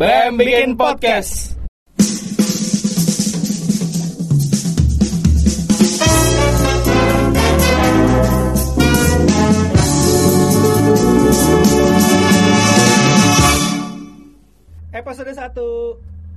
BM 0.00 0.32
bikin 0.40 0.80
podcast. 0.80 1.60
Episode 14.88 15.36
1 15.36 15.52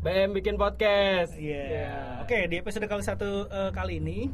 BM 0.03 0.35
bikin 0.35 0.59
podcast. 0.59 1.39
Iya. 1.39 1.63
Iya. 1.63 1.95
Oke, 2.19 2.51
di 2.51 2.59
episode 2.59 2.83
kali 2.83 2.99
satu 2.99 3.47
eh, 3.47 3.71
kali 3.71 4.03
ini 4.03 4.27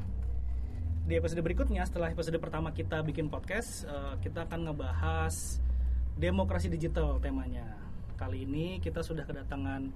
di 1.05 1.13
episode 1.13 1.45
berikutnya 1.45 1.85
setelah 1.85 2.09
episode 2.09 2.41
pertama 2.41 2.73
kita 2.73 3.05
bikin 3.05 3.29
podcast, 3.29 3.85
eh, 3.85 4.13
kita 4.25 4.49
akan 4.49 4.73
ngebahas 4.73 5.61
demokrasi 6.17 6.73
digital 6.73 7.21
temanya. 7.21 7.88
Kali 8.19 8.43
ini 8.43 8.83
kita 8.83 8.99
sudah 8.99 9.23
kedatangan 9.23 9.95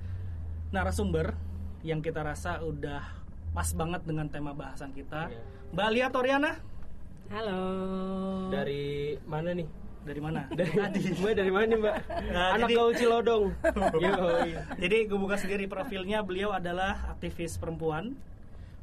narasumber 0.72 1.36
yang 1.84 2.00
kita 2.00 2.24
rasa 2.24 2.64
udah 2.64 3.04
pas 3.52 3.68
banget 3.76 4.00
dengan 4.08 4.32
tema 4.32 4.56
bahasan 4.56 4.96
kita. 4.96 5.28
Iya. 5.28 5.44
Mbak 5.76 5.90
Lia 5.92 6.08
Toriana 6.08 6.52
Halo. 7.28 7.62
Dari 8.48 9.20
mana 9.28 9.52
nih? 9.52 9.68
dari 10.04 10.20
mana? 10.20 10.44
Dari 10.60 10.72
Mbak 11.16 11.32
dari 11.32 11.52
mana 11.52 11.66
nih, 11.68 11.80
Mbak? 11.80 11.96
Nah, 12.36 12.48
Anak 12.60 12.68
jadi- 12.72 12.76
gaul 12.76 12.92
Cilodong. 12.92 13.44
Yo, 14.04 14.16
iya. 14.44 14.60
Jadi 14.76 14.98
gue 15.08 15.16
buka 15.16 15.40
sendiri 15.40 15.64
profilnya 15.72 16.20
beliau 16.20 16.52
adalah 16.52 17.16
aktivis 17.16 17.56
perempuan, 17.56 18.12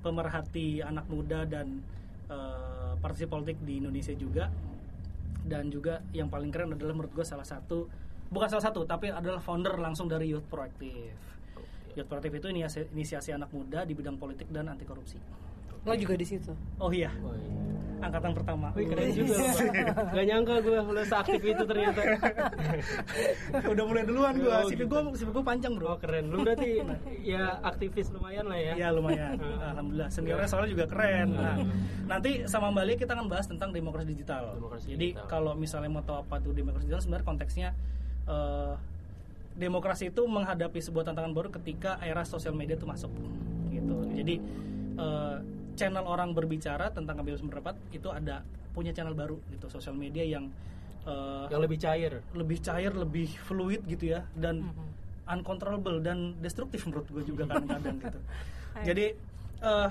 pemerhati 0.01 0.81
anak 0.81 1.05
muda 1.13 1.45
dan 1.45 1.85
eh, 2.33 2.93
partai 2.97 3.29
politik 3.29 3.61
di 3.61 3.85
Indonesia 3.85 4.17
juga. 4.17 4.49
Dan 5.45 5.69
juga 5.69 6.01
yang 6.17 6.33
paling 6.33 6.49
keren 6.49 6.73
adalah 6.73 6.97
menurut 6.97 7.13
gue 7.13 7.25
salah 7.29 7.45
satu 7.45 7.85
bukan 8.31 8.49
salah 8.49 8.65
satu 8.65 8.83
tapi 8.85 9.11
adalah 9.11 9.39
founder 9.39 9.75
langsung 9.77 10.07
dari 10.07 10.31
Youth 10.31 10.47
Proactive. 10.47 11.19
Youth 11.93 12.07
Proactive 12.07 12.35
itu 12.37 12.47
inisiasi, 12.49 12.81
inisiasi 12.91 13.31
anak 13.31 13.51
muda 13.51 13.83
di 13.83 13.93
bidang 13.93 14.15
politik 14.15 14.47
dan 14.49 14.67
anti 14.67 14.87
korupsi. 14.87 15.19
Lo 15.81 15.93
juga 15.95 16.13
di 16.13 16.25
situ. 16.25 16.53
Oh 16.77 16.93
iya, 16.93 17.09
Oh, 17.19 17.33
iya. 17.33 17.57
angkatan 18.01 18.33
pertama. 18.33 18.69
Wih, 18.73 18.85
keren 18.87 19.11
juga. 19.11 19.33
Gak 20.09 20.25
nyangka 20.25 20.55
gue 20.61 20.77
lo 20.77 21.03
seaktif 21.03 21.41
itu 21.41 21.63
ternyata. 21.65 22.01
Udah 23.73 23.85
mulai 23.85 24.05
duluan 24.05 24.37
gue. 24.37 24.45
Oh, 24.47 24.69
CV 24.69 24.77
gitu. 24.77 24.85
gue 24.87 25.01
CV 25.17 25.29
gue 25.33 25.41
panjang, 25.43 25.73
Oh, 25.73 25.79
Bro. 25.81 25.97
keren. 25.99 26.25
Lu 26.29 26.41
berarti 26.41 26.85
ya 27.23 27.61
aktivis 27.61 28.13
lumayan 28.13 28.45
lah 28.45 28.57
ya. 28.57 28.73
Iya 28.77 28.89
lumayan, 28.93 29.37
alhamdulillah. 29.41 30.09
Seniornya 30.09 30.49
soalnya 30.49 30.71
juga 30.71 30.85
keren. 30.85 31.29
Nah, 31.33 31.57
nanti 32.07 32.45
sama 32.45 32.69
Mbak 32.71 32.85
Lia 32.85 32.97
kita 32.97 33.13
akan 33.13 33.27
bahas 33.27 33.47
tentang 33.49 33.73
demokrasi 33.73 34.13
digital. 34.13 34.53
Demokrasi 34.55 34.87
Jadi 34.91 35.07
digital. 35.13 35.27
kalau 35.27 35.53
misalnya 35.55 35.91
mau 35.91 36.05
tahu 36.05 36.21
apa 36.21 36.35
itu 36.39 36.53
demokrasi 36.53 36.85
digital, 36.87 37.03
sebenarnya 37.03 37.27
konteksnya 37.27 37.69
eh, 38.31 38.75
demokrasi 39.59 40.09
itu 40.09 40.23
menghadapi 40.25 40.79
sebuah 40.79 41.05
tantangan 41.05 41.35
baru 41.35 41.49
ketika 41.51 41.99
era 42.01 42.23
sosial 42.25 42.55
media 42.55 42.79
itu 42.79 42.87
masuk. 42.87 43.11
Gitu. 43.69 43.97
Jadi 44.15 44.35
eh, 44.97 45.37
channel 45.75 46.05
orang 46.07 46.31
berbicara 46.31 46.89
tentang 46.91 47.19
kebebasan 47.19 47.51
pendapat 47.51 47.75
itu 47.91 48.09
ada 48.09 48.47
punya 48.71 48.95
channel 48.95 49.13
baru 49.13 49.37
gitu, 49.51 49.67
sosial 49.67 49.99
media 49.99 50.23
yang 50.23 50.47
eh, 51.05 51.47
Yang 51.51 51.61
lebih 51.67 51.79
cair. 51.81 52.13
lebih 52.33 52.59
cair, 52.63 52.93
lebih 52.95 53.29
fluid 53.43 53.83
gitu 53.85 54.15
ya, 54.15 54.23
dan 54.39 54.63
uncontrollable 55.27 55.99
dan 56.01 56.35
destruktif 56.39 56.87
menurut 56.87 57.07
gue 57.07 57.23
juga 57.25 57.47
kadang-kadang 57.51 57.97
gitu. 57.99 58.21
Jadi 58.83 59.07
eh, 59.61 59.89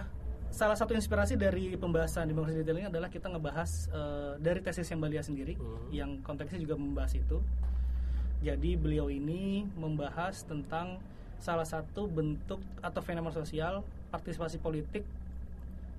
salah 0.50 0.74
satu 0.74 0.98
inspirasi 0.98 1.38
dari 1.38 1.78
pembahasan 1.78 2.26
demokrasi 2.26 2.60
digital 2.60 2.78
ini 2.80 2.88
adalah 2.90 3.10
kita 3.10 3.28
ngebahas 3.30 3.70
eh, 3.90 4.32
dari 4.40 4.60
tesis 4.60 4.88
yang 4.88 5.00
Balia 5.00 5.22
sendiri, 5.22 5.54
Hmm. 5.56 5.90
yang 5.92 6.10
konteksnya 6.22 6.58
juga 6.58 6.76
membahas 6.76 7.14
itu. 7.14 7.38
Jadi 8.40 8.80
beliau 8.80 9.12
ini 9.12 9.68
membahas 9.76 10.48
tentang 10.48 11.00
salah 11.40 11.68
satu 11.68 12.08
bentuk 12.08 12.60
atau 12.80 13.00
fenomena 13.04 13.36
sosial 13.36 13.84
partisipasi 14.12 14.60
politik 14.60 15.04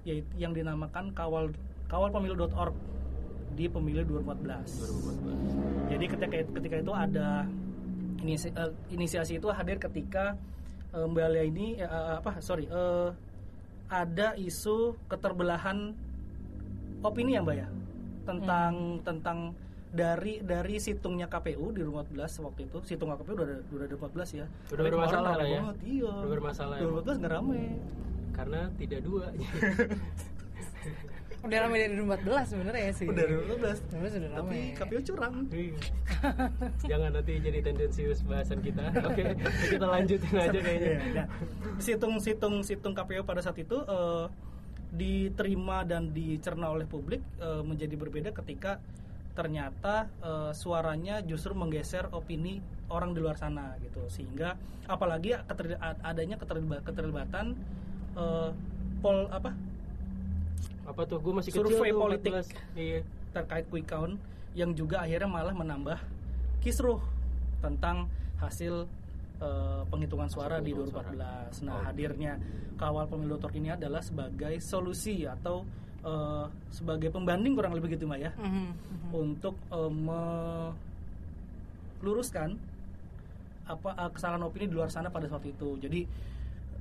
yaitu 0.05 0.29
yang 0.41 0.57
dinamakan 0.57 1.13
kawal 1.13 1.53
kawalpemilu.org 1.93 2.73
di 3.53 3.69
pemilu 3.69 4.01
2014. 4.25 5.93
Jadi 5.93 6.05
ketika 6.09 6.37
ketika 6.57 6.77
itu 6.81 6.93
ada 6.97 7.45
inisi- 8.25 8.55
eh, 8.57 8.73
inisiasi 8.89 9.37
itu 9.37 9.49
hadir 9.53 9.77
ketika 9.77 10.37
eh, 10.97 11.05
Mbak 11.05 11.29
Lia 11.35 11.45
ini 11.45 11.67
eh, 11.77 12.13
apa 12.17 12.41
sorry 12.41 12.65
eh, 12.65 13.11
ada 13.91 14.39
isu 14.39 14.97
keterbelahan 15.11 15.93
opini 17.05 17.37
ya 17.37 17.45
Mbak 17.45 17.57
ya? 17.59 17.69
Tentang 18.25 18.73
tentang 19.05 19.39
dari 19.91 20.39
dari 20.39 20.79
situngnya 20.79 21.27
KPU 21.27 21.75
di 21.75 21.83
2014 21.83 22.47
waktu 22.47 22.61
itu 22.71 22.79
situng 22.87 23.11
KPU 23.11 23.35
udah 23.35 23.47
udah 23.75 23.87
ada 23.87 23.97
2014 23.99 24.39
ya 24.39 24.47
Udah 24.71 24.85
bermasalah 24.87 25.21
lah 25.21 25.35
rame 25.37 25.51
ya. 25.51 25.61
banget, 25.61 25.77
iya 25.83 26.13
Udah 26.15 26.31
bermasalah 26.31 26.77
ya. 26.79 26.87
2014 26.87 27.21
nggak 27.21 27.33
rame 27.33 27.63
Karena 28.31 28.61
tidak 28.79 29.01
dua. 29.03 29.27
Udah 31.41 31.57
ramai 31.65 31.81
dari 31.81 31.97
2014 31.97 32.53
sebenarnya 32.53 32.83
ya 32.85 32.93
sih. 32.93 33.07
udah 33.09 33.25
2014 33.25 33.81
Sebenarnya 33.89 34.13
sudah 34.13 34.31
tapi. 34.37 34.61
KPU 34.77 35.01
curang 35.09 35.35
Iya. 35.49 35.77
Jangan 36.93 37.11
nanti 37.17 37.33
jadi 37.41 37.59
tendensius 37.65 38.21
bahasan 38.23 38.61
kita. 38.61 38.85
Oke, 39.09 39.25
kita 39.73 39.87
lanjutin 39.89 40.37
aja 40.37 40.59
kayaknya. 40.61 40.91
Iya, 41.01 41.01
nah, 41.17 41.27
situng 41.81 42.21
situng 42.21 42.61
situng 42.61 42.93
KPU 42.93 43.25
pada 43.25 43.41
saat 43.41 43.57
itu 43.57 43.73
eh, 43.73 44.27
diterima 44.93 45.81
dan 45.83 46.13
dicerna 46.13 46.69
oleh 46.69 46.85
publik 46.85 47.25
eh, 47.41 47.63
menjadi 47.65 47.95
berbeda 47.97 48.37
ketika 48.37 48.77
ternyata 49.33 49.95
eh, 50.21 50.53
suaranya 50.53 51.23
justru 51.23 51.53
menggeser 51.53 52.11
opini 52.11 52.59
orang 52.87 53.11
di 53.11 53.19
luar 53.19 53.35
sana 53.35 53.79
gitu 53.81 54.03
sehingga 54.07 54.59
apalagi 54.85 55.39
keterli- 55.45 55.79
adanya 56.03 56.37
keterliba- 56.37 56.83
keterlibatan 56.83 57.55
eh, 58.15 58.51
pol 58.99 59.27
apa 59.29 59.55
Apa 60.83 61.07
tuh? 61.07 61.23
Gue 61.23 61.31
masih 61.33 61.55
kecil 61.55 61.71
Survei 61.71 61.95
tuh, 61.95 62.01
politik. 62.01 62.33
14. 62.35 62.51
Iya. 62.75 63.01
terkait 63.31 63.63
quick 63.65 63.87
count 63.87 64.19
yang 64.53 64.75
juga 64.75 64.99
akhirnya 64.99 65.31
malah 65.31 65.55
menambah 65.55 65.95
kisruh 66.59 66.99
tentang 67.61 68.11
hasil 68.37 68.91
eh, 69.39 69.83
penghitungan 69.87 70.27
suara 70.27 70.59
di 70.59 70.75
penghitungan 70.75 71.15
2014. 71.15 71.63
Nah, 71.63 71.73
Oh. 71.73 71.83
hadirnya 71.87 72.33
kawal 72.75 73.07
pemilu 73.07 73.39
Tor 73.39 73.55
ini 73.55 73.71
adalah 73.71 74.03
sebagai 74.03 74.59
solusi 74.59 75.23
atau 75.25 75.63
eh, 76.03 76.45
sebagai 76.69 77.09
pembanding 77.09 77.53
kurang 77.53 77.73
lebih 77.73 77.93
gitu 77.93 78.05
Mbak 78.05 78.21
ya 78.21 78.33
Mhm, 78.37 78.49
mhm. 78.49 79.11
untuk 79.13 79.55
eh, 79.71 79.91
meluruskan 82.01 82.57
apa 83.67 83.91
eh, 83.95 84.11
kesalahan 84.11 84.43
opini 84.43 84.67
di 84.67 84.75
luar 84.75 84.89
sana 84.89 85.09
pada 85.09 85.27
saat 85.27 85.45
itu. 85.45 85.79
Jadi 85.79 86.01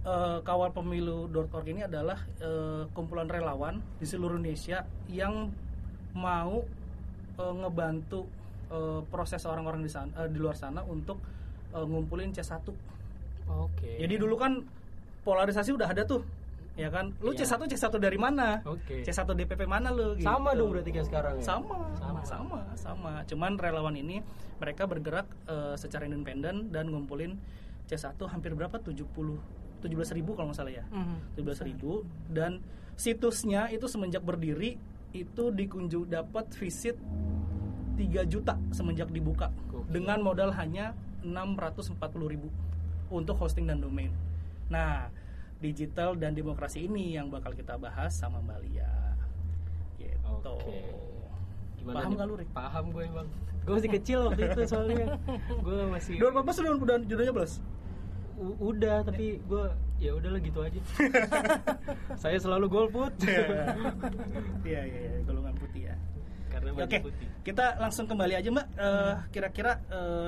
eh, 0.02 0.38
kawal 0.42 0.72
pemilu.org 0.72 1.68
ini 1.68 1.84
adalah 1.84 2.18
eh, 2.40 2.88
kumpulan 2.92 3.28
relawan 3.28 3.78
di 3.98 4.06
seluruh 4.06 4.36
Indonesia 4.36 4.82
yang 5.08 5.52
mau 6.16 6.64
eh, 7.38 7.54
ngebantu 7.56 8.26
eh, 8.70 9.02
proses 9.06 9.46
orang-orang 9.46 9.84
di 9.84 9.92
sana 9.92 10.10
eh, 10.18 10.30
di 10.30 10.40
luar 10.40 10.56
sana 10.56 10.82
untuk 10.82 11.20
eh, 11.76 11.86
ngumpulin 11.86 12.32
C1. 12.32 12.66
Oke. 13.50 13.98
Jadi 13.98 14.16
dulu 14.16 14.38
kan 14.38 14.62
polarisasi 15.22 15.74
udah 15.74 15.90
ada 15.90 16.06
tuh. 16.06 16.22
Ya 16.80 16.88
kan? 16.88 17.12
Lu 17.20 17.36
Iya. 17.36 17.44
C1 17.44 17.68
C1 17.68 18.00
dari 18.00 18.16
mana? 18.16 18.64
Oke. 18.64 19.04
C1 19.04 19.28
DPP 19.28 19.68
mana 19.68 19.92
lu? 19.92 20.16
Sama 20.18 20.56
gitu. 20.56 20.64
dong 20.64 20.70
berarti 20.72 20.92
kayak 20.96 21.08
sekarang 21.12 21.34
ya? 21.36 21.44
Sama, 21.44 21.78
Sama. 22.00 22.20
sama, 22.24 22.60
sama, 22.74 23.12
Cuman 23.28 23.60
relawan 23.60 23.92
ini 23.94 24.24
mereka 24.58 24.88
bergerak 24.88 25.28
eh, 25.46 25.76
secara 25.76 26.08
independen 26.08 26.72
dan 26.72 26.88
ngumpulin 26.88 27.36
C1 27.86 28.16
hampir 28.26 28.56
berapa? 28.56 28.80
70 28.80 29.04
17 29.80 30.16
ribu 30.16 30.36
kalau 30.36 30.52
nggak 30.52 30.60
salah 30.60 30.72
ya. 30.72 30.84
Mhm. 30.88 31.36
17 31.36 31.68
ribu 31.68 32.04
dan 32.28 32.64
situsnya 32.96 33.68
itu 33.68 33.88
semenjak 33.88 34.24
berdiri 34.24 34.80
itu 35.12 35.44
dikunjung 35.52 36.08
dapat 36.08 36.48
visit 36.56 36.96
3 37.96 38.24
juta 38.24 38.56
semenjak 38.72 39.12
dibuka 39.12 39.52
Gokil. 39.68 39.88
dengan 39.92 40.20
modal 40.20 40.52
hanya 40.56 40.96
640 41.24 41.96
ribu 42.28 42.48
untuk 43.10 43.36
hosting 43.36 43.68
dan 43.68 43.80
domain. 43.80 44.12
Nah, 44.70 45.10
digital 45.60 46.16
dan 46.16 46.32
demokrasi 46.32 46.88
ini 46.88 47.20
yang 47.20 47.28
bakal 47.28 47.52
kita 47.52 47.76
bahas 47.76 48.16
sama 48.16 48.40
Mbak 48.40 48.60
Lia. 48.68 48.92
Gitu. 50.00 50.28
Oke. 50.32 50.80
Gimana 51.80 51.96
Paham 52.00 52.12
nggak 52.16 52.28
lu, 52.28 52.36
Rik? 52.40 52.50
Paham 52.56 52.86
gue 52.96 53.04
bang. 53.08 53.28
Gue 53.68 53.74
masih 53.76 53.92
kecil 53.92 54.20
waktu 54.32 54.42
itu 54.50 54.62
soalnya. 54.66 55.06
gue 55.52 55.80
masih 55.92 56.16
2014 56.18 56.64
udah 56.64 56.72
udah 56.80 56.96
judulnya 57.06 57.34
belas. 57.36 57.52
Udah 58.40 58.98
tapi 59.04 59.44
gue 59.44 59.64
ya 60.00 60.12
udahlah 60.16 60.40
gitu 60.40 60.60
aja. 60.64 60.80
Saya 62.24 62.40
selalu 62.40 62.72
golput. 62.72 63.12
Iya, 63.28 63.68
iya, 64.64 64.82
iya, 64.88 65.12
golongan 65.28 65.56
putih 65.60 65.92
ya. 65.92 65.96
Karena 66.48 66.72
Oke, 66.72 66.98
putih. 67.04 67.28
kita 67.44 67.76
langsung 67.84 68.08
kembali 68.08 68.34
aja 68.40 68.48
Mbak. 68.48 68.68
Eh, 68.80 69.14
Kira-kira 69.36 69.72
eh, 69.92 70.28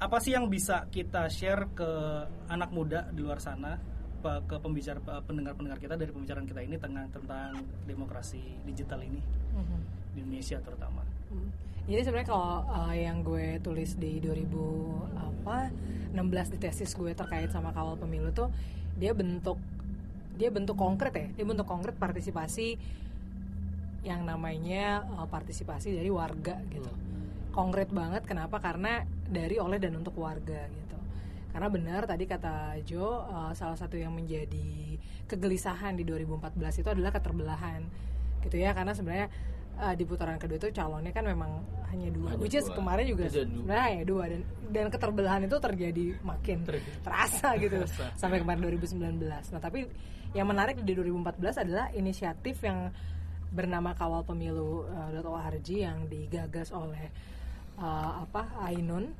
apa 0.00 0.16
sih 0.18 0.34
yang 0.34 0.50
bisa 0.50 0.90
kita 0.90 1.30
share 1.30 1.70
ke 1.72 1.90
anak 2.50 2.70
muda 2.74 3.06
di 3.14 3.22
luar 3.22 3.38
sana, 3.38 3.78
ke 4.24 4.56
pembicara 4.56 4.98
pendengar-pendengar 5.20 5.76
kita 5.76 5.94
dari 6.00 6.08
pembicaraan 6.08 6.48
kita 6.48 6.64
ini 6.64 6.80
tentang 6.80 7.12
tentang 7.12 7.60
demokrasi 7.84 8.40
digital 8.64 9.04
ini 9.04 9.20
Mhm. 9.52 9.78
di 10.16 10.18
Indonesia 10.24 10.58
terutama. 10.64 11.04
Hmm. 11.28 11.50
Jadi 11.84 12.00
sebenarnya 12.00 12.28
kalau 12.32 12.64
uh, 12.64 12.94
yang 12.96 13.20
gue 13.20 13.60
tulis 13.60 13.92
di 14.00 14.16
2000 14.16 14.48
apa 15.20 15.68
16 16.16 16.56
di 16.56 16.58
tesis 16.58 16.96
gue 16.96 17.12
terkait 17.12 17.52
sama 17.52 17.76
kawal 17.76 18.00
pemilu 18.00 18.32
tuh 18.32 18.48
dia 18.96 19.12
bentuk 19.12 19.60
dia 20.40 20.48
bentuk 20.48 20.80
konkret 20.80 21.12
ya 21.12 21.28
dia 21.36 21.44
bentuk 21.44 21.68
konkret 21.68 21.92
partisipasi 22.00 22.80
yang 24.00 24.24
namanya 24.24 25.04
uh, 25.20 25.28
partisipasi 25.28 25.92
dari 25.92 26.08
warga 26.08 26.56
gitu 26.72 26.88
konkret 27.54 27.94
banget 27.94 28.26
kenapa? 28.26 28.58
Karena 28.58 29.06
dari 29.06 29.56
oleh 29.62 29.78
dan 29.78 29.94
untuk 29.94 30.18
warga 30.18 30.66
gitu. 30.66 30.98
Karena 31.54 31.70
benar 31.70 32.02
tadi 32.10 32.26
kata 32.26 32.82
Jo 32.82 33.22
uh, 33.22 33.54
salah 33.54 33.78
satu 33.78 33.94
yang 33.94 34.10
menjadi 34.10 34.98
kegelisahan 35.30 35.94
di 35.94 36.02
2014 36.02 36.82
itu 36.82 36.88
adalah 36.90 37.14
keterbelahan 37.14 37.86
gitu 38.42 38.58
ya. 38.58 38.74
Karena 38.74 38.90
sebenarnya 38.90 39.30
uh, 39.78 39.94
di 39.94 40.02
putaran 40.02 40.38
kedua 40.42 40.58
itu 40.58 40.74
calonnya 40.74 41.14
kan 41.14 41.22
memang 41.22 41.62
hanya 41.94 42.10
dua. 42.10 42.34
Hanya 42.34 42.42
which 42.42 42.58
is 42.58 42.66
dua. 42.66 42.82
kemarin 42.82 43.06
juga 43.06 43.30
sebenarnya 43.30 43.84
hanya 43.86 44.04
dua. 44.04 44.24
Dan 44.26 44.42
dan 44.74 44.86
keterbelahan 44.90 45.42
itu 45.46 45.56
terjadi 45.62 46.04
makin 46.26 46.58
Ter- 46.66 46.82
terasa 47.06 47.54
gitu. 47.62 47.86
Terasa. 47.86 48.10
sampai 48.18 48.42
kemarin 48.42 48.66
2019 48.66 49.54
nah 49.54 49.62
tapi 49.62 49.86
yang 50.34 50.50
menarik 50.50 50.82
di 50.82 50.98
2014 50.98 51.62
adalah 51.62 51.86
inisiatif 51.94 52.58
yang 52.66 52.90
bernama 53.54 53.94
kawal 53.94 54.26
pemilu 54.26 54.82
uh, 54.90 55.14
.org 55.22 55.68
yang 55.70 56.10
digagas 56.10 56.74
oleh 56.74 57.14
uh, 57.80 58.24
apa 58.24 58.48
Ainun 58.68 59.12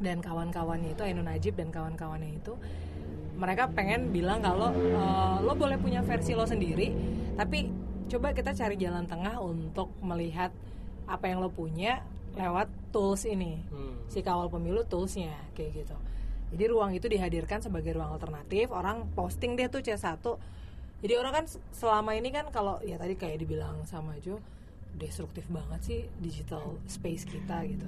dan 0.00 0.24
kawan-kawannya 0.24 0.96
itu 0.96 1.02
Ainun 1.04 1.26
Najib 1.26 1.54
dan 1.56 1.68
kawan-kawannya 1.68 2.40
itu 2.40 2.56
mereka 3.40 3.72
pengen 3.72 4.12
bilang 4.12 4.44
kalau 4.44 4.72
uh, 4.72 5.40
lo 5.40 5.56
boleh 5.56 5.80
punya 5.80 6.04
versi 6.04 6.36
lo 6.36 6.44
sendiri 6.44 6.92
tapi 7.36 7.72
coba 8.10 8.36
kita 8.36 8.52
cari 8.52 8.76
jalan 8.76 9.06
tengah 9.06 9.40
untuk 9.40 9.92
melihat 10.04 10.52
apa 11.08 11.24
yang 11.30 11.40
lo 11.40 11.48
punya 11.50 12.04
lewat 12.38 12.70
tools 12.94 13.26
ini. 13.26 13.58
Hmm. 13.70 13.98
si 14.10 14.22
kawal 14.26 14.50
pemilu 14.50 14.82
toolsnya 14.86 15.34
kayak 15.54 15.86
gitu. 15.86 15.96
Jadi 16.50 16.64
ruang 16.66 16.90
itu 16.94 17.06
dihadirkan 17.06 17.62
sebagai 17.62 17.94
ruang 17.94 18.10
alternatif 18.10 18.74
orang 18.74 19.06
posting 19.14 19.54
deh 19.54 19.70
tuh 19.70 19.86
C1 19.86 20.18
jadi 21.00 21.16
orang 21.16 21.32
kan 21.32 21.44
selama 21.72 22.12
ini 22.16 22.28
kan 22.28 22.48
kalau 22.52 22.76
ya 22.84 23.00
tadi 23.00 23.16
kayak 23.16 23.40
dibilang 23.40 23.84
sama 23.88 24.16
Jo 24.20 24.40
destruktif 24.94 25.46
banget 25.46 25.80
sih 25.80 26.00
digital 26.18 26.78
space 26.84 27.24
kita 27.24 27.62
gitu 27.64 27.86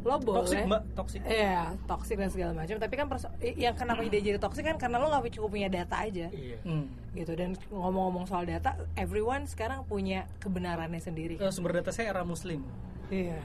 lo 0.00 0.16
boleh 0.16 0.40
toxic 0.40 0.64
mbak 0.64 0.82
toxic 0.96 1.20
Iya, 1.22 1.76
toxic 1.84 2.16
dan 2.16 2.32
segala 2.32 2.56
macam. 2.56 2.80
Tapi 2.80 2.94
kan 2.96 3.04
perso- 3.04 3.28
yang 3.36 3.76
kenapa 3.76 4.00
dia 4.02 4.24
jadi 4.24 4.40
toxic 4.40 4.64
kan 4.64 4.80
karena 4.80 4.96
lo 4.96 5.12
nggak 5.12 5.28
cukup 5.30 5.52
punya 5.52 5.68
data 5.68 5.92
aja, 5.92 6.32
Iya. 6.32 6.56
Hmm. 6.64 6.88
gitu. 7.12 7.36
Dan 7.36 7.52
ngomong-ngomong 7.68 8.24
soal 8.24 8.48
data, 8.48 8.80
everyone 8.96 9.44
sekarang 9.44 9.84
punya 9.84 10.24
kebenarannya 10.40 10.96
sendiri. 10.98 11.36
Eh, 11.36 11.52
sumber 11.52 11.76
data 11.76 11.92
saya 11.92 12.08
era 12.08 12.24
muslim 12.24 12.64
Iya, 13.10 13.38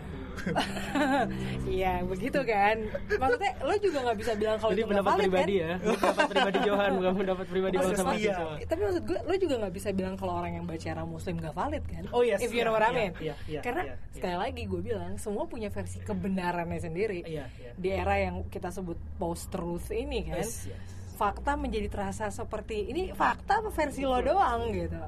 iya 1.78 1.94
begitu 2.06 2.40
kan. 2.46 2.76
Maksudnya 3.10 3.52
lo 3.66 3.74
juga 3.82 3.98
nggak 4.06 4.18
bisa 4.22 4.34
bilang 4.38 4.58
kalau 4.62 4.72
Jadi 4.78 4.82
itu 4.86 4.90
pendapat 4.94 5.12
valid 5.12 5.24
pribadi 5.26 5.56
kan? 5.58 5.66
ya, 5.66 5.72
pendapat 5.82 6.26
pribadi 6.30 6.60
Johan 6.70 6.92
bukan 7.02 7.14
pendapat 7.26 7.46
pribadi 7.50 7.76
saya, 7.82 7.98
mahasiswa. 8.06 8.46
Eh, 8.62 8.68
Tapi 8.70 8.82
maksud 8.86 9.04
gue, 9.10 9.20
lo 9.26 9.36
juga 9.42 9.56
nggak 9.66 9.74
bisa 9.74 9.90
bilang 9.90 10.14
kalau 10.14 10.34
orang 10.38 10.52
yang 10.62 10.66
baca 10.70 10.86
era 10.86 11.04
muslim 11.04 11.36
gak 11.42 11.56
valid 11.58 11.84
kan? 11.90 12.04
Oh, 12.14 12.22
yes, 12.22 12.40
If 12.46 12.54
you 12.54 12.62
know 12.62 12.78
iya, 12.78 12.78
what 12.78 12.86
I 12.86 12.92
iya, 12.94 12.98
mean. 12.98 13.12
iya, 13.18 13.36
iya, 13.50 13.60
Karena 13.66 13.84
iya, 13.90 13.96
iya. 13.98 14.14
sekali 14.14 14.36
lagi 14.38 14.62
gue 14.70 14.82
bilang 14.86 15.12
semua 15.18 15.44
punya 15.50 15.70
versi 15.74 15.98
kebenarannya 16.06 16.80
sendiri. 16.80 17.20
Iya, 17.26 17.46
iya. 17.58 17.72
Di 17.74 17.90
era 17.90 18.16
yang 18.22 18.46
kita 18.54 18.70
sebut 18.70 19.02
post 19.18 19.50
truth 19.50 19.90
ini 19.90 20.30
kan, 20.30 20.46
Yes, 20.46 20.70
yes. 20.70 20.78
fakta 21.18 21.58
menjadi 21.58 21.90
terasa 21.90 22.30
seperti 22.30 22.86
ini 22.92 23.16
fakta 23.18 23.66
apa 23.66 23.74
versi 23.74 24.06
lo 24.06 24.22
doang 24.22 24.70
gitu. 24.70 25.00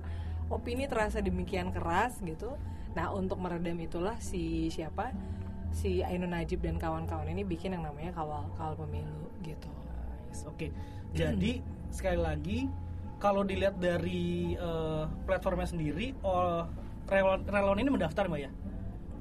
Opini 0.49 0.89
terasa 0.89 1.21
demikian 1.21 1.69
keras 1.69 2.17
gitu. 2.25 2.57
Nah 2.97 3.13
untuk 3.13 3.37
meredam 3.37 3.77
itulah 3.77 4.17
si 4.17 4.73
siapa 4.73 5.13
si 5.69 6.01
Ainun 6.01 6.33
Najib 6.33 6.65
dan 6.65 6.81
kawan-kawan 6.81 7.29
ini 7.29 7.45
bikin 7.45 7.77
yang 7.77 7.85
namanya 7.85 8.09
kawal 8.17 8.49
kawal 8.57 8.73
pemilu 8.73 9.29
gitu. 9.45 9.69
Nice, 10.33 10.49
Oke, 10.49 10.73
jadi 11.13 11.61
sekali 11.93 12.17
lagi 12.17 12.59
kalau 13.21 13.45
dilihat 13.45 13.77
dari 13.77 14.57
eh, 14.57 15.03
platformnya 15.29 15.69
sendiri, 15.69 16.17
oh, 16.25 16.65
relawan, 17.05 17.45
relawan 17.45 17.77
ini 17.77 17.89
mendaftar 17.93 18.25
mbak 18.25 18.41
ya? 18.49 18.51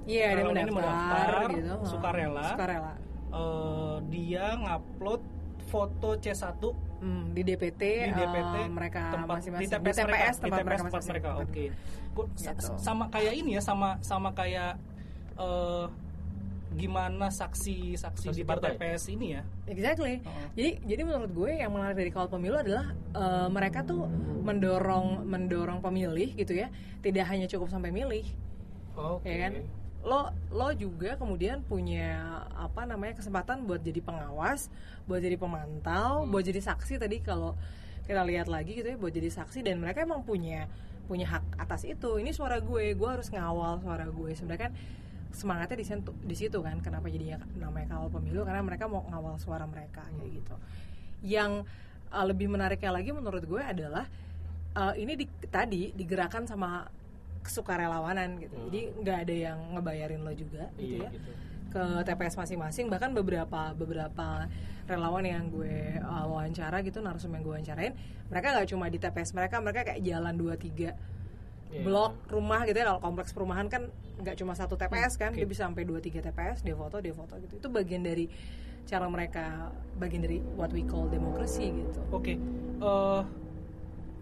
Iya, 0.06 0.26
dia 0.32 0.36
Relawan 0.40 0.56
ini 0.56 0.72
mendaftar, 0.72 1.26
mendaftar, 1.26 1.48
gitu. 1.52 1.74
sukarela. 1.84 2.46
Sukarela. 2.52 2.92
Eh, 3.36 3.96
dia 4.08 4.44
ngupload 4.56 5.22
foto 5.66 6.14
C1 6.16 6.62
Hmm, 6.96 7.28
di 7.30 7.44
DPT, 7.44 7.82
di 8.08 8.12
DPT 8.14 8.56
eh, 8.56 8.68
mereka 8.68 9.12
tempat 9.12 9.36
masing-masing 9.36 9.62
di 9.62 9.68
TPS, 9.68 9.96
mereka, 10.00 10.16
TPS 10.16 10.34
di 10.34 10.40
tempat 10.40 10.56
TPS 10.56 10.64
mereka 10.64 10.80
tempat 10.80 10.80
masing-masing. 10.96 11.10
mereka. 11.12 11.30
Oke. 11.36 11.64
Gua- 12.10 12.30
sa- 12.34 12.54
Gitu. 12.54 12.72
Sama 12.78 13.04
kayak 13.06 13.34
ini 13.36 13.50
ya, 13.52 13.60
sama 13.60 13.88
sama 14.00 14.30
kayak 14.32 14.72
eh, 15.36 15.86
gimana 16.72 17.28
saksi 17.28 17.94
saksi 17.94 18.26
Saksi 18.26 18.32
di 18.32 18.44
partai. 18.44 18.74
TPS 18.74 19.04
ini 19.08 19.26
ya. 19.30 19.42
Exactly. 19.66 20.20
Oh. 20.22 20.32
Jadi 20.52 20.70
jadi 20.82 21.02
menurut 21.02 21.30
gue 21.30 21.50
yang 21.54 21.68
menarik 21.70 21.96
dari 21.96 22.10
kawal 22.10 22.28
pemilu 22.28 22.56
adalah 22.56 22.86
eh, 23.12 23.48
mereka 23.48 23.80
tuh 23.82 24.08
mendorong 24.40 25.20
mendorong 25.22 25.78
pemilih 25.78 26.32
gitu 26.34 26.52
ya, 26.54 26.72
tidak 27.00 27.26
hanya 27.26 27.44
cukup 27.44 27.68
sampai 27.68 27.90
milih, 27.90 28.24
Oke. 28.94 29.26
ya 29.26 29.36
kan? 29.42 29.52
Lo 30.06 30.30
lo 30.54 30.70
juga 30.70 31.18
kemudian 31.18 31.66
punya 31.66 32.46
apa 32.54 32.86
namanya 32.86 33.18
kesempatan 33.18 33.66
buat 33.66 33.82
jadi 33.82 33.98
pengawas, 33.98 34.70
buat 35.10 35.18
jadi 35.18 35.34
pemantau, 35.34 36.22
Hmm. 36.22 36.30
buat 36.30 36.46
jadi 36.46 36.62
saksi 36.62 37.02
tadi 37.02 37.18
kalau 37.26 37.58
kita 38.06 38.22
lihat 38.22 38.46
lagi 38.46 38.78
gitu 38.78 38.86
ya, 38.86 38.96
buat 38.96 39.10
jadi 39.10 39.34
saksi 39.34 39.66
dan 39.66 39.82
mereka 39.82 40.06
emang 40.06 40.22
punya 40.22 40.70
punya 41.10 41.26
hak 41.26 41.58
atas 41.58 41.82
itu. 41.86 42.22
Ini 42.22 42.30
suara 42.30 42.62
gue, 42.62 42.94
gue 42.94 43.08
harus 43.10 43.30
ngawal 43.34 43.82
suara 43.82 44.06
gue. 44.06 44.30
Sebenarnya 44.34 44.70
kan 44.70 44.72
semangatnya 45.34 45.76
di 45.82 45.86
situ, 45.86 46.10
di 46.22 46.36
situ 46.38 46.58
kan 46.62 46.78
kenapa 46.80 47.10
jadinya 47.10 47.42
namanya 47.58 47.98
kawal 47.98 48.08
pemilu 48.10 48.46
karena 48.46 48.62
mereka 48.62 48.86
mau 48.86 49.02
ngawal 49.10 49.42
suara 49.42 49.66
mereka 49.66 50.06
kayak 50.06 50.30
gitu. 50.38 50.54
Yang 51.26 51.66
uh, 52.14 52.24
lebih 52.26 52.46
menariknya 52.46 52.94
lagi 52.94 53.10
menurut 53.10 53.42
gue 53.42 53.62
adalah 53.62 54.06
uh, 54.78 54.94
ini 54.94 55.18
di, 55.18 55.26
tadi 55.50 55.90
digerakkan 55.94 56.46
sama 56.46 56.86
kesukarelawanan 57.46 58.42
gitu. 58.42 58.54
Hmm. 58.54 58.64
Jadi 58.68 58.80
nggak 59.00 59.18
ada 59.26 59.34
yang 59.34 59.58
ngebayarin 59.78 60.20
lo 60.26 60.32
juga 60.34 60.68
gitu 60.74 60.98
Iya 60.98 61.06
ya 61.06 61.10
gitu. 61.14 61.30
ke 61.66 61.82
TPS 62.04 62.34
masing-masing 62.36 62.86
bahkan 62.88 63.10
beberapa 63.12 63.70
beberapa 63.72 64.48
relawan 64.86 65.24
yang 65.26 65.44
gue 65.50 65.98
uh, 65.98 66.24
wawancara 66.30 66.80
gitu 66.82 67.02
narsum 67.02 67.34
yang 67.34 67.42
gue 67.42 67.52
wawancarain 67.58 67.92
mereka 68.26 68.46
nggak 68.54 68.68
cuma 68.70 68.86
di 68.86 68.98
TPS 68.98 69.30
mereka 69.34 69.58
mereka 69.58 69.80
kayak 69.86 70.00
jalan 70.02 70.34
dua 70.34 70.54
tiga 70.56 70.94
Iya. 71.66 71.82
blok 71.82 72.30
rumah 72.30 72.62
gitu 72.62 72.78
ya 72.78 72.86
kalau 72.86 73.02
kompleks 73.02 73.34
perumahan 73.34 73.66
kan 73.66 73.90
nggak 74.22 74.38
cuma 74.38 74.54
satu 74.54 74.78
TPS 74.78 75.18
kan 75.18 75.34
Oke. 75.34 75.42
dia 75.42 75.46
bisa 75.50 75.66
sampai 75.66 75.82
dua 75.82 75.98
tiga 75.98 76.22
TPS 76.22 76.62
dia 76.62 76.78
foto 76.78 77.02
dia 77.02 77.10
foto 77.10 77.34
gitu 77.42 77.58
itu 77.58 77.68
bagian 77.68 78.06
dari 78.06 78.30
cara 78.86 79.10
mereka 79.10 79.74
bagian 79.98 80.22
dari 80.22 80.38
what 80.54 80.70
we 80.70 80.86
call 80.86 81.10
demokrasi 81.10 81.74
gitu 81.74 82.00
Oke, 82.14 82.38
eh, 82.78 83.20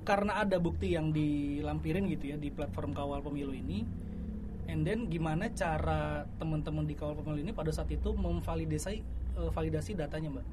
karena 0.04 0.38
ada 0.38 0.60
bukti 0.60 0.92
yang 0.92 1.10
dilampirin 1.10 2.04
gitu 2.12 2.30
ya 2.30 2.36
di 2.36 2.52
platform 2.52 2.92
kawal 2.92 3.24
pemilu 3.24 3.56
ini, 3.56 3.82
and 4.68 4.84
then 4.84 5.08
gimana 5.08 5.48
cara 5.50 6.28
teman-teman 6.36 6.84
di 6.84 6.94
kawal 6.94 7.16
pemilu 7.16 7.40
ini 7.40 7.50
pada 7.50 7.72
saat 7.72 7.88
itu 7.88 8.12
memvalidasi 8.12 9.00
eh, 9.34 9.50
validasi 9.50 9.96
datanya 9.96 10.28
mbak? 10.30 10.46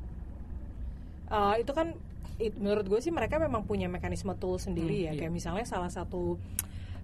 Uh, 1.32 1.56
itu 1.60 1.72
kan 1.72 1.96
it- 2.40 2.60
menurut 2.60 2.84
gue 2.88 3.00
sih 3.00 3.12
mereka 3.12 3.40
memang 3.40 3.64
punya 3.64 3.88
mekanisme 3.88 4.36
tool 4.36 4.60
sendiri 4.60 5.04
Hmm, 5.04 5.06
ya 5.08 5.12
iya. 5.16 5.20
kayak 5.20 5.32
misalnya 5.32 5.64
salah 5.64 5.88
satu 5.88 6.36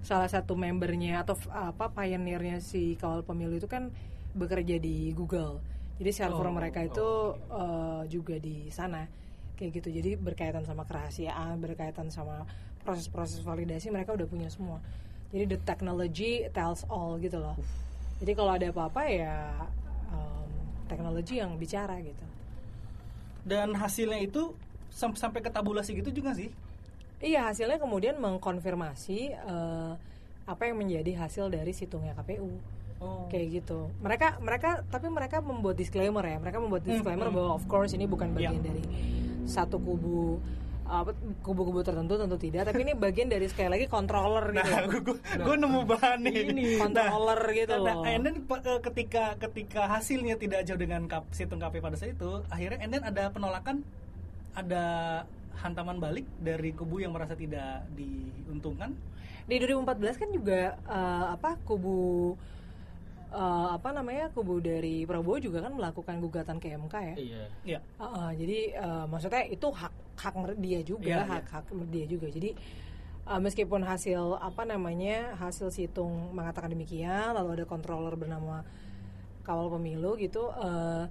salah 0.04 0.28
satu 0.28 0.56
membernya 0.56 1.24
atau 1.24 1.36
apa 1.52 1.92
pioneernya 1.92 2.60
si 2.60 2.96
kawal 3.00 3.24
pemilu 3.24 3.56
itu 3.56 3.68
kan 3.72 3.92
bekerja 4.36 4.80
di 4.80 5.12
Google 5.16 5.60
jadi 5.98 6.12
server 6.14 6.48
Oh, 6.48 6.54
mereka 6.54 6.84
itu 6.84 7.00
oh, 7.02 7.40
uh, 7.50 8.04
juga 8.08 8.36
di 8.38 8.68
sana 8.68 9.08
kayak 9.58 9.72
gitu 9.76 9.90
jadi 9.90 10.16
berkaitan 10.16 10.64
sama 10.64 10.86
kerahasiaan 10.86 11.58
berkaitan 11.58 12.08
sama 12.08 12.46
proses-proses 12.82 13.42
validasi 13.42 13.90
mereka 13.90 14.14
udah 14.14 14.24
punya 14.24 14.48
semua 14.48 14.78
jadi 15.34 15.50
the 15.50 15.60
technology 15.60 16.46
tells 16.54 16.86
all 16.88 17.18
gitu 17.18 17.42
loh 17.42 17.58
jadi 18.18 18.32
kalau 18.32 18.52
ada 18.54 18.70
apa-apa 18.70 19.02
ya 19.06 19.36
um, 20.10 20.48
teknologi 20.86 21.38
yang 21.38 21.58
bicara 21.58 21.98
gitu 22.00 22.24
Dan 23.44 23.72
hasilnya 23.74 24.20
itu 24.20 24.52
sam- 24.92 25.16
sampai 25.16 25.40
ke 25.40 25.48
tabulasi 25.48 25.96
gitu 25.96 26.12
juga 26.12 26.36
sih? 26.36 26.52
Iya 27.18 27.48
hasilnya 27.48 27.80
kemudian 27.80 28.20
mengkonfirmasi 28.20 29.20
eh, 29.32 29.92
apa 30.44 30.62
yang 30.68 30.76
menjadi 30.76 31.16
hasil 31.18 31.48
dari 31.48 31.72
situngnya 31.72 32.12
KPU 32.14 32.52
Oh. 32.98 33.30
kayak 33.30 33.62
gitu. 33.62 33.94
Mereka 34.02 34.42
mereka 34.42 34.82
tapi 34.90 35.08
mereka 35.08 35.38
membuat 35.40 35.78
disclaimer 35.78 36.26
ya. 36.26 36.42
Mereka 36.42 36.58
membuat 36.58 36.82
Hmm, 36.84 36.92
disclaimer 36.92 37.30
hmm. 37.30 37.36
bahwa 37.38 37.52
of 37.54 37.64
course 37.70 37.94
ini 37.94 38.04
bukan 38.04 38.34
bagian 38.34 38.58
Ya. 38.58 38.68
dari 38.68 38.82
satu 39.48 39.80
kubu 39.80 40.38
apa 40.88 41.12
kubu-kubu 41.44 41.84
tertentu 41.84 42.16
tentu 42.16 42.38
tidak. 42.40 42.72
Tapi 42.72 42.88
ini 42.88 42.96
bagian 42.96 43.28
dari 43.28 43.46
sekali 43.52 43.76
lagi 43.76 43.86
controller 43.92 44.56
gitu. 44.56 44.64
Nah, 44.64 44.84
gue 44.88 45.02
gue 45.20 45.56
nemu 45.60 45.82
bahan 45.84 46.20
nih. 46.24 46.36
Ini, 46.56 46.64
controller 46.80 47.42
gitu 47.52 47.76
nah, 47.84 48.00
loh. 48.00 48.08
and 48.08 48.24
then 48.24 48.36
eh, 48.40 48.80
ketika 48.80 49.36
ketika 49.36 49.82
hasilnya 49.92 50.40
tidak 50.40 50.64
jauh 50.64 50.80
dengan 50.80 51.04
kap, 51.12 51.28
situng 51.36 51.60
KP 51.60 51.84
pada 51.84 52.00
saat 52.00 52.16
itu, 52.16 52.40
akhirnya 52.48 52.80
and 52.80 52.92
then 52.96 53.04
ada 53.04 53.28
penolakan, 53.28 53.84
ada 54.56 54.86
hantaman 55.60 56.00
balik 56.00 56.24
dari 56.40 56.72
kubu 56.72 57.04
yang 57.04 57.12
merasa 57.12 57.36
tidak 57.36 57.84
diuntungkan. 57.92 58.96
Di 59.48 59.60
2014 59.60 60.22
kan 60.24 60.30
juga 60.32 60.80
eh, 60.88 61.26
apa 61.36 61.60
kubu 61.68 62.36
eh, 63.34 63.68
apa 63.76 63.90
namanya 63.92 64.32
kubu 64.32 64.60
dari 64.64 65.04
Prabowo 65.04 65.38
juga 65.38 65.64
kan 65.64 65.74
melakukan 65.76 66.16
gugatan 66.24 66.58
ke 66.58 66.74
MK 66.76 66.96
ya. 66.96 67.16
Iya. 67.16 67.44
Iya. 67.64 67.80
Uh, 68.00 68.04
uh, 68.04 68.30
jadi 68.34 68.60
uh, 68.80 69.06
maksudnya 69.10 69.44
itu 69.48 69.68
hak 69.68 69.94
hak 70.18 70.34
dia 70.58 70.80
juga, 70.82 71.08
Iya, 71.08 71.24
hak 71.26 71.46
hak 71.52 71.66
dia 71.92 72.06
juga. 72.10 72.28
Jadi 72.32 72.56
uh, 73.28 73.40
meskipun 73.44 73.84
hasil 73.84 74.40
apa 74.40 74.64
namanya 74.64 75.36
hasil 75.38 75.70
situng 75.70 76.34
mengatakan 76.34 76.72
demikian, 76.72 77.36
lalu 77.36 77.62
ada 77.62 77.66
controller 77.68 78.16
bernama 78.16 78.64
kawal 79.44 79.72
pemilu 79.80 80.20
gitu, 80.20 80.52
uh, 80.52 81.08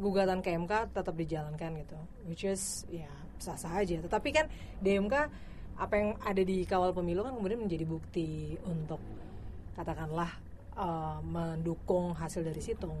gugatan 0.00 0.40
ke 0.40 0.52
MK 0.56 0.96
tetap 0.96 1.14
dijalankan 1.16 1.70
gitu, 1.80 1.98
which 2.24 2.44
is 2.48 2.88
ya 2.88 3.08
sah 3.40 3.56
sah 3.56 3.72
aja. 3.80 4.00
Tetapi 4.00 4.28
kan 4.32 4.46
di 4.80 4.96
MK 4.96 5.14
apa 5.80 5.94
yang 5.96 6.12
ada 6.20 6.42
di 6.44 6.68
kawal 6.68 6.92
pemilu 6.92 7.24
kan 7.24 7.32
kemudian 7.32 7.60
menjadi 7.60 7.88
bukti 7.88 8.60
untuk 8.68 9.00
katakanlah 9.72 10.28
uh, 10.76 11.18
mendukung 11.22 12.12
hasil 12.14 12.44
dari 12.44 12.60
situng. 12.60 12.96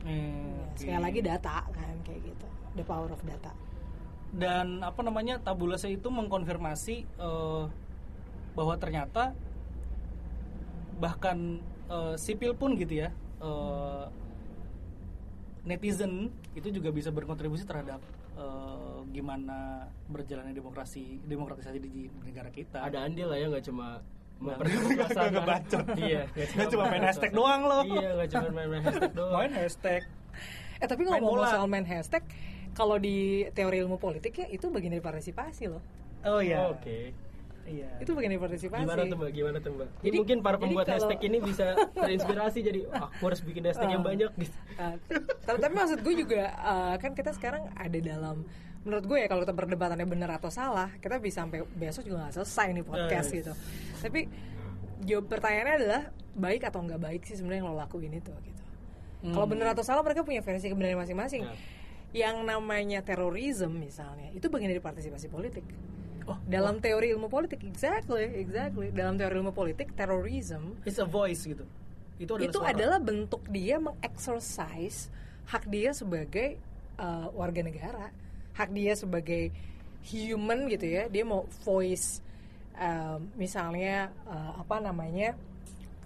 Hmm, 0.00 0.72
Ya, 0.80 0.96
sekali 0.96 1.02
lagi 1.04 1.20
data 1.20 1.68
kan 1.68 1.96
kayak 2.04 2.20
gitu. 2.24 2.46
The 2.72 2.84
power 2.86 3.12
of 3.12 3.20
data. 3.26 3.52
Dan 4.30 4.80
apa 4.80 5.02
namanya 5.02 5.42
tabulase 5.42 5.90
itu 5.90 6.06
mengkonfirmasi 6.06 6.96
eh, 7.02 7.64
bahwa 8.54 8.74
ternyata 8.78 9.34
bahkan 10.96 11.58
eh, 11.90 12.14
sipil 12.16 12.54
pun 12.54 12.78
gitu 12.78 13.04
ya 13.04 13.10
eh, 13.42 14.04
netizen 15.66 16.30
itu 16.56 16.72
juga 16.72 16.88
bisa 16.94 17.10
berkontribusi 17.12 17.66
terhadap 17.66 18.00
eh, 18.38 18.98
gimana 19.10 19.90
berjalannya 20.08 20.54
demokrasi 20.54 21.20
demokratisasi 21.26 21.78
di 21.82 22.06
negara 22.24 22.48
kita. 22.48 22.86
Ada 22.86 23.04
andil 23.04 23.34
lah 23.34 23.36
ya 23.36 23.50
nggak 23.50 23.66
cuma 23.66 24.00
Nggak 24.40 25.28
ngebacot. 25.30 25.84
Iya. 25.96 26.22
Nggak 26.32 26.68
cuma 26.68 26.84
main 26.88 27.04
hashtag 27.04 27.30
doang 27.30 27.62
loh. 27.62 27.82
Iya 27.84 28.08
nggak 28.16 28.28
cuma 28.30 28.48
main 28.50 28.82
hashtag 28.82 29.12
doang. 29.12 29.36
main 29.36 29.52
hashtag 29.54 30.02
eh 30.80 30.88
tapi 30.88 31.04
ngomong 31.04 31.44
soal 31.44 31.68
main 31.68 31.84
hashtag 31.84 32.24
kalau 32.72 32.96
di 32.96 33.44
teori 33.52 33.84
ilmu 33.84 34.00
politik 34.00 34.32
ya 34.34 34.48
itu 34.48 34.72
bagian 34.72 34.96
dari 34.96 35.04
partisipasi 35.04 35.68
loh 35.68 35.84
oh 36.22 36.40
ya 36.40 36.72
Oke. 36.72 37.12
iya 37.68 38.00
itu 38.00 38.16
bagian 38.16 38.32
dari 38.32 38.40
partisipasi 38.40 38.80
Gimana 38.80 39.04
tuh 39.04 39.18
mbak? 39.20 39.30
Gimana 39.30 39.56
tuh 39.60 39.76
mbak? 39.76 39.88
Jadi- 40.00 40.16
mungkin 40.16 40.38
para 40.40 40.56
pembuat 40.56 40.88
kalau- 40.88 41.04
hashtag 41.04 41.20
ini 41.22 41.38
bisa 41.38 41.76
terinspirasi 41.92 42.58
jadi 42.64 42.80
"Wah, 42.88 43.12
aku 43.12 43.22
harus 43.22 43.44
bikin 43.44 43.62
hashtag 43.62 43.92
yang 43.92 44.00
Ah. 44.00 44.08
banyak 44.08 44.30
gitu. 44.40 44.56
Uh, 44.80 44.94
tapi, 45.44 45.58
tapi 45.60 45.74
maksud 45.76 45.98
gue 46.00 46.14
juga 46.16 46.42
uh, 46.56 46.94
kan 46.96 47.12
kita 47.12 47.30
sekarang 47.36 47.68
ada 47.76 47.98
dalam 48.00 48.48
menurut 48.80 49.04
gue 49.04 49.18
ya 49.20 49.28
kalau 49.28 49.44
kita 49.44 49.52
berdebatannya 49.52 50.08
benar 50.08 50.30
atau 50.36 50.48
salah 50.48 50.88
kita 50.96 51.20
bisa 51.20 51.44
sampai 51.44 51.60
besok 51.76 52.04
juga 52.04 52.24
nggak 52.24 52.34
selesai 52.34 52.66
nih 52.72 52.84
podcast 52.84 53.28
Eh. 53.28 53.36
gitu 53.44 53.52
tapi 54.00 54.20
jawab 55.02 55.28
pertanyaannya 55.28 55.74
adalah 55.76 56.02
baik 56.32 56.62
atau 56.64 56.80
nggak 56.80 57.00
baik 57.00 57.22
sih 57.24 57.36
sebenarnya 57.36 57.60
yang 57.60 57.70
lo 57.70 57.76
lakuin 57.76 58.14
itu 58.14 58.32
gitu 58.40 58.58
Hmm. 59.20 59.36
kalau 59.36 59.44
benar 59.44 59.76
atau 59.76 59.84
salah 59.84 60.00
mereka 60.00 60.24
punya 60.24 60.40
versi 60.40 60.72
kebenaran 60.72 60.96
masing-masing 60.96 61.44
Ya. 61.44 62.24
yang 62.24 62.40
namanya 62.40 63.04
terorisme 63.04 63.68
misalnya 63.76 64.32
itu 64.32 64.48
bagian 64.48 64.72
dari 64.72 64.80
partisipasi 64.80 65.28
politik 65.28 65.60
oh 66.24 66.40
dalam 66.48 66.80
teori 66.80 67.12
ilmu 67.12 67.28
politik 67.28 67.60
exactly 67.60 68.24
exactly 68.40 68.88
dalam 68.88 69.20
teori 69.20 69.36
ilmu 69.36 69.52
politik 69.52 69.92
terorisme 69.92 70.72
it's 70.88 70.96
a 70.96 71.04
voice 71.04 71.44
gitu 71.44 71.68
itu 72.16 72.32
adalah 72.32 72.48
itu 72.48 72.56
suara. 72.56 72.72
adalah 72.72 72.98
bentuk 72.98 73.44
dia 73.52 73.76
mengexercise 73.76 75.12
hak 75.46 75.68
dia 75.68 75.92
sebagai 75.92 76.56
uh, 76.96 77.28
warga 77.32 77.60
negara 77.60 78.08
hak 78.56 78.70
dia 78.72 78.92
sebagai 78.98 79.52
human 80.06 80.66
gitu 80.70 80.86
ya. 80.86 81.02
Dia 81.12 81.24
mau 81.26 81.46
voice 81.64 82.24
um, 82.76 83.30
misalnya 83.36 84.10
uh, 84.26 84.60
apa 84.60 84.80
namanya 84.80 85.36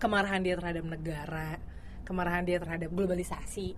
kemarahan 0.02 0.42
dia 0.42 0.58
terhadap 0.58 0.84
negara 0.84 1.56
kemarahan 2.04 2.44
dia 2.44 2.60
terhadap 2.60 2.92
globalisasi 2.92 3.72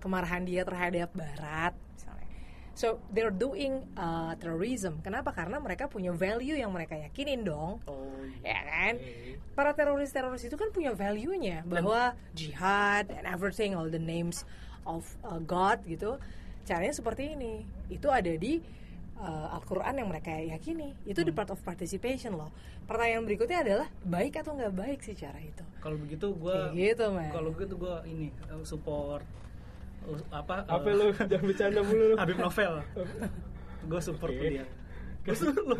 kemarahan 0.00 0.44
dia 0.44 0.64
terhadap 0.64 1.12
barat 1.12 1.72
misalnya. 1.96 2.28
So 2.72 3.00
they're 3.12 3.32
doing 3.32 3.84
uh, 3.96 4.32
terrorism. 4.40 5.04
Kenapa? 5.04 5.32
Karena 5.32 5.60
mereka 5.60 5.88
punya 5.88 6.12
value 6.12 6.56
yang 6.56 6.72
mereka 6.72 6.96
yakinin 6.96 7.44
dong. 7.44 7.80
Oh 7.84 8.20
ya 8.40 8.60
kan? 8.64 8.94
Oke. 8.96 9.30
para 9.52 9.76
teroris-teroris 9.76 10.48
itu 10.48 10.56
kan 10.56 10.72
punya 10.72 10.96
value-nya 10.96 11.66
bahwa 11.68 12.16
jihad 12.32 13.12
and 13.12 13.28
everything 13.28 13.76
all 13.76 13.92
the 13.92 14.00
names 14.00 14.48
of 14.88 15.04
uh, 15.20 15.36
God 15.36 15.84
gitu 15.84 16.16
caranya 16.70 16.94
seperti 16.94 17.34
ini. 17.34 17.66
Itu 17.90 18.14
ada 18.14 18.30
di 18.30 18.62
uh, 19.20 19.56
Al-Quran 19.58 19.94
yang 20.00 20.08
mereka 20.08 20.32
yakini. 20.32 20.94
Itu 21.04 21.26
di 21.26 21.32
part 21.34 21.50
of 21.52 21.60
participation 21.60 22.38
loh. 22.38 22.50
Pertanyaan 22.88 23.26
berikutnya 23.26 23.58
adalah 23.62 23.88
baik 24.02 24.40
atau 24.40 24.56
nggak 24.56 24.74
baik 24.74 24.98
sih 25.04 25.14
cara 25.14 25.38
itu? 25.38 25.62
Kalau 25.78 25.96
begitu 25.98 26.26
gue 26.34 26.58
gitu 26.74 27.06
kalau 27.30 27.50
begitu 27.54 27.74
gue 27.78 27.96
ini 28.08 28.28
eh, 28.50 28.64
support 28.66 29.24
eh, 30.10 30.20
apa 30.34 30.66
Apa 30.66 30.88
eh, 30.90 30.94
lu? 30.96 31.06
Jangan 31.30 31.44
bercanda 31.44 31.80
mulu 31.82 32.04
lu. 32.14 32.16
Habib 32.16 32.38
Novel. 32.38 32.72
Gue 33.90 34.00
support 34.04 34.32
tuh 34.36 34.44
dia. 34.44 34.66
Terus 35.24 35.40
lu. 35.40 35.76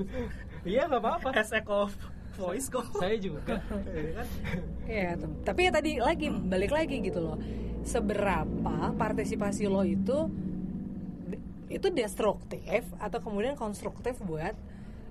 Iya 0.64 0.88
nggak 0.88 1.02
apa-apa. 1.04 1.28
hashtag 1.37 1.66
of 1.68 1.92
voice 2.38 2.73
kok. 2.73 2.87
Saya 2.97 3.16
juga. 3.20 3.61
Iya 3.92 4.11
kan? 4.16 4.26
ya 4.88 5.11
tapi 5.44 5.61
ya 5.68 5.70
tadi 5.75 5.90
lagi 6.00 6.26
balik 6.32 6.73
lagi 6.73 6.97
gitu 7.04 7.20
loh. 7.20 7.37
Seberapa 7.85 8.92
partisipasi 8.97 9.68
lo 9.68 9.85
itu 9.85 10.28
itu 11.70 11.86
destruktif 11.88 12.82
atau 12.98 13.18
kemudian 13.22 13.54
konstruktif 13.54 14.18
buat 14.20 14.52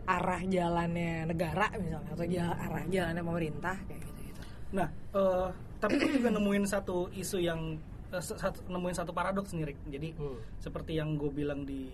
arah 0.03 0.41
jalannya 0.43 1.23
negara 1.23 1.71
misalnya 1.79 2.11
atau 2.11 2.25
ja- 2.27 2.57
arah 2.59 2.83
jalannya 2.85 3.23
pemerintah 3.23 3.75
kayak 3.87 4.01
gitu 4.03 4.19
gitu 4.27 4.41
nah 4.75 4.87
eh, 5.15 5.47
tapi 5.79 5.95
gue 5.95 6.11
juga 6.19 6.29
nemuin 6.35 6.65
satu 6.67 7.07
isu 7.15 7.37
yang 7.39 7.79
eh, 8.11 8.19
se- 8.19 8.35
satu, 8.35 8.67
nemuin 8.67 8.95
satu 8.97 9.15
paradoks 9.15 9.55
nih 9.55 9.71
Rick. 9.71 9.79
jadi 9.87 10.09
Hmm. 10.19 10.37
seperti 10.59 10.99
yang 10.99 11.15
gue 11.15 11.31
bilang 11.31 11.63
di 11.63 11.87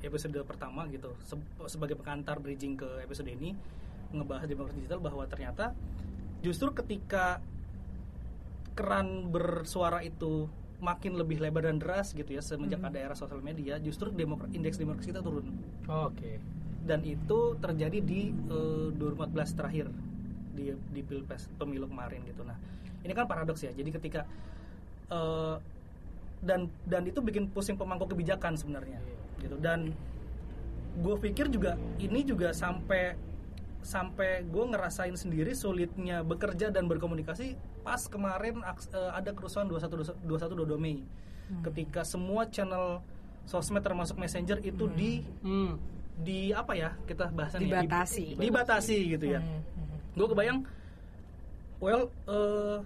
episode 0.00 0.36
pertama 0.44 0.84
gitu 0.88 1.16
se- 1.24 1.40
sebagai 1.66 1.96
pengantar 1.96 2.36
bridging 2.38 2.76
ke 2.76 3.00
episode 3.00 3.28
ini 3.28 3.56
ngebahas 4.10 4.44
demokrasi 4.44 4.84
digital 4.84 5.00
bahwa 5.00 5.24
ternyata 5.24 5.72
justru 6.42 6.74
ketika 6.74 7.38
keran 8.74 9.28
bersuara 9.28 10.00
itu 10.00 10.48
makin 10.80 11.16
lebih 11.16 11.38
lebar 11.38 11.68
dan 11.68 11.76
deras 11.76 12.16
gitu 12.16 12.28
ya 12.32 12.40
semenjak 12.40 12.80
ada 12.80 12.96
era 12.96 13.14
sosial 13.14 13.44
media 13.44 13.76
justru 13.78 14.08
demokra- 14.10 14.48
indeks 14.52 14.80
demokrasi 14.80 15.12
kita 15.12 15.22
turun. 15.22 15.46
Oke. 15.86 16.40
dan 16.80 17.04
itu 17.04 17.60
terjadi 17.60 18.00
di 18.00 18.32
eh, 18.32 18.88
2014 18.96 19.52
terakhir 19.52 19.92
di 20.56 20.72
di 20.90 21.00
pilpres 21.04 21.46
pemilu 21.60 21.84
kemarin 21.86 22.24
gitu. 22.24 22.40
Nah 22.40 22.56
ini 23.04 23.12
kan 23.12 23.28
paradoks 23.28 23.60
ya. 23.62 23.70
Jadi 23.70 23.92
ketika 23.92 24.24
eh, 25.12 25.56
dan 26.40 26.72
dan 26.88 27.04
itu 27.04 27.20
bikin 27.20 27.52
pusing 27.52 27.76
pemangku 27.76 28.08
kebijakan 28.08 28.56
sebenarnya 28.56 28.96
gitu. 29.44 29.60
Dan 29.60 29.92
gue 31.04 31.16
pikir 31.20 31.52
juga 31.52 31.76
ini 32.00 32.24
juga 32.24 32.50
sampai 32.56 33.14
sampai 33.80 34.44
gue 34.48 34.64
ngerasain 34.72 35.16
sendiri 35.16 35.52
sulitnya 35.56 36.20
bekerja 36.20 36.68
dan 36.72 36.88
berkomunikasi 36.88 37.56
pas 37.80 38.00
kemarin 38.02 38.60
eh, 38.62 39.10
ada 39.10 39.30
kerusuhan 39.30 39.66
21 39.66 40.20
21 40.20 40.54
22 40.56 40.76
Mei. 40.76 41.00
Ketika 41.60 42.02
semua 42.02 42.46
channel 42.46 43.02
sosmed 43.42 43.80
termasuk 43.80 44.14
messenger 44.14 44.60
itu 44.60 44.86
di 44.88 45.26
Hmm. 45.40 45.74
di 46.16 46.52
apa 46.52 46.72
ya 46.72 46.94
kita 47.02 47.28
bahasannya 47.28 47.66
Dibatasi. 47.66 48.24
Di- 48.30 48.38
dibatasi 48.38 48.96
gitu 49.10 49.26
ya. 49.26 49.40
Hmm, 49.40 49.58
hmm. 49.58 49.98
gue 50.12 50.26
kebayang 50.28 50.58
well 51.78 52.06
eh, 52.26 52.78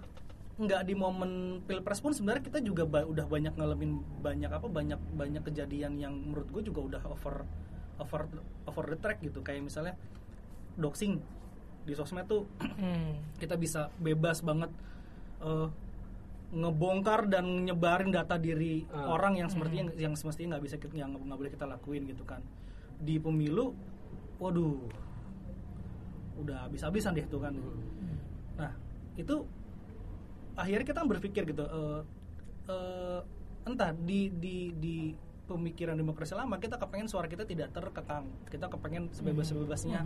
nggak 0.55 0.81
di 0.81 0.95
momen 0.95 1.31
pilpres 1.61 1.99
pun 1.99 2.09
sebenarnya 2.09 2.39
kita 2.41 2.59
juga 2.59 2.87
ba- 2.87 3.03
udah 3.03 3.27
banyak 3.27 3.53
ngalamin 3.53 3.91
banyak 4.17 4.47
apa 4.49 4.65
banyak 4.65 4.97
banyak 5.13 5.43
kejadian 5.43 5.99
yang 5.99 6.15
menurut 6.15 6.47
gue 6.49 6.63
juga 6.63 6.79
udah 6.81 7.01
over 7.05 7.43
over 7.97 8.21
over 8.65 8.83
the 8.87 8.97
track 8.97 9.19
gitu. 9.19 9.39
Kayak 9.41 9.67
misalnya 9.67 9.93
doxing 10.73 11.19
di 11.85 11.93
sosmed 11.93 12.25
tuh 12.25 12.43
Hmm. 12.75 13.13
kita 13.37 13.55
bisa 13.55 13.93
bebas 13.97 14.41
banget 14.41 14.69
eh, 15.39 15.67
ngebongkar 16.51 17.27
dan 17.27 17.45
nyebarin 17.61 18.09
data 18.09 18.37
diri 18.37 18.85
Ah. 18.89 19.11
orang 19.11 19.35
yang 19.35 19.49
sepertinya 19.49 19.91
yang 19.95 20.13
semestinya 20.13 20.55
nggak 20.55 20.63
bisa 20.63 20.75
kita 20.77 20.95
yang 20.95 21.13
nggak 21.13 21.35
boleh 21.35 21.51
kita 21.51 21.65
lakuin 21.65 22.05
gitu 22.05 22.23
kan. 22.23 22.41
Di 22.97 23.17
pemilu 23.17 23.75
waduh 24.37 24.77
udah 26.35 26.67
habis-habisan 26.67 27.13
deh 27.13 27.25
tuh 27.25 27.39
kan. 27.39 27.53
Nah 28.55 28.71
itu 29.15 29.45
akhirnya 30.55 30.85
kita 30.85 31.01
berpikir 31.03 31.43
gitu 31.45 31.63
eh, 31.63 32.01
eh, 32.67 33.19
entah 33.65 33.91
di 33.93 34.31
di 34.31 34.55
di 34.71 34.97
pemikiran 35.45 35.93
demokrasi 35.93 36.33
lama 36.33 36.57
kita 36.57 36.75
kepengen 36.75 37.05
suara 37.05 37.25
kita 37.25 37.43
tidak 37.43 37.69
terkekang 37.69 38.25
kita 38.49 38.65
kepengen 38.65 39.11
sebebas-bebasnya 39.11 40.01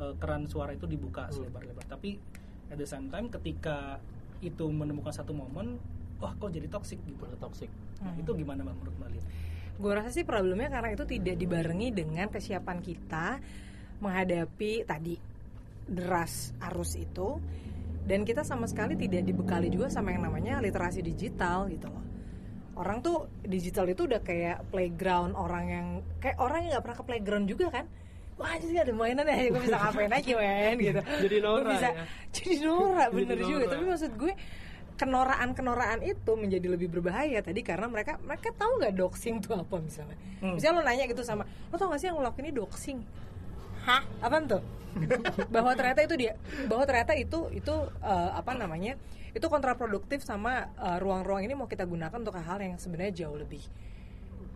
eh, 0.00 0.14
keran 0.16 0.48
suara 0.48 0.72
itu 0.72 0.88
dibuka 0.88 1.28
selebar-lebar. 1.28 1.84
Tapi 1.84 2.16
at 2.72 2.78
the 2.80 2.88
same 2.88 3.12
time 3.12 3.28
ketika 3.28 4.00
itu 4.40 4.64
menemukan 4.72 5.12
satu 5.12 5.36
momen 5.36 5.76
wah 6.20 6.32
kok 6.36 6.48
jadi 6.52 6.68
toxic 6.68 7.00
gitu. 7.04 7.28
Udah 7.28 7.40
toxic. 7.40 7.68
Nah, 8.00 8.16
itu 8.16 8.32
gimana 8.32 8.64
bang 8.64 8.76
menurut 8.76 8.96
mbak? 8.96 9.08
Gue 9.80 9.92
rasa 9.96 10.12
sih 10.12 10.28
problemnya 10.28 10.68
karena 10.68 10.92
itu 10.92 11.08
tidak 11.08 11.40
dibarengi 11.40 11.88
dengan 11.96 12.28
kesiapan 12.28 12.84
kita 12.84 13.40
menghadapi 14.04 14.84
tadi 14.84 15.16
deras 15.88 16.52
arus 16.68 17.00
itu. 17.00 17.40
Dan 18.00 18.24
kita 18.28 18.44
sama 18.44 18.68
sekali 18.68 18.96
tidak 18.96 19.24
dibekali 19.24 19.72
juga 19.72 19.88
sama 19.88 20.12
yang 20.12 20.28
namanya 20.28 20.60
literasi 20.60 21.00
digital 21.00 21.68
gitu 21.72 21.88
loh. 21.88 22.04
Orang 22.76 23.04
tuh 23.04 23.28
digital 23.44 23.88
itu 23.92 24.08
udah 24.08 24.24
kayak 24.24 24.68
playground 24.72 25.36
orang 25.36 25.64
yang 25.68 25.86
kayak 26.20 26.40
orang 26.40 26.64
yang 26.64 26.76
nggak 26.76 26.84
pernah 26.84 26.98
ke 27.00 27.04
playground 27.04 27.46
juga 27.48 27.66
kan 27.68 27.86
wah 28.40 28.56
jadi 28.56 28.88
ada 28.88 28.92
mainan 28.96 29.28
ya 29.28 29.52
gue 29.52 29.60
bisa 29.60 29.76
ngapain 29.76 30.08
aja 30.08 30.32
men 30.32 30.76
gitu. 30.88 31.00
Jadi 31.04 31.36
Nora 31.44 31.60
Gua 31.60 31.72
bisa 31.76 31.88
ya. 31.92 32.04
jadi 32.32 32.54
Nora 32.64 33.04
Jadi 33.04 33.16
bener 33.20 33.38
juga. 33.44 33.64
Nora. 33.68 33.72
tapi 33.76 33.84
maksud 33.84 34.12
gue 34.16 34.32
kenoraan 34.96 35.50
kenoraan 35.52 36.00
itu 36.00 36.32
menjadi 36.36 36.66
lebih 36.76 36.88
berbahaya 36.92 37.40
tadi 37.40 37.60
karena 37.60 37.88
mereka 37.88 38.20
mereka 38.20 38.52
tahu 38.52 38.80
nggak 38.80 38.96
doxing 38.96 39.40
itu 39.40 39.52
apa 39.52 39.76
misalnya? 39.80 40.16
Hmm. 40.40 40.56
misalnya 40.56 40.76
lo 40.76 40.82
nanya 40.84 41.04
gitu 41.08 41.20
sama 41.20 41.44
lo 41.68 41.76
tau 41.76 41.88
gak 41.88 42.00
sih 42.00 42.08
yang 42.08 42.16
lo 42.16 42.24
lakuin 42.24 42.48
ini 42.48 42.54
doxing? 42.56 42.98
Hah? 43.84 44.04
Apaan 44.20 44.44
tuh? 44.44 44.60
Bahwa 45.54 45.72
ternyata 45.78 46.02
itu 46.02 46.18
dia 46.18 46.34
bahwa 46.66 46.82
ternyata 46.82 47.14
itu 47.14 47.46
itu 47.54 47.74
eh, 48.02 48.30
apa 48.34 48.58
namanya 48.58 48.98
itu 49.30 49.46
kontraproduktif 49.46 50.20
sama 50.20 50.66
eh, 50.74 50.98
ruang-ruang 50.98 51.46
ini 51.46 51.54
mau 51.54 51.70
kita 51.70 51.86
gunakan 51.86 52.16
untuk 52.18 52.34
hal 52.36 52.58
yang 52.58 52.74
sebenarnya 52.76 53.24
jauh 53.24 53.38
lebih 53.38 53.62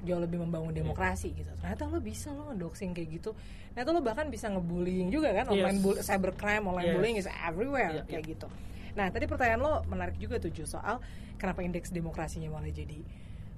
jauh 0.04 0.20
lebih 0.20 0.38
membangun 0.40 0.70
demokrasi 0.70 1.32
gitu 1.32 1.50
ternyata 1.58 1.88
lo 1.88 1.98
bisa 1.98 2.30
lo 2.30 2.52
ngedoxing 2.52 2.92
kayak 2.92 3.08
gitu 3.16 3.30
ternyata 3.72 3.90
lo 3.90 4.00
bahkan 4.00 4.26
bisa 4.28 4.46
ngebullying 4.48 5.08
juga 5.08 5.32
kan 5.32 5.48
online 5.48 5.78
Yes. 5.80 5.84
bull- 5.84 6.00
cybercrime 6.00 6.64
online 6.64 6.88
Yes. 6.88 6.96
bullying 6.96 7.16
is 7.16 7.26
everywhere 7.26 7.90
Iya, 7.90 8.02
kayak 8.06 8.22
iya. 8.22 8.32
gitu 8.36 8.48
nah 8.94 9.06
tadi 9.10 9.24
pertanyaan 9.26 9.60
lo 9.60 9.72
menarik 9.84 10.14
juga 10.16 10.38
tuh 10.38 10.52
soal 10.62 11.02
kenapa 11.34 11.60
indeks 11.60 11.90
demokrasinya 11.90 12.46
malah 12.48 12.70
jadi 12.70 13.02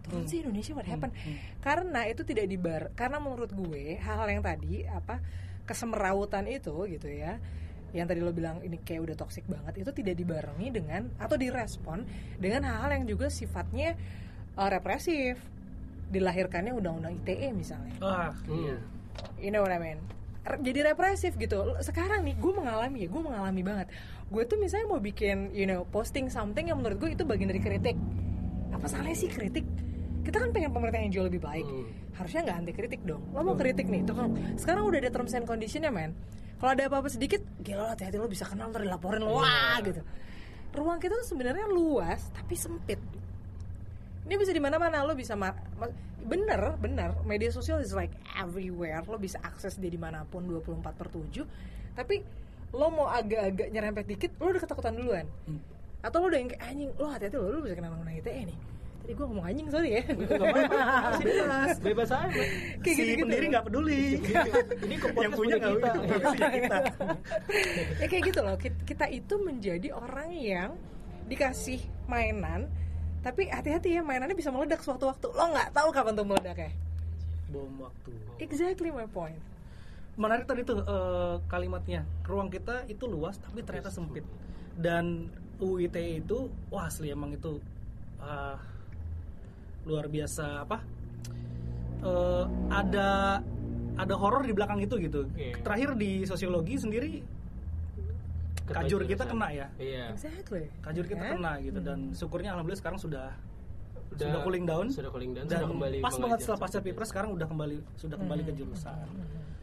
turun 0.01 0.23
Hmm. 0.25 0.31
sih 0.31 0.39
Indonesia 0.41 0.73
what 0.73 0.87
happened 0.87 1.13
Hmm, 1.13 1.35
hmm. 1.35 1.39
karena 1.61 2.01
itu 2.07 2.23
tidak 2.23 2.47
dibar 2.47 2.83
karena 2.95 3.19
menurut 3.19 3.51
gue 3.51 3.99
hal-hal 3.99 4.29
yang 4.31 4.41
tadi 4.41 4.87
apa 4.87 5.19
kesemerawutan 5.67 6.47
itu 6.47 6.73
gitu 6.87 7.11
ya 7.11 7.37
yang 7.91 8.07
tadi 8.07 8.21
lo 8.21 8.31
bilang 8.31 8.61
ini 8.61 8.79
kayak 8.79 9.03
udah 9.03 9.17
toksik 9.17 9.47
banget 9.47 9.83
itu 9.83 9.91
tidak 9.91 10.15
dibarengi 10.15 10.69
dengan 10.71 11.11
atau 11.17 11.35
direspon 11.35 12.07
dengan 12.37 12.63
hal-hal 12.65 12.93
yang 12.93 13.05
juga 13.05 13.27
sifatnya 13.27 13.97
uh, 14.55 14.69
represif 14.69 15.39
dilahirkannya 16.07 16.73
undang-undang 16.73 17.19
ITE 17.19 17.51
misalnya. 17.51 17.95
Wah, 17.99 18.33
Hmm. 18.47 18.79
you 19.37 19.51
know 19.51 19.61
what 19.61 19.73
I 19.73 19.79
mean? 19.79 19.99
Jadi 20.47 20.79
represif 20.81 21.35
gitu. 21.35 21.75
Sekarang 21.83 22.23
nih 22.23 22.39
gue 22.39 22.53
mengalami 22.55 23.03
ya 23.03 23.09
gue 23.11 23.19
mengalami 23.19 23.63
banget. 23.67 23.91
Gue 24.31 24.47
tuh 24.47 24.55
misalnya 24.57 24.87
mau 24.87 25.03
bikin 25.03 25.51
you 25.51 25.67
know 25.67 25.83
posting 25.91 26.31
something 26.31 26.71
yang 26.71 26.79
menurut 26.79 27.03
gue 27.03 27.11
itu 27.13 27.27
bagian 27.27 27.51
dari 27.51 27.59
kritik. 27.59 27.99
Apa 28.71 28.87
salahnya 28.87 29.19
sih 29.19 29.27
kritik? 29.27 29.67
Kita 30.23 30.39
kan 30.39 30.51
pengen 30.51 30.71
pemerintah 30.71 31.03
yang 31.03 31.11
jauh 31.11 31.27
lebih 31.27 31.43
baik. 31.43 31.67
Hmm. 31.67 31.87
harusnya 32.17 32.49
nggak 32.49 32.57
anti 32.57 32.73
kritik 32.73 33.01
dong. 33.05 33.21
Lo 33.37 33.45
mau 33.45 33.53
kritik 33.53 33.93
nih 33.93 34.01
tuh 34.01 34.17
kan 34.17 34.33
sekarang 34.57 34.89
udah 34.89 35.05
ada 35.05 35.13
terms 35.13 35.37
and 35.37 35.45
conditionnya 35.45 35.93
men. 35.93 36.17
Kalau 36.57 36.73
ada 36.73 36.89
apa-apa 36.89 37.13
sedikit 37.13 37.45
gila 37.61 37.93
hati-hati 37.93 38.17
lo 38.17 38.25
bisa 38.25 38.49
kenal 38.49 38.73
ntar 38.73 38.81
dilaporin 38.81 39.21
lo. 39.21 39.37
Wah 39.37 39.77
gitu. 39.85 40.01
Ruang 40.73 40.97
kita 40.97 41.13
tuh 41.13 41.29
sebenarnya 41.29 41.69
luas 41.69 42.33
tapi 42.33 42.57
sempit 42.57 42.97
ini 44.27 44.35
bisa 44.35 44.51
di 44.51 44.59
mana-mana 44.59 45.01
lo 45.01 45.13
bisa 45.13 45.33
ma- 45.33 45.55
bener 46.21 46.75
bener 46.77 47.15
media 47.23 47.49
sosial 47.49 47.79
is 47.79 47.91
like 47.91 48.11
everywhere 48.35 48.99
lo 49.03 49.15
bisa 49.17 49.39
akses 49.41 49.75
dia 49.75 49.87
di 49.87 49.97
mana 49.97 50.23
pun 50.25 50.43
24 50.43 50.83
per 50.91 51.07
7 51.09 51.47
tapi 51.95 52.27
lo 52.73 52.87
mau 52.89 53.07
agak-agak 53.09 53.69
nyerempet 53.69 54.05
dikit 54.05 54.31
lo 54.37 54.51
udah 54.51 54.61
ketakutan 54.61 54.93
duluan 54.93 55.27
Hmm. 55.45 55.63
atau 56.01 56.19
lo 56.19 56.27
udah 56.27 56.39
yang 56.39 56.51
kayak 56.51 56.65
anjing 56.65 56.91
lo 56.93 57.07
hati-hati 57.07 57.37
lo 57.37 57.49
lo 57.49 57.61
bisa 57.61 57.73
kena 57.73 57.89
undang 57.89 58.11
ITE 58.13 58.43
nih 58.45 58.59
tadi 58.99 59.13
gue 59.13 59.23
ngomong 59.25 59.47
anjing 59.47 59.67
sorry 59.69 59.91
ya 59.93 60.03
bebas, 61.17 61.79
bebas 61.79 62.09
aja. 62.11 62.27
kayak 62.77 62.83
si 62.85 62.91
gitu-gitu. 62.97 63.23
pendiri 63.23 63.47
nggak 63.49 63.65
peduli. 63.65 64.03
Ini 64.83 64.95
kok 64.97 65.11
yang 65.15 65.31
punya 65.33 65.57
kita. 65.57 65.91
punya 65.95 66.49
kita. 66.51 66.79
ya 67.97 68.07
kayak 68.09 68.23
gitu 68.25 68.41
loh 68.41 68.57
Kit- 68.57 68.83
kita 68.83 69.07
itu 69.07 69.35
menjadi 69.39 69.89
orang 69.93 70.31
yang 70.33 70.71
dikasih 71.25 71.79
mainan 72.05 72.67
tapi 73.27 73.51
hati-hati 73.51 73.99
ya 73.99 74.07
mainannya 74.07 74.39
bisa 74.39 74.55
meledak 74.55 74.87
suatu 74.87 75.11
waktu 75.11 75.27
lo 75.35 75.51
nggak 75.51 75.75
tahu 75.75 75.91
kapan 75.91 76.15
tuh 76.15 76.23
meledaknya. 76.23 76.71
Bom 77.51 77.75
waktu. 77.83 78.15
exactly 78.39 78.95
my 78.95 79.11
point. 79.11 79.43
Menarik 80.15 80.47
tadi 80.47 80.63
tuh 80.63 80.79
eh, 80.87 81.35
kalimatnya. 81.51 82.07
Ruang 82.23 82.47
kita 82.47 82.87
itu 82.87 83.11
luas 83.11 83.35
tapi 83.43 83.67
ternyata 83.67 83.91
sempit. 83.91 84.23
Dan 84.79 85.27
UITE 85.59 86.23
itu 86.23 86.47
wah 86.71 86.87
asli 86.87 87.11
emang 87.11 87.35
itu 87.35 87.59
ah, 88.23 88.63
luar 89.83 90.07
biasa 90.07 90.63
apa? 90.63 90.79
Eh, 92.07 92.45
ada 92.71 93.43
ada 93.99 94.15
horor 94.15 94.47
di 94.47 94.55
belakang 94.55 94.79
itu 94.79 95.03
gitu. 95.03 95.27
Iya. 95.35 95.59
terakhir 95.67 95.99
di 95.99 96.23
sosiologi 96.23 96.79
sendiri 96.79 97.27
kajur 98.69 99.01
kita 99.03 99.25
kena 99.25 99.49
ya 99.49 99.67
Iya. 99.77 100.05
exactly 100.11 100.67
kajur 100.81 101.05
kita 101.05 101.21
Kan? 101.21 101.33
kena 101.37 101.53
gitu 101.61 101.79
dan 101.79 101.99
syukurnya 102.13 102.51
alhamdulillah 102.51 102.81
sekarang 102.81 102.99
sudah 102.99 103.31
Udah- 104.09 104.23
sudah 104.23 104.41
cooling 104.41 104.65
down 104.65 104.87
Sudah 104.89 105.11
cooling 105.11 105.33
down. 105.33 105.45
dan 105.45 105.59
sudah 105.59 105.69
kembali 105.69 105.99
pas 105.99 106.15
banget 106.17 106.39
setelah 106.41 106.61
pasca 106.61 106.79
pilpres 106.81 107.09
sekarang 107.09 107.31
udah 107.33 107.47
kembali 107.47 107.77
sudah 107.95 108.17
kembali 108.17 108.43
ke 108.43 108.53
jurusan 108.55 109.07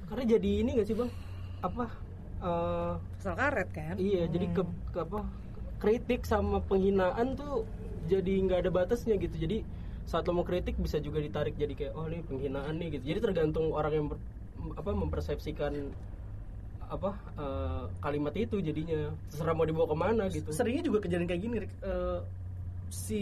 Karena 0.03 0.23
jadi 0.29 0.51
ini 0.61 0.77
gak 0.77 0.85
sih 0.85 0.93
bang? 0.93 1.09
Apa? 1.59 1.85
eh, 2.39 2.93
pasal 3.17 3.33
karet 3.33 3.69
kan 3.71 3.95
iya, 3.95 4.27
jadi 4.27 4.51
ke, 4.51 4.61
ke 4.89 4.99
apa? 4.99 5.23
Kritik 5.79 6.23
sama 6.23 6.59
penghinaan 6.59 7.33
tuh 7.33 7.63
jadi 8.03 8.33
nggak 8.37 8.59
ada 8.59 8.71
batasnya 8.73 9.15
gitu. 9.15 9.35
Jadi 9.37 9.63
saat 10.03 10.23
lo 10.23 10.33
mau 10.33 10.43
kritik 10.43 10.75
bisa 10.75 10.95
juga 10.97 11.17
ditarik 11.17 11.55
jadi 11.55 11.71
kayak 11.73 11.93
oh 11.93 12.03
ini 12.05 12.19
penghinaan 12.21 12.75
nih 12.75 12.87
gitu. 12.93 13.03
Jadi 13.09 13.19
tergantung 13.21 13.71
orang 13.71 13.93
yang 13.93 14.07
ber- 14.07 14.23
apa 14.73 14.91
mempersepsikan 14.91 15.91
apa 16.89 17.09
eh, 17.37 17.83
kalimat 17.99 18.33
itu 18.35 18.59
jadinya. 18.59 19.11
Terserah 19.29 19.55
mau 19.55 19.65
dibawa 19.67 19.87
ke 19.87 19.97
mana 19.97 20.23
gitu. 20.27 20.49
seringnya 20.51 20.83
juga 20.83 21.03
kejadian 21.03 21.27
kayak 21.29 21.41
gini 21.41 21.55
Rick. 21.63 21.73
Eh, 21.83 22.19
si 22.93 23.21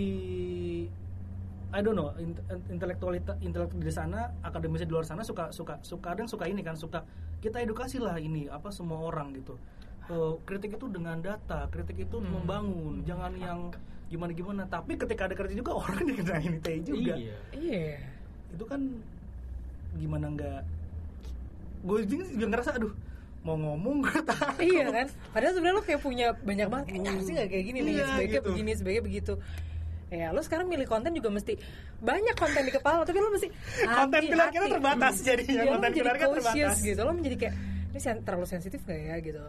I 1.72 1.80
don't 1.80 1.96
know 1.96 2.12
int- 2.20 2.44
intelektualita 2.68 3.40
intelektual 3.40 3.80
di 3.80 3.94
sana 3.96 4.36
akademisi 4.44 4.84
di 4.84 4.92
luar 4.92 5.08
sana 5.08 5.24
suka 5.24 5.56
suka 5.56 5.80
suka 5.80 6.12
kadang 6.12 6.28
suka 6.28 6.44
ini 6.44 6.60
kan 6.60 6.76
suka 6.76 7.08
kita 7.40 7.64
edukasi 7.64 7.96
lah 7.98 8.20
ini 8.20 8.52
apa 8.52 8.70
semua 8.76 9.00
orang 9.08 9.32
gitu. 9.40 9.56
Eh, 10.12 10.34
kritik 10.44 10.76
itu 10.76 10.92
dengan 10.92 11.20
data 11.24 11.72
kritik 11.72 12.04
itu 12.04 12.20
membangun 12.20 13.06
jangan 13.08 13.32
yang 13.40 13.60
gimana 14.12 14.36
gimana 14.36 14.64
tapi 14.68 15.00
ketika 15.00 15.32
ada 15.32 15.36
kritik 15.40 15.64
juga 15.64 15.72
orang 15.88 16.04
dikenain 16.04 16.60
ITE 16.60 16.84
juga. 16.84 17.16
Iya. 17.16 17.36
iya. 17.56 17.96
Itu 18.52 18.68
kan 18.68 19.00
gimana 19.96 20.28
nggak 20.32 20.62
gue 21.82 22.00
juga 22.06 22.46
ngerasa 22.48 22.78
aduh 22.78 22.94
mau 23.42 23.56
ngomong 23.56 24.02
gue 24.02 24.22
takut 24.24 24.62
iya 24.62 24.86
kan 24.88 25.06
padahal 25.30 25.54
sebenarnya 25.54 25.76
lo 25.76 25.84
kayak 25.84 26.00
punya 26.00 26.28
banyak 26.38 26.68
banget 26.68 26.86
kayaknya 26.88 27.12
sih 27.20 27.34
nggak 27.34 27.50
kayak 27.50 27.66
gini 27.66 27.80
nih 27.80 27.92
Iya, 27.92 28.06
sebaiknya 28.08 28.30
gitu. 28.36 28.48
begini 28.48 28.72
sebaiknya 28.74 29.04
begitu 29.04 29.34
ya 30.10 30.28
lo 30.30 30.40
sekarang 30.40 30.68
milih 30.68 30.86
konten 30.86 31.12
juga 31.12 31.30
mesti 31.30 31.54
banyak 31.98 32.36
konten 32.36 32.62
di 32.62 32.72
kepala 32.72 33.02
tapi 33.02 33.18
lo 33.18 33.30
mesti 33.30 33.48
Konten 33.82 34.22
pilar 34.24 34.48
kita 34.50 34.66
terbatas 34.70 35.16
jadinya, 35.22 35.54
Iya, 35.56 35.64
lo 35.64 35.72
konten 35.74 35.92
pilar 35.92 36.16
kita 36.16 36.30
terbatas. 36.32 36.76
gitu 36.80 37.00
lo 37.00 37.12
menjadi 37.12 37.36
kayak 37.40 37.56
ini 37.88 38.00
sen- 38.00 38.22
terlalu 38.22 38.46
sensitif 38.46 38.80
gak 38.82 39.00
ya 39.00 39.16
gitu 39.20 39.42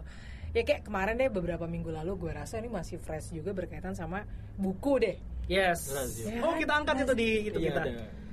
ya 0.52 0.62
kayak 0.62 0.80
kemarin 0.82 1.14
deh 1.14 1.28
beberapa 1.28 1.64
minggu 1.64 1.90
lalu 1.90 2.12
gue 2.18 2.32
rasa 2.32 2.56
ini 2.56 2.68
masih 2.68 2.96
fresh 2.96 3.30
juga 3.30 3.52
berkaitan 3.52 3.92
sama 3.92 4.24
buku 4.54 4.96
deh 4.98 5.16
Yes. 5.42 5.90
Razia. 5.90 6.38
Oh 6.40 6.54
kita 6.54 6.70
angkat 6.72 7.02
itu 7.02 7.12
di 7.12 7.28
itu 7.44 7.58
Iya, 7.58 7.68
kita. 7.68 7.80
ada. 7.82 7.92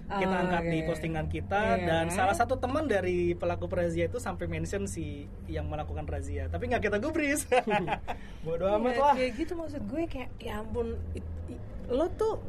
Kita 0.09 0.25
Oh, 0.27 0.41
angkat 0.41 0.63
di 0.65 0.79
oke. 0.79 0.87
postingan 0.87 1.25
kita 1.25 1.61
Iya. 1.75 1.85
dan 1.85 2.05
salah 2.09 2.33
satu 2.33 2.57
teman 2.57 2.85
dari 2.85 3.31
pelaku 3.31 3.69
razia 3.69 4.05
itu 4.05 4.17
sampai 4.17 4.45
mention 4.45 4.83
si 4.83 5.05
yang 5.45 5.65
melakukan 5.65 6.03
razia. 6.03 6.47
Tapi 6.47 6.65
nggak 6.65 6.81
kita 6.83 6.97
gubris. 6.97 7.45
Bodoh 8.45 8.73
amat 8.75 8.89
Iya, 8.89 8.99
lah. 8.99 9.13
kayak 9.13 9.31
gitu 9.37 9.53
maksud 9.53 9.81
gue 9.83 10.03
kayak 10.05 10.29
ya 10.37 10.59
ampun 10.59 10.97
it- 11.13 11.29
i- 11.47 11.61
lo 11.87 12.09
tuh 12.09 12.41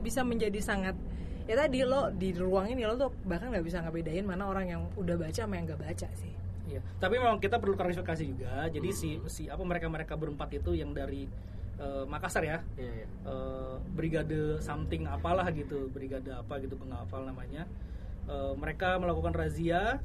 bisa 0.00 0.22
menjadi 0.22 0.56
sangat 0.58 0.96
ya 1.42 1.54
tadi 1.54 1.82
lo 1.82 2.08
di 2.08 2.32
ruang 2.32 2.66
ini 2.66 2.82
lo 2.82 2.96
tuh 2.96 3.10
bahkan 3.22 3.50
nggak 3.50 3.62
bisa 3.62 3.78
ngebedain 3.80 4.22
mana 4.22 4.46
orang 4.46 4.66
yang 4.68 4.82
udah 4.94 5.14
baca 5.16 5.34
sama 5.36 5.54
yang 5.54 5.66
nggak 5.66 5.82
baca 5.82 6.08
sih 6.12 6.32
Iya. 6.62 6.80
Tapi 6.96 7.18
memang 7.18 7.36
kita 7.36 7.58
perlu 7.58 7.74
klarifikasi 7.74 8.24
juga. 8.24 8.64
Jadi 8.64 8.88
si 8.90 9.20
si 9.26 9.44
apa 9.44 9.60
mereka 9.60 9.86
mereka 9.86 10.14
berempat 10.14 10.48
itu 10.54 10.72
yang 10.72 10.90
dari 10.90 11.28
eh, 11.82 12.04
Makassar 12.06 12.46
ya. 12.46 12.58
Iya, 12.78 12.92
iya. 13.02 13.06
eh, 13.26 13.74
brigade 13.92 14.62
something 14.62 15.04
apalah 15.04 15.50
gitu 15.50 15.90
brigade 15.90 16.30
apa 16.30 16.62
gitu 16.62 16.78
gue 16.78 16.86
nggak 16.86 17.02
hafal 17.10 17.26
namanya 17.26 17.66
Eh, 18.22 18.54
mereka 18.54 19.02
melakukan 19.02 19.34
razia 19.34 19.98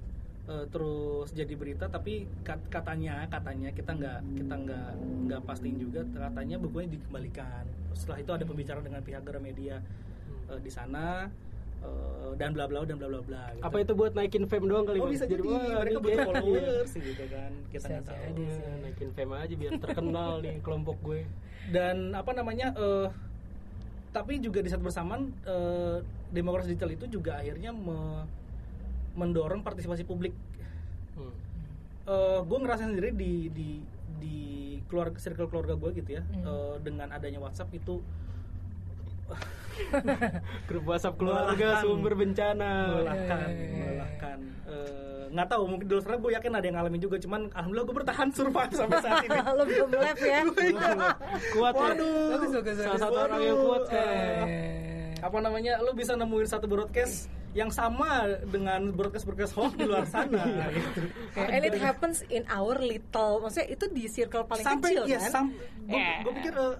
eh, 0.49 0.65
terus 0.73 1.29
jadi 1.37 1.53
berita 1.53 1.85
tapi 1.85 2.25
kat- 2.41 2.65
katanya 2.65 3.29
katanya 3.29 3.69
kita 3.69 3.93
nggak 3.93 4.19
kita 4.33 4.55
nggak 4.57 4.89
nggak 5.29 5.41
pastiin 5.45 5.77
juga 5.77 6.01
katanya 6.01 6.57
bukunya 6.57 6.97
dikembalikan 6.97 7.69
setelah 7.93 8.17
itu 8.17 8.31
ada 8.33 8.41
pembicaraan 8.41 8.81
dengan 8.81 9.05
pihak 9.05 9.21
Gramedia 9.21 9.77
eh, 10.49 10.57
di 10.57 10.71
sana 10.73 11.29
eh, 11.88 12.32
dan 12.36 12.50
bla 12.52 12.65
bla 12.65 12.84
dan 12.84 12.95
bla 12.95 13.08
bla 13.08 13.21
bla 13.21 13.43
gitu. 13.52 13.63
Apa 13.63 13.78
itu 13.80 13.93
buat 13.93 14.12
naikin 14.13 14.43
fame 14.45 14.67
doang 14.67 14.86
kali 14.86 14.97
oh 14.97 15.04
Bang? 15.04 15.13
bisa 15.13 15.26
jadi 15.26 15.41
wah, 15.41 15.80
mereka 15.80 16.00
butuh 16.00 16.19
followers 16.23 16.91
gitu 17.08 17.23
kan 17.26 17.52
kita 17.67 17.86
nggak 17.88 18.04
tahu 18.04 18.17
jadi. 18.28 18.43
Naikin 18.80 19.10
fame 19.12 19.34
aja 19.36 19.56
biar 19.56 19.71
terkenal 19.78 20.32
nih 20.39 20.56
kelompok 20.65 20.97
gue. 21.02 21.21
dan 21.67 21.97
apa 22.12 22.32
namanya 22.32 22.71
eh 22.73 23.08
tapi 24.10 24.39
juga 24.39 24.60
di 24.60 24.67
saat 24.67 24.80
bersamaan 24.80 25.30
eh, 25.43 25.97
demokrasi 26.30 26.71
digital 26.71 26.91
itu 26.91 27.06
juga 27.12 27.38
akhirnya 27.38 27.69
me- 27.69 28.23
mendorong 29.13 29.62
partisipasi 29.62 30.04
publik 30.04 30.32
Hmm. 31.17 31.34
gue 32.41 32.58
ngerasain 32.58 32.88
sendiri 32.88 33.12
di 33.12 33.50
di 33.50 33.69
di 34.15 34.38
keluarga 34.86 35.17
circle 35.17 35.45
keluarga 35.45 35.76
gue 35.76 35.91
gitu 35.93 36.10
ya 36.13 36.23
Hmm. 36.23 36.45
eh, 36.45 36.76
dengan 36.80 37.10
adanya 37.10 37.38
WhatsApp 37.38 37.67
itu 37.73 38.00
grup 40.65 40.83
WhatsApp 40.85 41.15
keluarga 41.15 41.53
Melelahkan. 41.53 41.83
sumber 41.83 42.13
bencana. 42.13 42.71
Melelahkan 42.89 43.37
Iya, 43.39 43.47
iya, 43.47 43.63
iya. 43.63 43.77
melelahkan. 43.77 44.37
Eh, 44.67 45.23
nggak 45.29 45.47
tahu 45.47 45.63
mungkin 45.65 45.85
dulu 45.85 45.99
sekarang 46.01 46.19
gue 46.19 46.31
yakin 46.33 46.51
ada 46.51 46.65
yang 46.65 46.75
ngalamin 46.75 46.99
juga 46.99 47.17
cuman 47.17 47.41
alhamdulillah 47.51 47.85
gue 47.85 47.97
bertahan 47.97 48.27
survive 48.31 48.73
sampai 48.73 48.97
saat 48.99 49.17
ini. 49.23 49.37
Lo 49.57 49.63
belum 49.63 49.89
live 49.91 50.21
ya. 50.23 50.39
Kuat 51.51 51.73
ya 51.73 51.81
Waduh. 51.85 52.27
bagus 52.33 52.51
bagus 52.53 52.75
salah 52.79 52.99
satu 52.99 53.17
orang 53.21 53.41
yang 53.41 53.57
kuat 53.59 53.83
Eh, 53.89 54.43
apa 55.17 55.37
namanya 55.39 55.73
lo 55.77 55.91
bisa 55.91 56.13
nemuin 56.13 56.45
satu 56.45 56.65
broadcast 56.65 57.25
yang 57.51 57.69
sama 57.69 58.21
dengan 58.45 58.93
broadcast 58.93 59.25
broadcast 59.25 59.51
hoax 59.51 59.73
di 59.73 59.83
luar 59.83 60.05
sana. 60.05 60.45
Gitu. 60.69 61.01
and 61.39 61.63
it 61.63 61.73
happens 61.75 62.21
in 62.27 62.45
our 62.47 62.77
little 62.77 63.41
maksudnya 63.41 63.67
itu 63.67 63.85
di 63.89 64.05
circle 64.05 64.45
paling 64.45 64.61
sampai 64.63 64.93
kecil 64.93 65.05
ya 65.07 65.17
kan? 65.19 65.31
sam 65.31 65.45
gue 65.83 65.91
Yeah. 65.91 66.21
pikir 66.23 66.53
eh, 66.53 66.75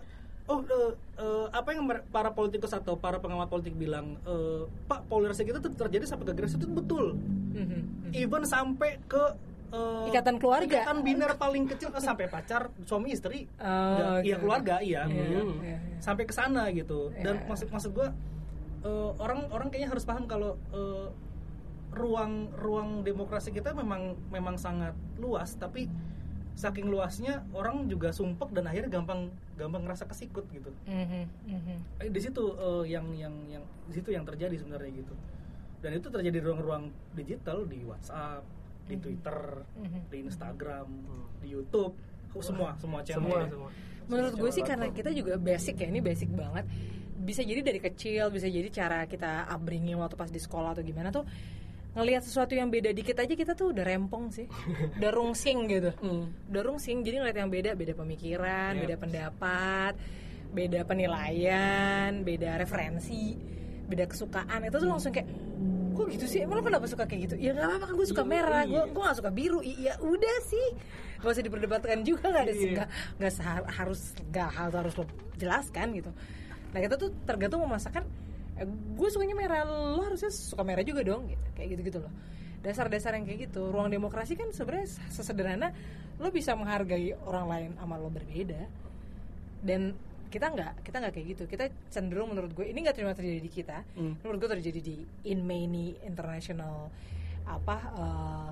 oh 0.48 0.60
eh, 0.62 0.92
eh, 1.18 1.46
apa 1.52 1.70
yang 1.70 1.84
para 2.08 2.32
politikus 2.32 2.72
atau 2.72 2.96
para 2.96 3.18
pengamat 3.18 3.48
politik 3.48 3.76
bilang 3.76 4.16
eh, 4.22 4.64
pak 4.86 5.04
polarisasi 5.06 5.44
kita 5.46 5.60
tuh 5.60 5.76
terjadi 5.76 6.08
sampai 6.08 6.26
ke 6.26 6.34
garis 6.34 6.56
itu 6.56 6.66
betul 6.66 7.20
Mhm. 7.50 8.14
even 8.14 8.44
sampai 8.44 9.02
ke 9.04 9.24
eh, 9.68 10.06
Ikatan 10.08 10.38
keluarga. 10.38 10.64
ikatan 10.64 11.02
biner 11.02 11.36
paling 11.36 11.66
kecil 11.66 11.92
sampai 11.94 12.28
pacar 12.28 12.72
suami 12.84 13.12
istri 13.12 13.50
Oh, 13.54 13.66
Nggak, 13.66 14.08
oke, 14.14 14.24
iya 14.24 14.34
oke. 14.34 14.42
keluarga 14.42 14.76
iya 14.80 15.02
Iya, 15.04 15.12
iya. 15.12 15.26
iya, 15.28 15.42
iya. 15.66 15.78
sampai 16.00 16.24
ke 16.24 16.32
sana 16.32 16.72
gitu 16.72 17.12
dan 17.18 17.36
Iya. 17.38 17.46
maksud 17.46 17.68
maksud 17.68 17.92
gue 17.92 18.08
eh, 18.80 19.10
orang 19.18 19.50
orang 19.50 19.68
kayaknya 19.68 19.90
harus 19.92 20.06
paham 20.06 20.24
kalau 20.26 20.56
eh, 20.72 21.08
ruang 21.90 22.34
ruang 22.54 23.02
demokrasi 23.02 23.50
kita 23.50 23.74
memang 23.74 24.16
memang 24.30 24.56
sangat 24.56 24.92
luas 25.18 25.56
tapi 25.56 25.90
saking 26.58 26.90
luasnya 26.90 27.46
orang 27.54 27.86
juga 27.86 28.10
sumpek 28.10 28.50
dan 28.50 28.66
akhirnya 28.66 28.90
gampang 28.90 29.30
gampang 29.54 29.86
ngerasa 29.86 30.10
kesikut 30.10 30.42
gitu. 30.50 30.74
Mhm, 30.90 31.24
mhm. 31.46 31.78
Eh, 32.02 32.10
di 32.10 32.18
situ 32.18 32.42
eh, 32.58 32.98
yang 32.98 33.06
yang 33.14 33.34
yang 33.46 33.62
di 33.86 33.94
situ 33.94 34.10
yang 34.10 34.26
terjadi 34.26 34.58
sebenarnya 34.58 34.90
gitu. 34.98 35.14
Dan 35.86 36.02
itu 36.02 36.10
terjadi 36.10 36.42
di 36.42 36.44
ruang-ruang 36.44 36.90
digital 37.14 37.62
di 37.70 37.86
WhatsApp 37.86 38.42
di 38.90 38.98
Twitter 38.98 39.38
Mhm. 39.78 40.00
di 40.10 40.18
Instagram 40.26 40.88
di 41.38 41.48
YouTube 41.54 41.94
semua 42.42 42.74
semua 42.78 43.02
channel 43.06 43.30
semua 43.30 43.40
ya. 43.46 43.50
semua. 43.54 43.70
Menurut 44.10 44.34
gue 44.38 44.52
sih 44.54 44.66
karena 44.66 44.90
kita 44.90 45.14
juga 45.14 45.38
basic 45.38 45.78
ya 45.78 45.88
ini 45.94 46.02
basic 46.02 46.34
banget. 46.34 46.66
Bisa 47.18 47.46
jadi 47.46 47.62
dari 47.62 47.78
kecil 47.78 48.34
bisa 48.34 48.50
jadi 48.50 48.66
cara 48.74 49.06
kita 49.06 49.46
upbringing 49.54 49.98
waktu 50.02 50.18
pas 50.18 50.30
di 50.34 50.42
sekolah 50.42 50.74
atau 50.74 50.82
gimana 50.82 51.14
tuh 51.14 51.22
ngelihat 51.98 52.22
sesuatu 52.22 52.54
yang 52.54 52.70
beda 52.70 52.94
dikit 52.94 53.18
aja 53.18 53.34
kita 53.34 53.58
tuh 53.58 53.74
udah 53.74 53.82
rempong 53.82 54.30
sih. 54.30 54.46
Udah 55.02 55.10
rungsing 55.10 55.66
gitu. 55.66 55.92
Udah 56.48 56.62
rungsing 56.62 57.02
jadi 57.02 57.26
ngeliat 57.26 57.38
yang 57.38 57.50
beda 57.50 57.74
beda 57.74 57.94
pemikiran 57.94 58.78
Yep. 58.78 58.82
beda 58.86 58.96
pendapat 59.02 59.94
beda 60.48 60.80
penilaian 60.88 62.22
beda 62.22 62.56
referensi 62.56 63.34
beda 63.90 64.06
kesukaan. 64.06 64.62
Itu 64.64 64.78
tuh 64.78 64.88
langsung 64.88 65.10
kayak 65.10 65.28
kok 65.92 66.08
gitu 66.14 66.26
sih? 66.30 66.46
Emang 66.46 66.60
lo 66.60 66.64
kenapa 66.64 66.86
suka 66.86 67.10
kayak 67.10 67.22
gitu? 67.32 67.36
Ya 67.42 67.58
nggak 67.58 67.66
apa-apa 67.66 67.86
kan 67.90 67.94
gue 67.98 68.08
suka 68.08 68.24
Iya, 68.24 68.30
merah 68.30 68.62
iya. 68.62 68.70
gue 68.70 68.84
gue 68.94 69.02
gak 69.02 69.18
suka 69.18 69.32
biru. 69.34 69.60
Iya 69.66 69.94
udah 69.98 70.38
sih. 70.46 70.68
Gak 71.18 71.32
usah 71.34 71.42
diperdebatkan 71.42 72.06
juga 72.06 72.30
nggak 72.30 72.44
ada 72.46 72.54
Iya. 72.54 72.70
nggak 72.78 72.88
nggak 73.18 73.34
harus 73.74 74.02
nggak 74.30 74.50
harus 74.54 74.74
harus 74.78 74.94
lo 74.94 75.06
jelaskan 75.36 75.88
gitu. 75.98 76.12
Nah 76.68 76.80
kita 76.80 76.96
tuh 76.96 77.10
tergantung 77.26 77.66
memasakkan 77.66 78.06
eh, 78.62 78.68
gue 78.70 79.10
sukanya 79.10 79.36
merah. 79.38 79.62
Lo 79.66 80.02
harusnya 80.04 80.34
suka 80.34 80.62
merah 80.66 80.84
juga 80.84 81.02
dong 81.06 81.30
gitu. 81.30 81.46
Kayak 81.54 81.68
gitu 81.78 81.82
gitu 81.94 82.00
loh. 82.04 82.14
Dasar-dasar 82.66 83.16
yang 83.16 83.26
kayak 83.26 83.50
gitu. 83.50 83.70
Ruang 83.70 83.90
demokrasi 83.94 84.34
kan 84.36 84.50
sebenarnya 84.52 84.90
sesederhana. 85.14 85.70
Lo 86.18 86.34
bisa 86.34 86.58
menghargai 86.58 87.14
orang 87.26 87.46
lain 87.48 87.70
sama 87.78 87.96
lo 88.02 88.10
berbeda. 88.10 88.66
Dan 89.62 89.94
kita 90.28 90.52
nggak 90.52 90.74
kita 90.84 90.98
nggak 91.00 91.14
kayak 91.14 91.28
gitu. 91.38 91.44
Kita 91.48 91.66
cenderung 91.88 92.36
menurut 92.36 92.52
gue 92.52 92.66
ini 92.68 92.84
nggak 92.84 92.98
cuma 93.00 93.16
terjadi 93.16 93.40
di 93.42 93.52
kita. 93.52 93.78
Hmm. 93.96 94.20
menurut 94.22 94.38
gue 94.44 94.50
terjadi 94.60 94.80
di 94.84 94.96
in 95.30 95.46
many 95.48 95.96
international 96.04 96.92
apa 97.48 97.78
uh, 97.96 98.50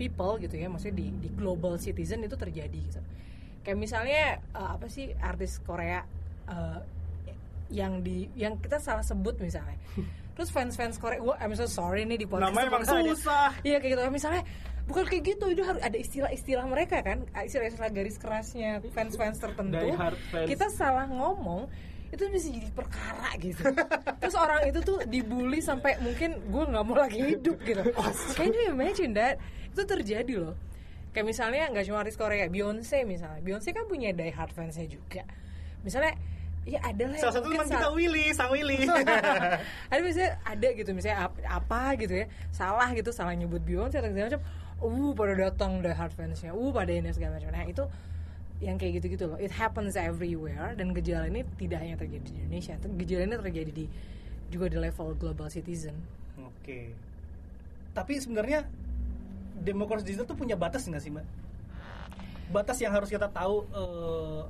people 0.00 0.40
gitu 0.40 0.56
ya. 0.56 0.72
Maksudnya 0.72 0.96
di 0.96 1.06
di 1.12 1.28
global 1.36 1.76
citizen 1.76 2.24
itu 2.24 2.38
terjadi 2.38 2.78
gitu. 2.78 3.00
Kayak 3.66 3.78
misalnya 3.78 4.22
uh, 4.56 4.80
apa 4.80 4.88
sih 4.88 5.12
artis 5.20 5.60
Korea 5.60 6.00
uh, 6.48 6.80
yang 7.68 8.00
di 8.00 8.28
yang 8.34 8.56
kita 8.60 8.80
salah 8.80 9.04
sebut 9.04 9.36
misalnya. 9.40 9.76
Terus 10.38 10.54
fans 10.54 10.78
fans 10.78 10.96
Korea 11.02 11.18
gue 11.18 11.34
I'm 11.42 11.54
so 11.58 11.66
sorry 11.66 12.06
nih 12.06 12.22
di 12.22 12.26
podcast 12.30 12.54
Namanya 12.54 12.66
emang 12.70 12.84
susah. 12.86 13.50
iya 13.66 13.82
kayak 13.82 13.98
gitu. 13.98 14.02
Misalnya 14.14 14.42
bukan 14.86 15.04
kayak 15.10 15.22
gitu 15.34 15.44
itu 15.50 15.62
harus 15.66 15.82
ada 15.82 15.98
istilah-istilah 15.98 16.66
mereka 16.70 17.02
kan. 17.02 17.26
Istilah-istilah 17.34 17.90
garis 17.90 18.16
kerasnya 18.22 18.78
fans-fans 18.94 19.42
tertentu. 19.42 19.90
Fans. 19.98 20.46
kita 20.46 20.70
salah 20.70 21.10
ngomong 21.10 21.66
itu 22.08 22.24
bisa 22.32 22.48
jadi 22.48 22.70
perkara 22.72 23.36
gitu. 23.36 23.66
Terus 24.22 24.36
orang 24.38 24.64
itu 24.64 24.80
tuh 24.80 24.98
dibully 25.04 25.60
sampai 25.60 26.00
mungkin 26.00 26.40
gue 26.40 26.64
nggak 26.70 26.84
mau 26.86 26.96
lagi 26.96 27.20
hidup 27.36 27.58
gitu. 27.66 27.82
Can 28.38 28.54
you 28.54 28.72
imagine 28.72 29.12
that? 29.12 29.36
Itu 29.74 29.84
terjadi 29.84 30.34
loh. 30.40 30.56
Kayak 31.12 31.34
misalnya 31.34 31.68
nggak 31.74 31.84
cuma 31.84 32.00
artis 32.00 32.16
Korea 32.16 32.48
Beyonce 32.48 33.04
misalnya. 33.04 33.42
Beyonce 33.44 33.74
kan 33.76 33.84
punya 33.90 34.14
die 34.14 34.32
hard 34.32 34.54
fansnya 34.56 34.88
juga. 34.88 35.26
Misalnya 35.84 36.16
ya 36.66 36.78
ada 36.82 37.04
lah 37.08 37.18
salah 37.20 37.34
satu 37.40 37.48
teman 37.48 37.66
kita 37.66 37.88
Willy 37.94 38.24
sang 38.34 38.50
Willy. 38.52 38.84
Ada 39.92 40.00
misalnya 40.04 40.32
ada 40.44 40.68
gitu 40.76 40.90
misalnya 40.92 41.18
ap- 41.30 41.40
apa 41.46 41.96
gitu 41.96 42.12
ya 42.12 42.26
salah 42.52 42.88
gitu 42.92 43.10
salah 43.14 43.32
nyebut 43.32 43.62
Beyonce 43.64 43.98
atau 43.98 44.10
segala 44.12 44.28
macam 44.34 44.42
uh 44.78 45.10
pada 45.16 45.34
datang 45.34 45.80
die 45.80 45.94
hard 45.94 46.12
fansnya 46.12 46.52
uh 46.52 46.70
pada 46.70 46.92
ini 46.92 47.08
segala 47.14 47.40
macam. 47.40 47.50
Nah 47.54 47.64
itu 47.64 47.84
yang 48.58 48.76
kayak 48.76 49.00
gitu 49.00 49.06
gitu 49.16 49.24
loh. 49.30 49.38
It 49.40 49.54
happens 49.54 49.94
everywhere 49.96 50.74
dan 50.74 50.92
gejala 50.92 51.30
ini 51.30 51.46
tidak 51.56 51.78
hanya 51.80 51.96
terjadi 51.96 52.26
di 52.26 52.38
Indonesia 52.42 52.74
gejala 53.00 53.22
ini 53.24 53.36
terjadi 53.38 53.70
di 53.72 53.84
juga 54.52 54.66
di 54.68 54.76
level 54.76 55.16
global 55.16 55.48
citizen. 55.48 55.96
Oke. 56.36 56.92
Tapi 57.96 58.12
sebenarnya 58.20 58.68
demokrasi 59.58 60.04
digital 60.04 60.28
tuh 60.28 60.38
punya 60.38 60.54
batas 60.54 60.84
nggak 60.84 61.02
sih 61.02 61.10
mbak? 61.10 61.26
Batas 62.52 62.78
yang 62.80 62.92
harus 62.92 63.08
kita 63.08 63.28
tahu 63.28 63.64
eh, 63.72 64.42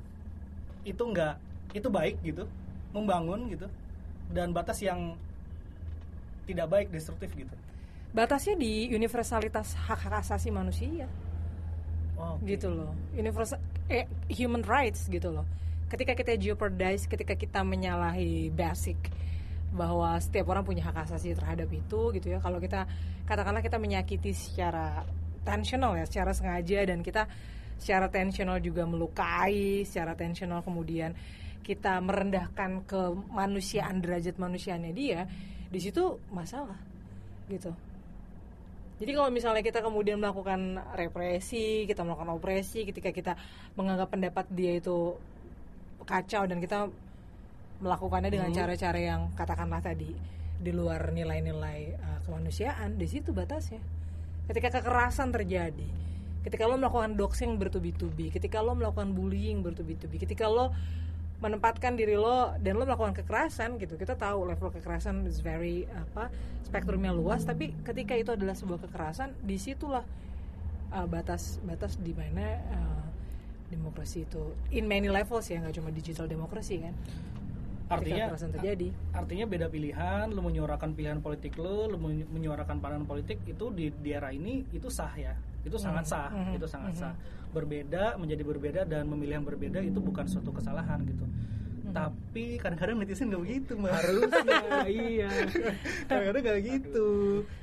itu 0.87 1.03
nggak 1.03 1.48
itu 1.77 1.89
baik 1.91 2.21
gitu, 2.25 2.45
membangun 2.93 3.49
gitu, 3.53 3.69
dan 4.33 4.53
batas 4.53 4.81
yang 4.85 5.17
tidak 6.49 6.67
baik 6.73 6.89
destruktif 6.89 7.29
gitu. 7.37 7.53
batasnya 8.09 8.57
di 8.57 8.89
universalitas 8.89 9.77
hak 9.77 10.09
hak 10.09 10.25
asasi 10.25 10.49
manusia 10.49 11.05
Oke. 12.17 12.57
gitu 12.57 12.73
loh 12.73 12.97
universal 13.13 13.61
eh, 13.93 14.09
human 14.33 14.65
rights 14.65 15.13
gitu 15.13 15.29
loh 15.29 15.45
ketika 15.93 16.17
kita 16.17 16.41
jeopardize 16.41 17.05
ketika 17.05 17.37
kita 17.37 17.61
menyalahi 17.61 18.49
basic 18.49 18.97
bahwa 19.69 20.17
setiap 20.17 20.49
orang 20.49 20.65
punya 20.65 20.89
hak 20.89 21.05
asasi 21.05 21.37
terhadap 21.37 21.69
itu 21.69 22.01
gitu 22.17 22.33
ya 22.33 22.41
kalau 22.41 22.57
kita 22.57 22.89
katakanlah 23.29 23.61
kita 23.61 23.77
menyakiti 23.77 24.33
secara 24.33 25.05
tensional 25.45 25.93
ya 26.01 26.09
secara 26.09 26.33
sengaja 26.33 26.89
dan 26.89 27.05
kita 27.05 27.29
secara 27.77 28.09
tensional 28.09 28.57
juga 28.65 28.89
melukai 28.89 29.85
secara 29.85 30.17
tensional 30.17 30.65
kemudian 30.65 31.13
kita 31.63 32.01
merendahkan 32.01 32.85
kemanusiaan 32.89 34.01
derajat 34.01 34.41
manusiaannya 34.41 34.93
dia 34.97 35.29
di 35.69 35.81
situ 35.83 36.17
masalah 36.33 36.77
gitu 37.53 37.73
jadi 38.99 39.15
kalau 39.15 39.31
misalnya 39.31 39.63
kita 39.63 39.79
kemudian 39.79 40.19
melakukan 40.19 40.83
represi, 40.99 41.87
kita 41.87 42.03
melakukan 42.03 42.35
opresi, 42.35 42.83
ketika 42.83 43.15
kita 43.15 43.33
menganggap 43.79 44.11
pendapat 44.11 44.51
dia 44.51 44.75
itu 44.75 45.15
kacau 46.03 46.51
dan 46.51 46.59
kita 46.59 46.91
melakukannya 47.79 48.31
dengan 48.35 48.51
cara-cara 48.51 48.99
yang 48.99 49.31
katakanlah 49.39 49.79
tadi 49.79 50.11
di 50.59 50.75
luar 50.75 51.15
nilai-nilai 51.15 51.95
uh, 51.95 52.19
kemanusiaan, 52.27 52.99
di 52.99 53.07
situ 53.07 53.31
batasnya. 53.31 53.79
Ketika 54.51 54.83
kekerasan 54.83 55.31
terjadi, 55.31 55.87
ketika 56.43 56.67
lo 56.67 56.75
melakukan 56.75 57.15
doxing 57.15 57.55
bertubi-tubi, 57.55 58.35
ketika 58.35 58.59
lo 58.67 58.75
melakukan 58.75 59.15
bullying 59.15 59.63
bertubi-tubi, 59.63 60.19
ketika 60.19 60.51
lo 60.51 60.75
menempatkan 61.39 61.95
diri 61.95 62.19
lo 62.19 62.51
dan 62.59 62.75
lo 62.75 62.83
melakukan 62.83 63.15
kekerasan 63.15 63.79
gitu 63.79 63.95
kita 63.95 64.19
tahu 64.19 64.43
level 64.43 64.75
kekerasan 64.75 65.23
is 65.31 65.39
very 65.39 65.87
apa 65.87 66.35
spektrumnya 66.67 67.15
luas 67.15 67.47
tapi 67.47 67.71
ketika 67.87 68.19
itu 68.19 68.35
adalah 68.35 68.59
sebuah 68.59 68.83
kekerasan 68.83 69.31
di 69.39 69.55
situlah 69.55 70.03
uh, 70.91 71.07
batas 71.07 71.63
batas 71.63 71.95
di 71.97 72.11
mana 72.11 72.59
uh, 72.75 73.07
demokrasi 73.71 74.27
itu 74.27 74.43
in 74.75 74.91
many 74.91 75.07
levels 75.07 75.47
ya 75.47 75.63
nggak 75.63 75.79
cuma 75.79 75.95
digital 75.95 76.27
demokrasi 76.27 76.83
kan 76.83 76.95
Artinya 77.89 78.29
kekerasan 78.29 78.53
terjadi 78.53 78.89
artinya 79.17 79.47
beda 79.49 79.67
pilihan, 79.73 80.29
lu 80.29 80.45
menyuarakan 80.45 80.93
pilihan 80.93 81.25
politik 81.25 81.57
lu 81.57 81.89
menyu- 81.97 82.29
menyuarakan 82.29 82.85
pandangan 82.85 83.09
politik 83.09 83.41
itu 83.49 83.73
di, 83.73 83.89
di 83.89 84.13
era 84.13 84.29
ini 84.29 84.61
itu 84.77 84.93
sah 84.93 85.09
ya, 85.17 85.33
itu 85.65 85.73
sangat 85.81 86.05
sah, 86.05 86.29
Mhm. 86.29 86.53
itu 86.61 86.67
sangat 86.69 86.93
Mhm. 86.93 87.01
sah. 87.01 87.15
Berbeda 87.51 88.15
menjadi 88.15 88.43
berbeda 88.43 88.81
dan 88.85 89.05
memilih 89.05 89.35
yang 89.35 89.47
berbeda 89.47 89.81
itu 89.81 89.99
bukan 89.99 90.25
suatu 90.25 90.51
kesalahan 90.51 91.01
gitu. 91.05 91.25
tapi 91.89 92.61
kadang-kadang 92.61 93.01
netizen 93.01 93.33
nggak 93.33 93.43
begitu 93.43 93.73
mbak 93.75 93.89
harusnya 93.91 94.61
iya 95.09 95.31
kadang-kadang 96.05 96.43
nggak 96.45 96.61
gitu 96.63 97.09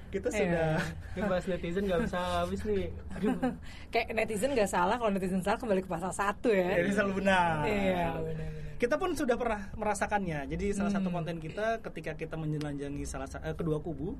kita 0.07 0.27
Iya. 0.27 0.39
sudah 0.39 0.71
ini 1.13 1.21
bahas 1.23 1.45
netizen 1.45 1.83
nggak 1.85 2.01
bisa 2.01 2.17
habis 2.35 2.61
nih 2.63 2.89
aduh 3.11 3.37
Kayak 3.93 4.07
netizen 4.17 4.49
nggak 4.51 4.65
salah 4.67 4.97
kalau 4.97 5.13
netizen 5.13 5.39
salah 5.39 5.61
kembali 5.61 5.77
ke 5.79 5.87
pasal 5.87 6.09
satu 6.09 6.49
ya. 6.49 6.73
jadi 6.73 6.89
selalu 6.91 7.21
benar 7.21 7.63
Iya, 7.63 8.17
benar-benar. 8.17 8.49
kita 8.75 8.95
pun 8.97 9.09
sudah 9.13 9.35
pernah 9.35 9.61
merasakannya 9.71 10.39
jadi 10.49 10.65
salah 10.73 10.89
satu 10.91 11.07
Hmm. 11.07 11.15
konten 11.15 11.37
kita 11.37 11.65
ketika 11.83 12.11
kita 12.15 12.33
menjelanjangi 12.35 13.05
salah 13.05 13.29
sa- 13.29 13.39
eh, 13.39 13.53
kedua 13.53 13.77
kubu 13.77 14.17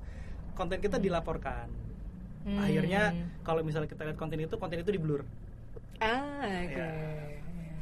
konten 0.53 0.77
kita 0.77 1.01
dilaporkan 1.01 1.65
Hmm. 2.45 2.61
akhirnya 2.61 3.09
kalau 3.41 3.65
misalnya 3.65 3.89
kita 3.89 4.05
lihat 4.05 4.15
konten 4.15 4.37
itu 4.37 4.53
konten 4.53 4.77
itu 4.77 4.91
di 4.91 5.01
blur 5.01 5.25
Ah, 5.97 6.43
oke. 6.61 6.75
Ya. 6.75 6.89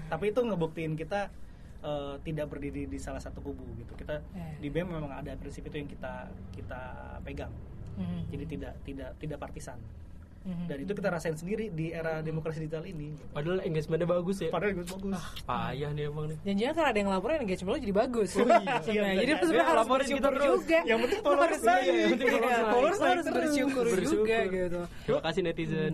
tapi 0.06 0.30
itu 0.30 0.39
ngebuktiin 0.39 0.93
kita 0.93 1.34
eh, 1.82 2.15
tidak 2.21 2.45
berdiri 2.47 2.86
di 2.86 2.95
salah 2.95 3.17
satu 3.17 3.39
kubu 3.39 3.65
gitu 3.76 3.91
kita 3.93 4.21
Ya. 4.32 4.56
di 4.56 4.67
BEM 4.67 4.88
memang 4.89 5.12
ada 5.12 5.34
prinsip 5.34 5.63
itu 5.63 5.76
yang 5.76 5.88
kita 5.88 6.13
kita 6.52 6.82
pegang 7.21 7.52
Hmm. 7.93 8.26
jadi 8.28 8.45
tidak 8.47 8.73
tidak 8.82 9.10
tidak 9.15 9.38
partisan 9.38 9.78
Hmm. 10.43 10.65
dan 10.65 10.76
itu 10.78 10.91
kita 10.91 11.08
rasain 11.08 11.34
sendiri 11.34 11.69
di 11.69 11.89
era 11.89 12.19
demokrasi 12.19 12.60
digital 12.60 12.84
ini 12.84 13.12
gitu. 13.12 13.23
padahal 13.32 13.62
engagementnya 13.62 14.04
bagus 14.06 14.38
ya 14.38 14.49
padahal 14.49 14.76
bagus 14.76 14.91
bagus 14.93 15.21
payah 15.41 15.89
nih 15.89 16.04
emang 16.06 16.26
nih 16.26 16.38
Jangan-jangan 16.41 16.73
karena 16.73 16.89
ada 16.89 16.99
yang 16.99 17.10
laporin 17.10 17.38
engagement 17.39 17.69
lo 17.69 17.80
jadi 17.80 17.95
bagus. 17.95 18.30
Oh 18.34 18.43
iya, 18.43 18.60
Sebenarnya. 18.84 18.91
iya, 18.91 19.12
jadi 19.15 19.23
iya. 19.26 19.39
sebenarnya 19.39 19.56
Dia 19.56 19.63
harus 19.63 19.80
laporin 19.80 20.04
bersyukur 20.04 20.19
kita 20.19 20.36
terus. 20.36 20.52
juga. 20.60 20.80
Yang 20.84 20.99
penting 20.99 21.21
followers 21.26 21.62
naik. 21.63 21.80
iya, 21.80 21.93
Yang 21.95 22.12
penting 22.12 22.28
iya, 22.43 22.60
followers 22.67 22.99
harus 22.99 23.26
bersyukur, 23.30 23.86
juga 24.15 24.38
gitu. 24.45 24.82
terima 25.06 25.21
kasih 25.23 25.41
netizen 25.41 25.91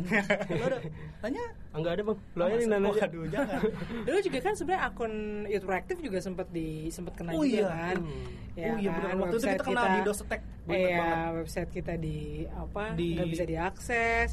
tanya 1.22 1.44
enggak 1.72 1.92
ada 1.92 2.04
bang 2.04 2.18
lo 2.18 2.42
aja 2.42 2.50
Masa- 2.50 2.58
nih 2.58 2.68
nanya 2.68 2.90
Waduh, 2.92 3.26
jangan 3.30 3.60
Dulu 4.06 4.18
juga 4.20 4.40
kan 4.40 4.54
sebenarnya 4.54 4.82
akun 4.84 5.14
Proactive 5.60 6.00
juga 6.02 6.18
sempat 6.18 6.48
di 6.50 6.68
sempat 6.90 7.14
kena 7.14 7.30
Oh 7.32 7.42
juga 7.42 7.56
iya. 7.56 7.68
kan. 7.70 7.96
Hmm. 8.00 8.26
oh 8.60 8.76
iya 8.76 8.90
benar 8.92 9.12
waktu 9.16 9.36
itu 9.36 9.48
kita 9.48 9.64
kena 9.64 9.84
di 9.88 10.00
dosetek 10.02 10.42
Iya, 10.68 10.98
banget 10.98 11.30
website 11.36 11.70
kita 11.72 11.94
di 11.96 12.18
apa 12.48 12.84
Di- 12.94 13.14
nggak 13.16 13.28
bisa 13.28 13.44
diakses. 13.44 14.30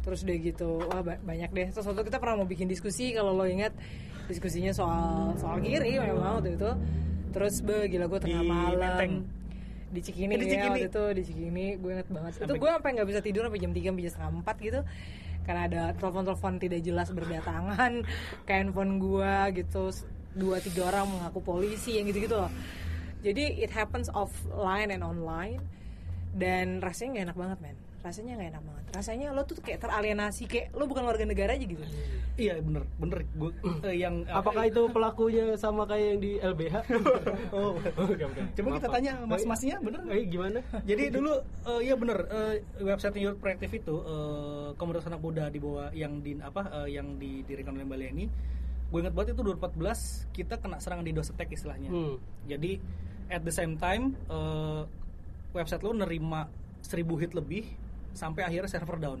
Terus 0.00 0.18
udah 0.20 0.36
gitu, 0.36 0.70
wah 0.80 1.00
ba- 1.00 1.18
banyak 1.20 1.50
deh. 1.50 1.66
Terus 1.68 1.82
waktu 1.84 1.98
itu 2.00 2.06
kita 2.06 2.18
pernah 2.18 2.34
mau 2.36 2.46
bikin 2.46 2.66
diskusi 2.66 3.10
kalau 3.10 3.32
lo 3.32 3.44
ingat 3.44 3.74
diskusinya 4.24 4.70
soal 4.70 5.34
soal 5.34 5.58
kiri 5.58 5.98
memang 5.98 6.38
waktu 6.38 6.54
itu. 6.54 6.70
Terus 7.28 7.60
be 7.60 7.86
gila 7.86 8.06
gue 8.06 8.20
tengah 8.20 8.40
Di 8.40 8.48
malam 8.48 8.78
Menteng. 8.80 9.14
di 9.86 10.00
Cikini, 10.00 10.32
Eh, 10.32 10.36
di 10.36 10.44
ya, 10.44 10.50
Cikini. 10.52 10.70
waktu 10.72 10.88
itu 10.88 11.04
di 11.12 11.22
Cikini 11.24 11.66
gue 11.76 11.90
inget 11.92 12.08
banget 12.08 12.32
itu 12.32 12.42
Sampai- 12.44 12.58
gue 12.58 12.70
sampai 12.72 12.90
nggak 12.92 13.08
bisa 13.08 13.20
tidur 13.20 13.42
sampai 13.44 13.60
jam 13.60 13.72
3 13.72 13.82
sampai 13.84 14.02
jam 14.02 14.12
setengah 14.12 14.30
4 14.36 14.56
gitu 14.60 14.80
karena 15.46 15.62
ada 15.70 15.82
telepon-telepon 15.94 16.58
tidak 16.58 16.82
jelas 16.82 17.08
berdatangan 17.14 18.02
ke 18.42 18.50
handphone 18.52 18.98
gue 18.98 19.62
gitu. 19.62 19.94
Dua 20.36 20.60
tiga 20.60 20.92
orang 20.92 21.08
mengaku 21.08 21.40
polisi 21.40 21.96
yang 21.96 22.10
gitu-gitu 22.10 22.36
loh. 22.36 22.52
Jadi 23.24 23.62
it 23.62 23.72
happens 23.72 24.12
offline 24.12 24.92
and 24.92 25.00
online 25.00 25.62
dan 26.36 26.84
rasanya 26.84 27.22
nggak 27.22 27.26
enak 27.32 27.38
banget 27.38 27.58
men 27.64 27.85
rasanya 28.06 28.38
nggak 28.38 28.50
enak 28.54 28.62
banget 28.62 28.84
rasanya 28.94 29.26
lo 29.34 29.42
tuh 29.42 29.58
kayak 29.58 29.82
teralienasi 29.82 30.46
kayak 30.46 30.70
lo 30.78 30.86
bukan 30.86 31.02
warga 31.02 31.26
negara 31.26 31.58
aja 31.58 31.66
gitu 31.66 31.82
iya 32.38 32.62
bener 32.62 32.86
bener 33.02 33.26
gue 33.34 33.50
eh, 33.82 33.98
yang 33.98 34.22
apakah 34.38 34.70
itu 34.70 34.86
pelakunya 34.94 35.58
sama 35.58 35.82
kayak 35.90 36.06
yang 36.14 36.20
di 36.22 36.32
LBH 36.38 36.76
oh 37.58 37.74
Bukan, 37.98 38.26
bukan. 38.30 38.44
coba 38.54 38.68
kita 38.70 38.78
Maaf, 38.78 38.82
Pak. 38.86 38.94
tanya 38.94 39.12
mas-masnya 39.26 39.76
bener 39.82 40.00
nggak? 40.06 40.14
Eh, 40.14 40.26
gimana 40.30 40.58
Jadi 40.86 41.04
dulu 41.10 41.32
eh, 41.66 41.80
iya 41.82 41.94
bener 41.98 42.18
eh, 42.30 42.54
website 42.86 43.18
Youth 43.18 43.42
Proactive 43.42 43.72
itu 43.74 43.94
eh, 44.06 44.68
komunitas 44.78 45.10
anak 45.10 45.20
muda 45.20 45.50
di 45.50 45.58
bawah 45.58 45.90
yang 45.90 46.22
di 46.22 46.38
apa 46.38 46.62
eh, 46.84 46.94
yang 46.94 47.18
didirikan 47.18 47.74
oleh 47.74 47.88
Mbak 47.88 47.98
Leni. 47.98 48.26
Gue 48.86 49.02
ingat 49.02 49.18
banget 49.18 49.34
itu 49.34 49.42
2014 49.42 50.30
kita 50.30 50.54
kena 50.62 50.78
serangan 50.78 51.02
di 51.02 51.10
dosetek 51.10 51.48
istilahnya. 51.50 51.90
Hmm. 51.90 52.16
Jadi 52.46 52.78
at 53.32 53.42
the 53.42 53.50
same 53.50 53.74
time 53.74 54.14
eh, 54.30 54.82
website 55.50 55.82
lo 55.82 55.90
nerima 55.90 56.46
1000 56.84 57.02
hit 57.18 57.32
lebih 57.34 57.64
sampai 58.16 58.42
akhirnya 58.42 58.66
server 58.66 58.96
down. 58.96 59.20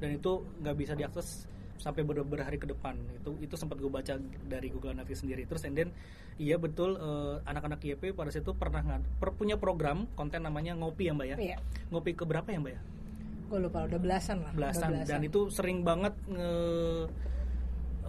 Dan 0.00 0.16
itu 0.16 0.32
nggak 0.58 0.74
bisa 0.74 0.92
diakses 0.96 1.46
sampai 1.76 2.00
ber- 2.02 2.24
berhari 2.24 2.56
ke 2.56 2.64
depan. 2.64 2.96
Itu 3.14 3.36
itu 3.38 3.54
sempat 3.54 3.76
gue 3.76 3.86
baca 3.86 4.16
dari 4.44 4.72
Google 4.72 4.96
Analytics 4.96 5.20
sendiri. 5.22 5.44
Terus 5.44 5.62
and 5.64 5.76
then 5.76 5.88
iya 6.34 6.56
betul 6.56 6.96
eh, 6.96 7.36
anak-anak 7.44 7.78
YP 7.78 8.10
pada 8.10 8.32
situ 8.32 8.56
pernah 8.56 8.80
ngad- 8.80 9.06
per- 9.20 9.36
punya 9.36 9.54
program 9.54 10.08
konten 10.16 10.42
namanya 10.42 10.72
ngopi 10.74 11.06
ya 11.06 11.12
mbak 11.12 11.26
ya? 11.30 11.36
Iya. 11.36 11.56
Ngopi 11.92 12.16
ke 12.16 12.24
berapa 12.24 12.48
ya 12.48 12.58
mbak 12.58 12.72
ya? 12.74 12.80
Gue 13.44 13.58
lupa 13.60 13.84
udah 13.84 14.00
belasan 14.00 14.40
lah 14.40 14.50
udah 14.50 14.72
belasan. 14.72 15.04
dan 15.04 15.20
itu 15.20 15.46
sering 15.52 15.84
banget 15.84 16.16
nge 16.26 16.50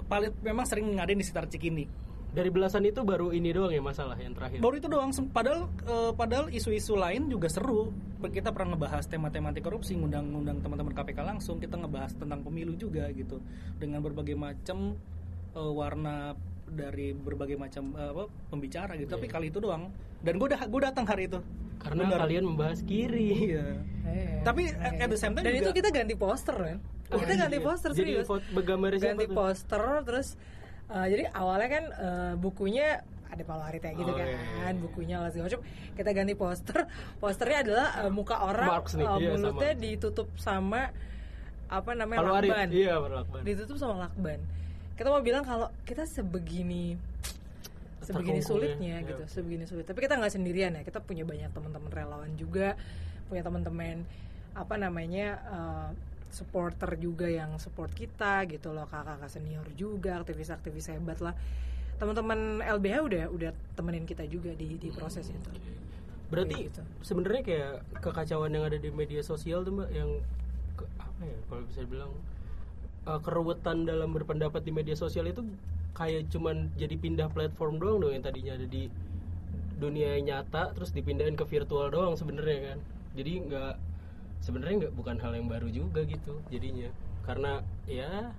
paling 0.05 0.31
memang 0.41 0.65
sering 0.69 0.85
ngadain 0.95 1.17
di 1.17 1.25
sekitar 1.25 1.49
Cikini 1.49 1.85
dari 2.35 2.51
belasan 2.51 2.83
itu 2.83 3.01
baru 3.01 3.31
ini 3.31 3.55
doang 3.55 3.71
ya 3.71 3.79
masalah 3.79 4.19
yang 4.19 4.35
terakhir. 4.35 4.59
Baru 4.59 4.75
itu 4.75 4.91
doang. 4.91 5.09
Padahal 5.31 5.71
eh, 5.87 6.11
padahal 6.11 6.45
isu-isu 6.51 6.99
lain 6.99 7.31
juga 7.31 7.47
seru. 7.47 7.95
Kita 8.19 8.51
pernah 8.51 8.75
ngebahas 8.75 9.07
tema-tema 9.07 9.55
anti 9.55 9.63
korupsi 9.63 9.95
ngundang-ngundang 9.95 10.59
teman-teman 10.59 10.91
KPK 10.91 11.19
langsung. 11.23 11.57
Kita 11.57 11.79
ngebahas 11.79 12.11
tentang 12.13 12.43
pemilu 12.43 12.75
juga 12.75 13.07
gitu. 13.15 13.39
Dengan 13.79 14.03
berbagai 14.03 14.35
macam 14.35 14.99
eh, 15.55 15.71
warna 15.71 16.35
dari 16.67 17.15
berbagai 17.15 17.55
macam 17.55 17.95
eh, 17.95 18.11
apa 18.11 18.23
pembicara 18.51 18.99
gitu. 18.99 19.07
Tapi 19.07 19.25
Iya. 19.25 19.33
kali 19.33 19.47
itu 19.47 19.63
doang. 19.63 19.87
Dan 20.19 20.35
gue 20.35 20.51
gue 20.51 20.81
datang 20.83 21.07
hari 21.07 21.31
itu. 21.31 21.39
Karena 21.79 22.03
Benar. 22.03 22.19
kalian 22.27 22.43
membahas 22.43 22.79
kiri. 22.83 23.55
Iya. 23.55 23.65
Iya. 24.05 24.45
tapi 24.45 24.69
at, 24.69 25.01
at 25.01 25.09
the 25.09 25.17
same 25.17 25.33
time 25.33 25.41
dan 25.41 25.57
juga 25.57 25.65
itu 25.65 25.71
kita 25.81 25.89
ganti 25.89 26.13
poster 26.13 26.53
kan 26.53 26.77
Oh, 27.09 27.17
kita 27.17 27.37
ganti 27.37 27.57
iya. 27.57 27.65
poster 27.65 27.89
jadi 27.93 28.11
serius. 28.21 28.25
foto 28.25 28.59
gambarnya 28.61 28.97
siapa 28.97 29.09
ganti 29.13 29.25
poster 29.29 29.83
terus 30.05 30.27
uh, 30.91 31.05
jadi 31.07 31.23
awalnya 31.33 31.69
kan 31.69 31.85
uh, 31.95 32.33
bukunya 32.37 33.01
ada 33.25 33.43
Palu 33.43 33.63
Arita 33.67 33.91
gitu 33.91 34.07
Oh, 34.07 34.15
kan 34.15 34.27
iya, 34.27 34.39
iya, 34.39 34.67
iya. 34.71 34.79
bukunya 34.79 35.15
lah 35.19 35.29
segala 35.33 35.51
macam 35.51 35.61
kita 35.97 36.09
ganti 36.15 36.33
poster 36.37 36.79
posternya 37.21 37.59
adalah 37.67 37.87
uh, 38.05 38.11
muka 38.11 38.35
orang 38.39 38.69
nih, 38.95 39.05
uh, 39.05 39.17
iya, 39.19 39.29
mulutnya 39.35 39.71
sama. 39.73 39.81
ditutup 39.83 40.27
sama 40.39 40.81
apa 41.65 41.91
namanya 41.97 42.19
Palu 42.21 42.33
Arit 42.37 42.49
lakban 42.53 42.69
iya 42.71 42.93
Palu 43.01 43.15
Akban 43.19 43.41
ditutup 43.43 43.75
sama 43.81 43.95
lakban 44.07 44.39
kita 44.95 45.07
mau 45.11 45.19
bilang 45.19 45.43
kalau 45.43 45.67
kita 45.83 46.07
sebegini 46.07 46.95
sebegini 48.05 48.39
ya, 48.39 48.45
sulitnya 48.45 48.95
iya. 49.01 49.07
gitu 49.09 49.23
sebegini 49.27 49.65
sulit 49.65 49.85
tapi 49.89 49.99
kita 50.05 50.15
nggak 50.15 50.31
sendirian 50.31 50.71
ya 50.77 50.81
kita 50.85 51.01
punya 51.01 51.25
banyak 51.25 51.49
teman-teman 51.51 51.89
relawan 51.89 52.31
juga 52.37 52.77
punya 53.27 53.41
teman-teman 53.41 54.05
apa 54.55 54.75
namanya 54.77 55.27
uh, 55.49 55.89
supporter 56.35 56.99
juga 56.99 57.31
yang 57.31 57.55
support 57.55 57.95
kita 57.95 58.43
gitu 58.51 58.75
loh 58.75 58.83
kakak-kakak 58.85 59.31
senior 59.31 59.63
juga 59.73 60.19
aktivis-aktivis 60.19 60.91
hebat 60.91 61.23
lah. 61.23 61.31
Teman-teman 61.95 62.59
LBH 62.59 62.97
udah 62.99 63.23
udah 63.31 63.51
temenin 63.73 64.03
kita 64.03 64.27
juga 64.27 64.51
di 64.51 64.75
di 64.75 64.91
proses 64.91 65.31
itu. 65.31 65.49
Berarti 66.27 66.51
Kayak 66.51 66.67
gitu. 66.67 66.81
sebenarnya 66.99 67.41
kayak 67.45 67.73
kekacauan 68.03 68.51
yang 68.51 68.67
ada 68.67 68.75
di 68.75 68.91
media 68.91 69.23
sosial 69.23 69.63
tuh 69.63 69.79
mbak 69.79 69.89
yang 69.95 70.09
ke- 70.75 70.89
apa 70.99 71.23
ya 71.23 71.37
kalau 71.47 71.63
bisa 71.63 71.81
bilang 71.87 72.11
uh, 73.05 73.19
keruwetan 73.23 73.87
dalam 73.87 74.11
berpendapat 74.11 74.59
di 74.59 74.75
media 74.75 74.97
sosial 74.99 75.29
itu 75.29 75.39
kayak 75.95 76.27
cuman 76.27 76.67
jadi 76.75 76.99
pindah 76.99 77.31
platform 77.31 77.79
doang 77.79 78.03
dong 78.03 78.11
yang 78.11 78.25
tadinya 78.25 78.59
ada 78.59 78.67
di 78.67 78.91
dunia 79.75 80.19
nyata 80.19 80.75
terus 80.75 80.91
dipindahin 80.91 81.35
ke 81.35 81.47
virtual 81.47 81.87
doang 81.87 82.19
sebenarnya 82.19 82.75
kan. 82.75 82.79
Jadi 83.15 83.31
nggak 83.47 83.73
sebenarnya 84.45 84.87
nggak 84.87 84.95
bukan 84.95 85.17
hal 85.17 85.33
yang 85.33 85.49
baru 85.49 85.67
juga 85.73 86.05
gitu 86.05 86.37
jadinya. 86.53 86.93
Karena 87.25 87.65
ya 87.89 88.29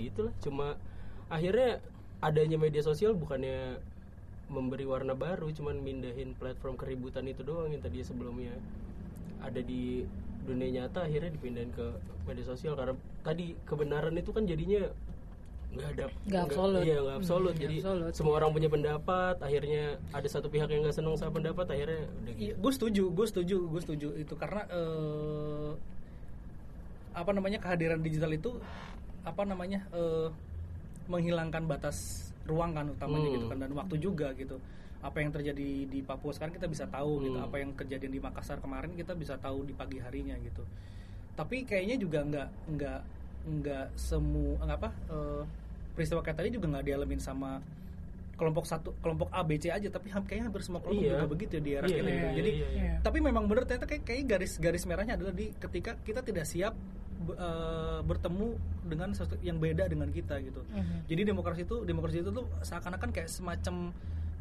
gitulah. 0.00 0.32
Cuma 0.40 0.80
akhirnya 1.28 1.84
adanya 2.24 2.56
media 2.56 2.80
sosial 2.80 3.12
bukannya 3.12 3.76
memberi 4.50 4.88
warna 4.88 5.14
baru 5.14 5.52
cuman 5.54 5.78
mindahin 5.78 6.34
platform 6.34 6.74
keributan 6.74 7.28
itu 7.28 7.46
doang 7.46 7.70
yang 7.70 7.78
tadinya 7.78 8.02
sebelumnya 8.02 8.50
ada 9.38 9.62
di 9.62 10.02
dunia 10.42 10.82
nyata 10.82 11.06
akhirnya 11.06 11.30
dipindahin 11.36 11.70
ke 11.76 11.86
media 12.24 12.44
sosial. 12.48 12.72
Karena 12.72 12.96
tadi 13.20 13.52
kebenaran 13.68 14.16
itu 14.16 14.32
kan 14.32 14.48
jadinya 14.48 14.88
nggak 15.70 15.88
ada 15.88 16.04
Nggak 16.24 16.42
absolut. 16.44 16.82
iya 16.82 16.96
nggak 16.96 17.12
Hmm, 17.12 17.22
absolut 17.22 17.52
nggak 17.52 17.62
jadi 17.62 17.76
absolut. 17.78 18.12
semua 18.12 18.34
orang 18.36 18.50
punya 18.50 18.68
pendapat 18.68 19.34
akhirnya 19.38 19.84
ada 20.10 20.28
satu 20.28 20.46
pihak 20.46 20.66
yang 20.66 20.82
nggak 20.82 20.92
senang 20.92 21.14
sama 21.14 21.32
pendapat 21.32 21.66
akhirnya 21.68 22.00
udah 22.04 22.32
gitu 22.32 22.42
Iya, 22.42 22.54
gue 22.56 22.72
setuju, 22.72 23.04
gue 23.08 23.26
setuju, 23.26 23.56
gue 23.64 23.80
setuju 23.80 24.08
itu 24.16 24.34
karena 24.34 24.62
eh, 24.66 25.70
apa 27.12 27.30
namanya 27.30 27.58
kehadiran 27.58 28.00
digital 28.00 28.30
itu 28.30 28.50
apa 29.22 29.42
namanya 29.42 29.86
eh, 29.90 30.28
menghilangkan 31.06 31.66
batas 31.66 31.96
ruang 32.44 32.72
kan 32.72 32.86
utamanya 32.88 33.28
Hmm. 33.28 33.36
gitu 33.36 33.46
kan 33.46 33.58
dan 33.58 33.72
waktu 33.72 33.94
juga 33.96 34.30
gitu. 34.32 34.58
Apa 35.00 35.16
yang 35.18 35.30
terjadi 35.30 35.64
di 35.86 36.00
Papua 36.00 36.30
sekarang 36.30 36.52
kita 36.52 36.66
bisa 36.66 36.84
tahu 36.84 37.24
gitu, 37.24 37.34
Hmm. 37.34 37.46
apa 37.46 37.56
yang 37.56 37.70
kejadian 37.72 38.10
di 38.10 38.20
Makassar 38.20 38.58
kemarin 38.58 38.92
kita 38.92 39.14
bisa 39.14 39.34
tahu 39.36 39.62
di 39.62 39.72
pagi 39.72 39.96
harinya 39.96 40.34
gitu. 40.40 40.60
Tapi 41.32 41.62
kayaknya 41.62 41.96
juga 41.96 42.20
nggak 42.20 42.48
nggak 42.68 43.00
nggak 43.40 43.86
semua 43.94 44.60
apa 44.62 44.92
eh, 45.08 45.42
peristiwa 46.00 46.24
kayak 46.24 46.38
tadi 46.40 46.48
juga 46.50 46.66
nggak 46.72 46.84
dialamin 46.86 47.20
sama 47.20 47.60
kelompok 48.34 48.64
satu 48.64 48.96
kelompok 48.98 49.28
A 49.28 49.44
B 49.44 49.60
C 49.60 49.68
aja 49.68 49.84
tapi 49.86 50.08
kayaknya 50.08 50.48
hampir 50.48 50.64
semua 50.64 50.80
kelompok 50.80 51.04
Iya. 51.04 51.12
juga 51.14 51.26
begitu 51.28 51.52
ya 51.52 51.60
di 51.60 51.70
era 51.70 51.84
Iya, 51.84 51.96
iya, 51.98 52.08
iya, 52.08 52.30
Jadi 52.32 52.50
iya, 52.56 52.68
iya. 52.72 52.92
tapi 53.04 53.18
memang 53.20 53.44
benar 53.44 53.68
ternyata 53.68 53.84
kayak, 53.84 54.02
kayak 54.02 54.22
garis 54.26 54.52
garis 54.56 54.84
merahnya 54.84 55.20
adalah 55.20 55.36
di 55.36 55.52
ketika 55.52 56.00
kita 56.00 56.24
tidak 56.24 56.48
siap 56.48 56.72
eh, 57.20 58.00
bertemu 58.00 58.56
dengan 58.82 59.12
sesuatu 59.12 59.36
yang 59.40 59.60
beda 59.60 59.84
dengan 59.86 60.08
kita 60.08 60.40
gitu. 60.40 60.64
Mhm. 60.66 61.04
Jadi 61.04 61.22
demokrasi 61.22 61.60
itu 61.62 61.76
demokrasi 61.84 62.24
itu 62.24 62.32
tuh 62.32 62.48
seakan-akan 62.64 63.12
kayak 63.12 63.28
semacam 63.28 63.92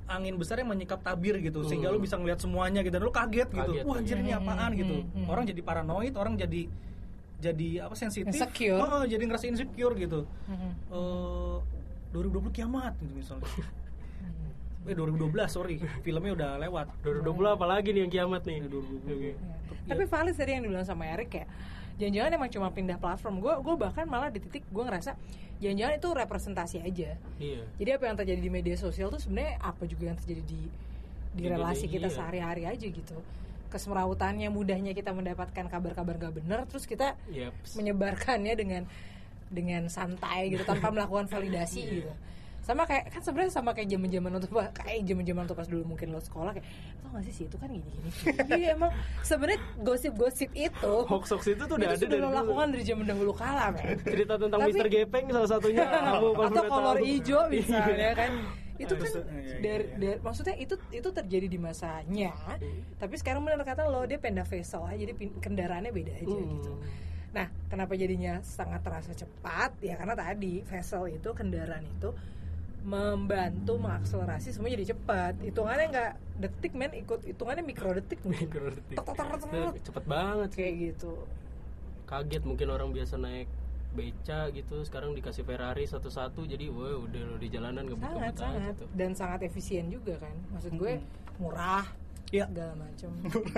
angin 0.07 0.35
besar 0.39 0.57
yang 0.57 0.71
menyikap 0.71 1.03
tabir 1.03 1.37
gitu 1.37 1.61
sehingga 1.61 1.91
lu 1.91 1.99
bisa 1.99 2.15
ngeliat 2.15 2.39
semuanya 2.39 2.81
gitu 2.81 2.95
dan 2.95 3.03
lu 3.03 3.11
kaget 3.11 3.45
gitu 3.51 3.71
Kaget. 3.77 3.83
wah 3.85 3.99
anjir 3.99 4.17
ini 4.17 4.31
apaan 4.31 4.71
gitu 4.73 4.95
Hmm, 4.95 5.11
hmm. 5.13 5.27
orang 5.27 5.43
jadi 5.45 5.61
paranoid 5.61 6.13
orang 6.15 6.33
jadi 6.33 6.61
jadi 7.39 7.67
apa 7.83 7.95
sensitif 7.95 8.29
Insecure. 8.29 8.77
Oh, 8.77 9.03
jadi 9.03 9.23
ngerasa 9.23 9.47
insecure 9.47 9.95
gitu 9.95 10.27
Mhm. 10.45 10.71
eh 10.91 11.57
2020 12.11 12.51
kiamat 12.51 12.93
gitu 12.97 13.13
misalnya 13.13 13.47
Hmm. 14.19 14.87
eh 14.87 14.95
2012 14.95 15.47
sorry 15.47 15.75
filmnya 16.01 16.31
udah 16.33 16.51
lewat 16.59 16.87
2020 17.01 17.23
apalagi 17.49 17.89
nih 17.91 18.01
yang 18.01 18.11
kiamat 18.13 18.43
nih. 18.43 18.59
Eh, 18.59 18.67
2020. 18.67 19.07
Oke. 19.07 19.29
Ya. 19.29 19.35
Tapi 19.87 20.03
valid 20.05 20.35
tadi 20.35 20.51
yang 20.51 20.63
dibilang 20.63 20.83
sama 20.83 21.07
Erik 21.07 21.31
ya. 21.33 21.45
Jangan-jangan 21.97 22.31
emang 22.33 22.49
cuma 22.49 22.67
pindah 22.69 22.95
platform. 22.95 23.39
Gue 23.39 23.53
gue 23.57 23.75
bahkan 23.75 24.05
malah 24.05 24.27
di 24.27 24.39
titik 24.39 24.63
gue 24.65 24.83
ngerasa 24.83 25.15
jangan-jangan 25.57 25.93
itu 25.95 26.09
representasi 26.13 26.77
aja. 26.79 27.09
Iya. 27.37 27.63
Jadi 27.75 27.89
apa 27.91 28.03
yang 28.05 28.15
terjadi 28.17 28.39
di 28.39 28.49
media 28.49 28.75
sosial 28.75 29.07
tuh 29.07 29.19
sebenarnya 29.19 29.59
apa 29.59 29.83
juga 29.83 30.03
yang 30.07 30.17
terjadi 30.17 30.43
di 30.43 30.61
di 31.29 31.43
Di 31.43 31.47
relasi 31.47 31.85
kita 31.85 32.07
iya. 32.07 32.15
sehari-hari 32.15 32.63
aja 32.65 32.85
gitu. 32.85 33.15
Kesemrawutannya 33.69 34.49
mudahnya 34.49 34.91
kita 34.91 35.09
mendapatkan 35.09 35.65
kabar-kabar 35.65 36.15
gak 36.17 36.33
benar 36.35 36.65
terus 36.65 36.83
kita 36.83 37.13
Yep. 37.29 37.53
menyebarkannya 37.73 38.53
dengan 38.53 38.83
dengan 39.47 39.85
santai 39.87 40.49
gitu 40.49 40.61
tanpa 40.63 40.89
melakukan 40.95 41.25
validasi 41.25 41.81
gitu 41.95 42.11
sama 42.59 42.85
kayak 42.85 43.09
kan 43.09 43.17
sebenarnya 43.19 43.49
sama 43.51 43.73
kayak 43.73 43.89
zaman 43.89 44.09
zaman 44.09 44.31
untuk 44.31 44.49
kayak 44.75 45.01
zaman 45.01 45.23
zaman 45.23 45.41
untuk 45.43 45.57
pas 45.57 45.65
dulu 45.65 45.83
mungkin 45.87 46.07
lo 46.07 46.19
sekolah 46.19 46.53
kayak 46.53 46.67
tau 46.99 47.09
gak 47.11 47.23
sih 47.23 47.33
sih 47.33 47.45
itu 47.45 47.57
kan 47.57 47.65
gini 47.67 47.81
gini 47.87 48.09
jadi 48.37 48.77
emang 48.77 48.91
sebenarnya 49.21 49.57
gosip-gosip 49.79 50.49
itu 50.53 50.93
Hoax-hoax 51.03 51.49
itu 51.49 51.63
tuh 51.63 51.75
udah 51.75 51.87
itu 51.87 51.95
ada 51.95 52.03
sudah 52.03 52.17
dari 52.19 52.35
lakukan 52.35 52.67
dari 52.69 52.83
zaman 52.83 53.05
dahulu 53.07 53.33
kala 53.33 53.65
men 53.71 53.97
Cerita 53.99 54.33
tentang 54.35 54.59
Tapi- 54.59 54.73
Mr. 54.75 54.85
Gepeng 54.87 55.25
salah 55.31 55.49
satunya 55.49 55.85
atau 56.45 56.63
kolor 56.63 56.97
hijau 56.99 57.41
misalnya 57.47 57.89
Iya. 57.97 58.11
kan 58.13 58.31
itu 58.79 58.93
kan 58.95 59.05
Iya, 59.05 59.19
iya, 59.19 59.55
dari, 59.59 59.83
iya. 59.83 59.95
dari- 59.99 60.21
maksudnya 60.21 60.55
itu 60.55 60.79
itu 60.89 61.09
terjadi 61.09 61.45
di 61.45 61.59
masanya 61.59 62.31
tapi 62.95 63.13
sekarang 63.13 63.43
benar 63.43 63.59
kata 63.61 63.85
lo 63.85 64.01
dia 64.03 64.15
pindah 64.15 64.43
vessel 64.43 64.81
aja 64.81 64.95
jadi 64.97 65.13
kendaraannya 65.37 65.91
beda 65.91 66.13
aja 66.15 66.31
Hmm. 66.31 66.51
gitu. 66.53 66.71
Nah 67.29 67.45
kenapa 67.67 67.93
jadinya 67.93 68.39
sangat 68.41 68.81
terasa 68.81 69.11
cepat? 69.13 69.77
Ya 69.79 69.93
karena 69.93 70.15
tadi 70.15 70.63
vessel 70.63 71.11
itu 71.11 71.29
kendaraan 71.29 71.83
itu 71.83 72.09
membantu 72.79 73.75
mengakselerasi 73.77 74.49
semua 74.49 74.71
jadi 74.71 74.87
cepat. 74.89 75.35
Hitungannya 75.37 75.85
nggak 75.89 76.11
detik 76.39 76.73
men 76.73 76.95
ikut 76.95 77.27
hitungannya 77.27 77.61
mikro 77.61 77.91
detik 77.91 78.23
tek. 78.23 78.47
Nah, 79.51 79.75
Cepet 79.75 80.05
banget 80.07 80.49
kayak 80.55 80.73
gitu. 80.79 81.13
Kaget 82.07 82.41
mungkin 82.41 82.67
orang 82.71 82.89
biasa 82.89 83.19
naik 83.19 83.45
beca 83.89 84.49
gitu 84.49 84.75
sekarang 84.81 85.11
dikasih 85.11 85.41
Ferrari 85.41 85.83
satu-satu 85.83 86.45
jadi 86.45 86.69
wah 86.69 86.99
udah 86.99 87.21
lo 87.25 87.35
di 87.35 87.47
jalanan 87.47 87.81
sangat 87.81 87.89
ngebut-ngebut 87.89 88.29
aja 88.29 88.45
sangat 88.45 88.73
tuh. 88.75 88.87
dan 88.93 89.11
sangat 89.11 89.39
efisien 89.43 89.85
juga 89.87 90.13
kan 90.17 90.35
maksud 90.49 90.73
gue 90.73 91.01
murah 91.35 91.85
Iya. 92.29 92.45
segala 92.45 92.77
macam 92.77 93.09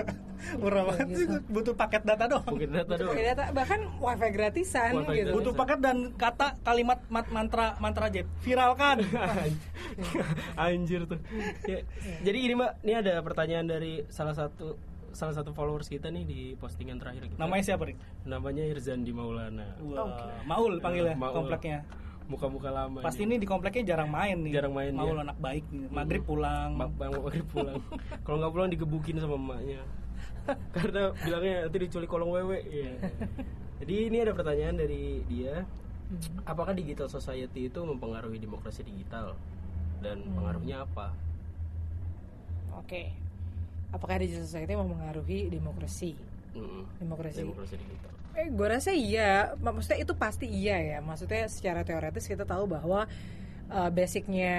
murah 0.64 0.82
banget 0.88 1.06
sih 1.12 1.26
gitu. 1.28 1.36
butuh 1.46 1.74
paket 1.76 2.02
data 2.02 2.24
doang 2.24 2.48
Mungkin 2.48 2.72
data 2.72 2.94
doang. 2.96 3.12
Data 3.14 3.44
bahkan 3.52 3.80
wifi 4.00 4.28
gratisan 4.32 4.92
Wifi 4.96 5.12
gitu 5.18 5.30
butuh 5.30 5.52
paket 5.52 5.78
dan 5.78 5.96
kata 6.16 6.56
kalimat 6.64 7.04
mat- 7.06 7.28
mantra 7.28 7.76
mantra 7.76 8.08
jet 8.08 8.24
viralkan 8.40 9.04
Anjir 10.56 11.04
tuh. 11.04 11.20
Ya, 11.64 11.84
Jadi 12.24 12.38
ini 12.40 12.54
Mbak, 12.54 12.72
ini 12.80 12.92
ada 12.94 13.20
pertanyaan 13.20 13.68
dari 13.68 14.08
salah 14.08 14.32
satu 14.32 14.80
salah 15.12 15.32
satu 15.32 15.50
followers 15.50 15.86
kita 15.86 16.08
nih 16.08 16.24
di 16.24 16.40
postingan 16.54 16.96
terakhir 16.96 17.26
kita. 17.26 17.36
namanya 17.36 17.64
siapa 17.64 17.84
nih 17.84 17.96
Namanya 18.24 18.64
Irzandi 18.64 19.10
Maulana. 19.10 19.66
Wah, 19.78 20.40
Maul 20.42 20.78
panggilnya 20.78 21.14
Maul. 21.14 21.34
kompleknya 21.34 21.84
Muka-muka 22.24 22.68
lama. 22.68 23.00
pasti 23.00 23.22
ini 23.22 23.34
di 23.34 23.44
kompleknya 23.44 23.82
jarang 23.88 24.08
main 24.08 24.38
nih 24.38 24.52
Jarang 24.52 24.72
main, 24.72 24.90
Maul 24.90 25.14
dia. 25.14 25.24
anak 25.24 25.38
baik 25.38 25.64
nih 25.68 25.88
maghrib 25.88 26.22
pulang 26.22 26.70
Ma- 26.72 26.88
Bang 26.88 27.12
maghrib 27.14 27.44
pulang. 27.46 27.76
Kalau 28.24 28.36
nggak 28.38 28.52
pulang 28.52 28.68
digebukin 28.68 29.16
sama 29.16 29.34
emaknya. 29.34 29.82
Karena 30.72 31.02
bilangnya 31.14 31.54
nanti 31.62 31.78
diculik 31.78 32.06
kolong 32.06 32.30
wewe. 32.30 32.62
Iya. 32.62 32.94
Jadi 33.78 33.94
ini 34.06 34.16
ada 34.18 34.32
pertanyaan 34.32 34.76
dari 34.76 35.22
dia. 35.24 35.66
Hmm. 36.04 36.44
Apakah 36.44 36.72
digital 36.72 37.06
society 37.06 37.66
itu 37.66 37.80
mempengaruhi 37.80 38.36
demokrasi 38.36 38.82
digital? 38.82 39.34
Dan 39.98 40.22
Hmm. 40.24 40.34
pengaruhnya 40.34 40.82
apa? 40.82 41.14
oke 42.72 43.02
apakah 43.92 44.18
digital 44.18 44.42
society 44.42 44.72
mau 44.72 44.88
mengaruhi 44.88 45.46
demokrasi? 45.46 46.16
Mm, 46.52 46.82
demokrasi. 46.98 47.44
Demokrasi 47.44 47.76
digital. 47.76 48.10
eh 48.32 48.48
gue 48.48 48.64
rasa 48.64 48.90
iya. 48.90 49.52
Ma- 49.60 49.76
maksudnya 49.76 50.00
itu 50.00 50.16
pasti 50.16 50.48
iya 50.48 50.80
ya. 50.80 50.98
Maksudnya 50.98 51.44
secara 51.46 51.84
teoretis 51.84 52.24
kita 52.24 52.42
tahu 52.42 52.64
bahwa 52.64 53.04
uh, 53.68 53.90
basicnya 53.92 54.56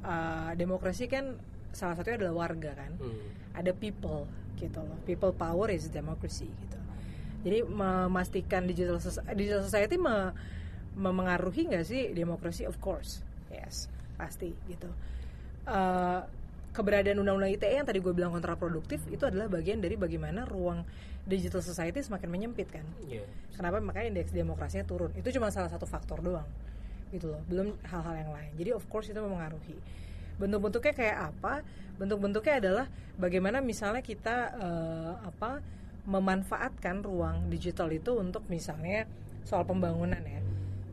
uh, 0.00 0.56
demokrasi 0.56 1.04
kan 1.04 1.36
salah 1.70 1.94
satunya 1.94 2.16
adalah 2.24 2.48
warga 2.48 2.72
kan? 2.72 2.92
Hmm. 2.96 3.28
ada 3.54 3.70
people 3.70 4.24
gitu 4.56 4.80
loh. 4.80 4.98
People 5.04 5.30
power 5.30 5.68
is 5.68 5.86
democracy 5.86 6.48
gitu. 6.48 6.78
Jadi 7.44 7.58
memastikan 7.62 8.64
digital 8.64 8.96
soci- 8.98 9.22
digital 9.32 9.62
society 9.62 9.94
me- 9.94 10.32
memengaruhi 10.94 11.68
nggak 11.68 11.84
sih 11.84 12.10
demokrasi? 12.10 12.64
Of 12.64 12.80
course. 12.80 13.20
Yes. 13.52 13.86
Pasti 14.16 14.50
gitu. 14.66 14.88
Eh, 15.64 16.20
keberadaan 16.74 17.22
undang-undang 17.22 17.54
ITE 17.54 17.78
yang 17.78 17.86
tadi 17.86 18.02
gue 18.02 18.10
bilang 18.10 18.34
kontraproduktif 18.34 18.98
itu 19.06 19.22
adalah 19.22 19.46
bagian 19.46 19.78
dari 19.78 19.94
bagaimana 19.94 20.42
ruang 20.42 20.82
digital 21.22 21.62
society 21.62 22.02
semakin 22.02 22.28
menyempit 22.28 22.68
kan? 22.68 22.84
Iya. 23.06 23.24
kenapa? 23.54 23.78
Makanya 23.78 24.18
indeks 24.18 24.34
demokrasinya 24.34 24.82
turun. 24.82 25.14
Itu 25.14 25.30
cuma 25.30 25.54
salah 25.54 25.70
satu 25.70 25.86
faktor 25.86 26.18
doang 26.18 26.44
gitu 27.14 27.30
loh. 27.30 27.40
Belum 27.46 27.78
hal-hal 27.86 28.26
yang 28.26 28.30
lain. 28.34 28.50
Jadi 28.58 28.70
of 28.74 28.82
course 28.90 29.06
itu 29.06 29.16
mempengaruhi 29.22 29.78
bentuk-bentuknya 30.34 30.94
kayak 30.98 31.18
apa? 31.30 31.62
Bentuk-bentuknya 31.94 32.54
adalah 32.58 32.86
bagaimana 33.14 33.62
misalnya 33.62 34.02
kita 34.02 34.36
eh, 34.58 35.14
apa 35.30 35.62
memanfaatkan 36.04 37.06
ruang 37.06 37.48
digital 37.48 37.88
itu 37.94 38.18
untuk 38.18 38.44
misalnya 38.50 39.06
soal 39.46 39.62
pembangunan 39.62 40.20
ya. 40.20 40.42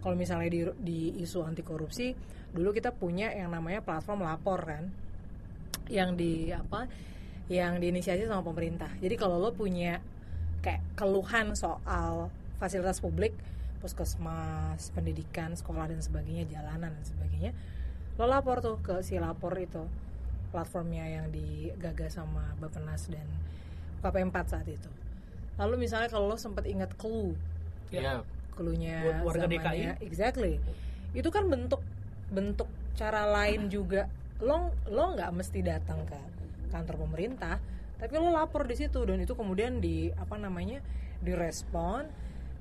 Kalau 0.02 0.14
misalnya 0.14 0.50
di, 0.50 0.62
di 0.78 1.00
isu 1.26 1.42
anti 1.42 1.66
korupsi 1.66 2.14
dulu 2.52 2.70
kita 2.70 2.94
punya 2.94 3.32
yang 3.34 3.50
namanya 3.50 3.82
platform 3.82 4.28
lapor 4.28 4.62
kan 4.62 4.92
yang 5.90 6.14
di 6.14 6.52
apa 6.52 6.86
yang 7.48 7.80
diinisiasi 7.80 8.28
sama 8.28 8.44
pemerintah. 8.44 8.88
Jadi 9.00 9.16
kalau 9.16 9.38
lo 9.38 9.52
punya 9.52 10.00
kayak 10.62 10.82
keluhan 10.94 11.52
soal 11.54 12.30
fasilitas 12.58 13.02
publik 13.02 13.34
puskesmas 13.82 14.94
pendidikan 14.94 15.58
sekolah 15.58 15.90
dan 15.90 15.98
sebagainya 16.00 16.46
jalanan 16.48 16.94
dan 16.94 17.02
sebagainya 17.04 17.52
lo 18.16 18.30
lapor 18.30 18.62
tuh 18.62 18.78
ke 18.78 19.02
si 19.02 19.18
lapor 19.18 19.58
itu 19.58 19.82
platformnya 20.54 21.08
yang 21.08 21.26
digagas 21.34 22.14
sama 22.16 22.44
Bapenas 22.62 23.10
dan 23.10 23.26
KP4 24.04 24.36
saat 24.46 24.68
itu. 24.68 24.92
Lalu 25.58 25.88
misalnya 25.88 26.08
kalau 26.08 26.30
lo 26.30 26.38
sempat 26.38 26.68
ingat 26.70 26.94
clue 26.94 27.34
Iya. 27.90 28.22
clue-nya 28.54 29.02
Buat 29.02 29.18
warga 29.26 29.48
zamannya- 29.48 29.96
DKI. 29.98 30.06
exactly. 30.06 30.54
Itu 31.18 31.34
kan 31.34 31.50
bentuk 31.50 31.82
bentuk 32.30 32.68
cara 32.94 33.26
lain 33.26 33.68
juga 33.68 34.06
lo 34.42 34.74
lo 34.90 35.04
nggak 35.14 35.32
mesti 35.38 35.62
datang 35.62 36.02
ke 36.10 36.18
kantor 36.74 37.06
pemerintah 37.06 37.62
tapi 38.02 38.18
lo 38.18 38.34
lapor 38.34 38.66
di 38.66 38.74
situ 38.74 38.98
dan 39.06 39.22
itu 39.22 39.38
kemudian 39.38 39.78
di 39.78 40.10
apa 40.18 40.34
namanya 40.42 40.82
direspon. 41.22 42.10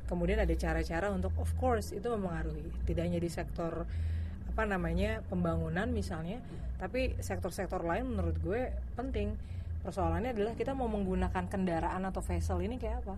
Kemudian 0.05 0.43
ada 0.43 0.51
cara-cara 0.59 1.09
untuk 1.15 1.31
of 1.39 1.49
course 1.57 1.95
itu 1.95 2.11
mempengaruhi 2.11 2.67
tidak 2.85 3.07
hanya 3.07 3.23
di 3.23 3.31
sektor 3.31 3.87
apa 4.51 4.63
namanya 4.67 5.23
pembangunan 5.31 5.87
misalnya 5.95 6.43
tapi 6.83 7.15
sektor-sektor 7.23 7.81
lain 7.81 8.13
menurut 8.13 8.37
gue 8.43 8.69
penting. 9.01 9.33
Persoalannya 9.81 10.37
adalah 10.37 10.53
kita 10.59 10.77
mau 10.77 10.93
menggunakan 10.93 11.49
kendaraan 11.49 12.05
atau 12.05 12.21
vessel 12.21 12.61
ini 12.61 12.77
kayak 12.77 13.01
apa? 13.07 13.17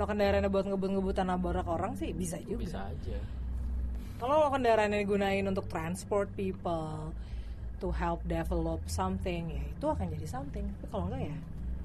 Lo 0.00 0.08
kendaraannya 0.08 0.48
buat 0.48 0.64
ngebut-ngebutan 0.64 1.28
nabrak 1.28 1.68
orang 1.68 2.00
sih 2.00 2.16
bisa 2.16 2.40
juga. 2.40 2.64
Bisa 2.64 2.80
aja. 2.88 3.18
kalau 4.16 4.40
lo 4.40 4.48
kendaraannya 4.48 5.04
digunain 5.04 5.44
untuk 5.44 5.68
transport 5.68 6.32
people 6.32 7.12
to 7.76 7.88
help 7.90 8.20
develop 8.24 8.80
something 8.84 9.50
ya 9.50 9.62
itu 9.64 9.86
akan 9.86 10.06
jadi 10.10 10.26
something. 10.26 10.64
Tapi 10.72 10.86
kalau 10.88 11.04
enggak 11.08 11.22
ya 11.26 11.36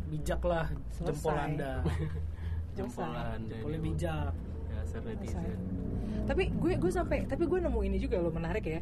bijaklah 0.07 0.67
jempol 0.97 1.29
Selesai. 1.31 1.45
anda 1.45 1.73
Jempolan. 2.71 3.39
boleh 3.59 3.79
bijak. 3.79 4.31
Dasar 4.69 5.01
netizen. 5.01 5.43
tapi 6.23 6.47
gue 6.47 6.73
gue 6.75 6.91
sampai 6.91 7.25
tapi 7.25 7.43
gue 7.43 7.59
nemu 7.59 7.79
ini 7.83 7.97
juga 7.97 8.17
lo 8.17 8.29
menarik 8.29 8.63
ya. 8.63 8.81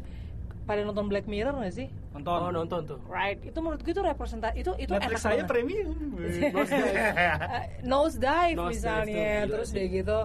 Pada 0.62 0.84
nonton 0.84 1.08
Black 1.08 1.24
Mirror 1.24 1.56
gak 1.58 1.72
sih? 1.74 1.88
Nonton. 2.12 2.38
Oh 2.38 2.50
nonton 2.50 2.80
tuh. 2.86 2.98
right. 3.08 3.40
Itu 3.40 3.58
menurut 3.58 3.80
gue 3.80 3.88
itu 3.88 3.98
representasi 3.98 4.54
itu 4.58 4.70
itu 4.78 4.92
Netflix 4.92 5.08
enak 5.10 5.18
saya 5.18 5.34
banget. 5.38 5.48
premium 5.48 5.96
Eh, 6.68 7.64
nose 7.82 8.16
dive. 8.16 8.54
Nose 8.54 8.76
misalnya. 8.76 9.08
dive 9.08 9.16
tuh 9.16 9.46
gila 9.48 9.50
terus 9.50 9.68
udah 9.72 9.86
gitu 9.90 10.18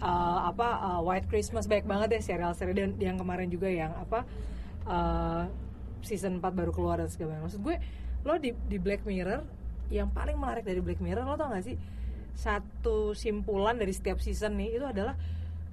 eh, 0.00 0.38
apa 0.44 0.68
eh, 0.70 1.00
White 1.02 1.26
Christmas 1.26 1.64
baik 1.66 1.84
banget 1.84 2.08
deh 2.10 2.22
serial-serial 2.22 2.72
dan 2.72 2.90
yang 2.96 3.16
kemarin 3.16 3.46
juga 3.46 3.66
yang 3.66 3.90
apa 3.92 4.22
eh, 4.84 5.42
season 6.04 6.38
4 6.38 6.52
baru 6.52 6.70
keluar 6.74 7.00
dan 7.00 7.08
segala 7.08 7.38
macam. 7.38 7.48
Maksud 7.48 7.60
gue 7.62 7.76
lo 8.22 8.34
di 8.38 8.50
di 8.68 8.76
Black 8.78 9.02
Mirror 9.02 9.42
yang 9.90 10.08
paling 10.10 10.38
menarik 10.38 10.62
dari 10.62 10.78
Black 10.78 11.02
Mirror 11.02 11.26
lo 11.26 11.34
tau 11.34 11.50
gak 11.52 11.66
sih 11.66 11.76
satu 12.32 13.12
simpulan 13.12 13.76
dari 13.76 13.92
setiap 13.92 14.16
season 14.16 14.56
nih 14.56 14.80
itu 14.80 14.86
adalah 14.88 15.12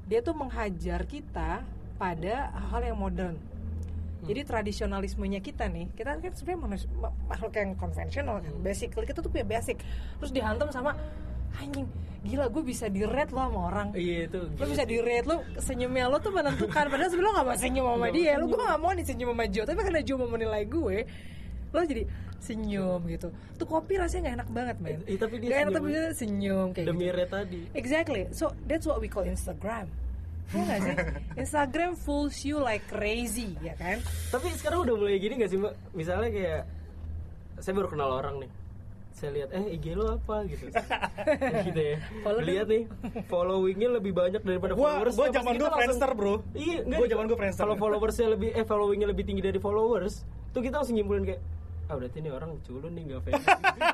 dia 0.09 0.19
tuh 0.19 0.35
menghajar 0.35 1.07
kita 1.07 1.63
pada 1.95 2.35
hal 2.71 2.81
yang 2.83 2.97
modern 2.99 3.37
Jadi 4.19 4.43
tradisionalismenya 4.43 5.39
kita 5.39 5.71
nih, 5.71 5.87
kita 5.95 6.19
kan 6.19 6.35
sebenarnya 6.35 6.83
makhluk 7.31 7.55
yang 7.55 7.71
konvensional 7.79 8.43
kan. 8.43 8.51
Basically 8.59 9.07
kita 9.07 9.23
tuh 9.23 9.31
punya 9.31 9.47
basic. 9.47 9.79
Terus 10.19 10.35
dihantam 10.35 10.67
sama 10.75 10.91
anjing, 11.57 11.87
gila 12.21 12.45
gue 12.47 12.61
bisa 12.61 12.85
di 12.85 13.01
rate 13.01 13.31
lo 13.31 13.41
sama 13.41 13.59
orang. 13.67 13.87
iya 13.95 14.27
itu 14.27 14.39
Lo 14.53 14.65
bisa 14.65 14.83
di 14.83 14.97
rate 14.99 15.25
lo 15.25 15.35
senyumnya 15.57 16.05
lo 16.05 16.17
tuh 16.19 16.29
menentukan. 16.29 16.85
Padahal 16.87 17.09
sebenarnya 17.09 17.31
lo 17.31 17.37
gak 17.37 17.47
mau 17.47 17.57
senyum 17.57 17.85
sama 17.89 18.07
dia 18.09 18.33
lo 18.35 18.45
gue 18.45 18.59
gak 18.59 18.79
mau 18.79 18.91
nih 18.91 19.05
senyum 19.05 19.29
sama 19.31 19.45
Joe 19.47 19.65
tapi 19.65 19.79
karena 19.81 20.01
Joe 20.03 20.17
mau 20.17 20.29
menilai 20.29 20.63
gue 20.63 20.97
lo 21.69 21.79
jadi 21.81 22.03
senyum 22.39 22.99
gitu. 23.07 23.27
Tuh 23.55 23.67
kopi 23.67 23.93
rasanya 23.95 24.31
gak 24.31 24.35
enak 24.41 24.49
banget 24.49 24.77
men. 24.79 24.99
Eh, 25.05 25.15
tapi 25.15 25.35
dia 25.37 25.49
Gak 25.51 25.59
enak 25.63 25.73
tapi 25.75 25.87
dia 25.89 26.03
senyum 26.13 26.67
kayak 26.71 26.87
demi 26.87 27.05
gitu. 27.05 27.17
rate 27.17 27.31
tadi. 27.31 27.61
Exactly. 27.73 28.21
So 28.31 28.45
that's 28.65 28.85
what 28.85 28.97
we 28.97 29.07
call 29.07 29.23
Instagram. 29.23 29.85
Ya 30.49 30.65
gak 30.65 30.79
sih? 30.81 30.95
Instagram 31.45 31.93
fools 31.93 32.41
you 32.41 32.57
like 32.57 32.81
crazy, 32.89 33.53
ya 33.61 33.77
kan? 33.77 34.01
tapi 34.33 34.49
sekarang 34.57 34.81
udah 34.81 34.95
mulai 34.97 35.21
gini 35.21 35.37
gak 35.37 35.53
sih 35.53 35.61
mbak? 35.61 35.77
Misalnya 35.93 36.29
kayak 36.33 36.61
saya 37.59 37.73
baru 37.75 37.87
kenal 37.87 38.09
orang 38.09 38.35
nih 38.41 38.49
saya 39.19 39.31
lihat 39.35 39.49
eh 39.51 39.75
IG 39.75 39.85
lo 39.93 40.15
apa? 40.15 40.47
Gitu. 40.47 40.71
Gitu 41.67 41.81
ya. 41.83 41.95
Follow 42.23 42.39
lihat 42.39 42.67
nih 42.71 42.83
followingnya 43.27 43.89
lebih 43.99 44.15
banyak 44.15 44.39
daripada 44.39 44.71
Gua 44.73 45.03
followers. 45.03 45.15
gua 45.19 45.27
zaman 45.29 45.53
gua 45.59 45.69
Friendster, 45.75 46.11
bro. 46.15 46.35
iya 46.55 46.79
enggak. 46.81 46.99
Gua 47.03 47.07
zaman 47.11 47.23
gua 47.27 47.37
Friendster. 47.37 47.61
kalau 47.61 47.75
followersnya 47.75 48.27
lebih 48.31 48.49
eh 48.55 48.63
followingnya 48.63 49.07
lebih 49.11 49.27
tinggi 49.27 49.43
dari 49.43 49.59
followers 49.59 50.23
tuh 50.49 50.63
kita 50.63 50.79
langsung 50.79 50.95
nyimpulin 50.95 51.27
kayak 51.27 51.41
ah 51.89 51.97
berarti 51.97 52.21
ini 52.21 52.29
orang 52.29 52.51
culun 52.61 52.91
nih 52.93 53.03
gak 53.09 53.21
famous. 53.25 53.47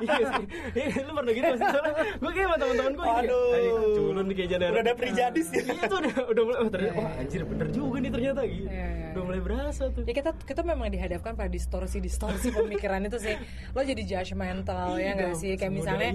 Iya 0.04 0.24
sih. 0.36 0.46
Iya, 0.76 1.00
lu 1.08 1.12
pernah 1.16 1.32
gitu 1.32 1.48
sih? 1.56 1.64
Soalnya 1.64 1.92
gue 2.20 2.30
kayak 2.36 2.46
sama 2.46 2.56
teman-teman 2.60 2.92
gue 2.92 3.06
Aduh. 3.08 3.94
culun 3.96 4.24
nih 4.28 4.34
kayak 4.36 4.50
jalan 4.52 4.68
Udah 4.68 4.82
ada 4.84 4.94
prijadis 5.00 5.46
ya. 5.48 5.62
iya 5.64 5.82
tuh 5.88 5.98
udah 6.04 6.14
udah 6.28 6.42
mulai 6.44 6.58
oh, 6.60 6.68
ternyata 6.68 6.96
wah 7.00 7.12
anjir 7.16 7.42
bener 7.48 7.68
juga 7.72 7.96
nih 8.04 8.10
ternyata 8.12 8.40
gitu. 8.44 8.68
Iya, 8.68 8.86
iya, 8.92 9.08
udah 9.16 9.22
mulai 9.24 9.40
berasa 9.40 9.82
tuh. 9.88 10.02
Ya 10.04 10.12
kita 10.12 10.30
kita 10.44 10.60
memang 10.60 10.88
dihadapkan 10.92 11.32
pada 11.32 11.48
distorsi-distorsi 11.48 12.48
pemikiran 12.52 13.00
itu 13.08 13.16
sih. 13.16 13.34
Lo 13.72 13.80
jadi 13.80 14.02
judgmental 14.04 15.00
ya 15.00 15.10
nggak 15.16 15.32
dong, 15.32 15.40
sih? 15.40 15.52
Kayak 15.56 15.72
misalnya 15.72 16.10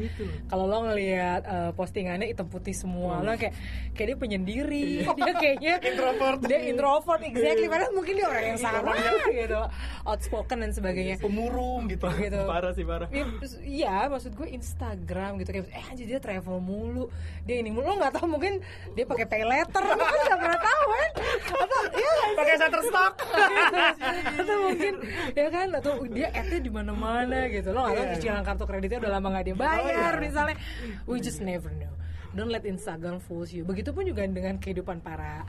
kalau 0.53 0.69
lo 0.69 0.85
ngelihat 0.85 1.41
eh, 1.49 1.71
postingannya 1.73 2.29
hitam 2.29 2.45
putih 2.45 2.77
semua, 2.77 3.25
lo 3.25 3.33
kayak 3.33 3.57
kayak 3.97 4.07
dia 4.13 4.17
penyendiri, 4.21 4.85
dia 5.17 5.33
kayaknya 5.33 5.73
Introvert. 5.81 6.39
Dia 6.45 6.59
introvert 6.69 7.21
exactly. 7.25 7.65
Padahal 7.65 7.91
mungkin 7.97 8.13
dia 8.21 8.27
orang 8.29 8.45
yang 8.53 8.59
sangat 8.61 9.01
gitu, 9.33 9.61
outspoken 10.05 10.61
dan 10.61 10.71
sebagainya. 10.77 11.17
Pemurung 11.17 11.70
gitu. 11.87 12.05
gitu. 12.19 12.39
parah 12.45 12.71
sih 12.71 12.83
parah 12.83 13.07
Iya, 13.09 13.25
Iya, 13.61 13.95
maksud 14.07 14.31
gue 14.33 14.47
Instagram 14.49 15.39
gitu 15.39 15.49
kayak 15.51 15.67
eh 15.71 15.85
anjir 15.87 16.05
dia 16.07 16.19
travel 16.19 16.57
mulu, 16.59 17.07
dia 17.43 17.59
ini 17.59 17.69
mulu 17.69 17.87
lo 17.87 17.95
nggak 17.97 18.13
tahu 18.15 18.27
mungkin 18.27 18.59
dia 18.93 19.03
pakai 19.03 19.25
pay 19.25 19.43
letter, 19.43 19.81
lo 19.81 19.95
kan 19.95 20.19
nggak 20.27 20.39
pernah 20.39 20.59
tahu 20.59 20.83
kan? 20.87 21.09
Atau 21.51 21.79
ya 21.95 22.13
Pakai 22.31 22.55
Shutterstock. 22.57 23.13
atau 24.41 24.55
mungkin 24.65 24.93
ya 25.33 25.47
kan 25.47 25.67
atau 25.75 25.93
dia 26.07 26.27
ad 26.31 26.51
di 26.51 26.71
mana-mana 26.71 27.47
gitu 27.47 27.69
lo 27.71 27.87
nggak 27.87 27.95
tahu 27.95 28.05
Iya. 28.05 28.13
cicilan 28.15 28.43
kartu 28.43 28.63
kreditnya 28.65 28.99
udah 28.99 29.11
lama 29.17 29.27
nggak 29.31 29.45
dia 29.47 29.55
bayar 29.55 30.13
misalnya 30.17 30.55
we 31.07 31.17
just 31.17 31.39
never 31.39 31.71
know 31.75 31.91
don't 32.31 32.51
let 32.51 32.63
Instagram 32.63 33.19
fools 33.19 33.51
you 33.51 33.63
begitupun 33.63 34.03
juga 34.03 34.23
dengan 34.25 34.55
kehidupan 34.57 34.99
para 34.99 35.43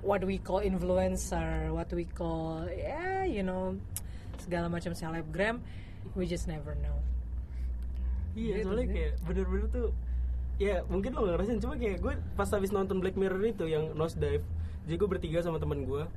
what 0.00 0.22
we 0.22 0.38
call 0.38 0.60
influencer 0.60 1.72
what 1.72 1.88
we 1.90 2.04
call 2.06 2.64
ya 2.68 3.24
you 3.24 3.42
know 3.42 3.74
segala 4.46 4.70
macam 4.70 4.94
selebgram 4.94 5.58
we 6.14 6.24
just 6.24 6.46
never 6.46 6.78
know. 6.78 6.94
Iya, 8.38 8.62
Gitu 8.62 8.66
soalnya 8.70 8.86
kayak 8.94 9.12
bener-bener 9.26 9.66
tuh 9.74 9.88
ya 10.56 10.80
mungkin 10.88 11.12
lo 11.12 11.28
gak 11.28 11.36
ngerasain 11.36 11.60
cuma 11.60 11.74
kayak 11.76 12.00
gue 12.00 12.14
pas 12.32 12.48
habis 12.48 12.72
nonton 12.72 12.96
Black 13.02 13.18
Mirror 13.18 13.44
itu 13.44 13.68
yang 13.68 13.92
nose 13.92 14.16
dive 14.16 14.44
jadi 14.88 14.96
gue 14.96 15.08
bertiga 15.08 15.38
sama 15.44 15.60
teman 15.60 15.84
gue 15.84 16.08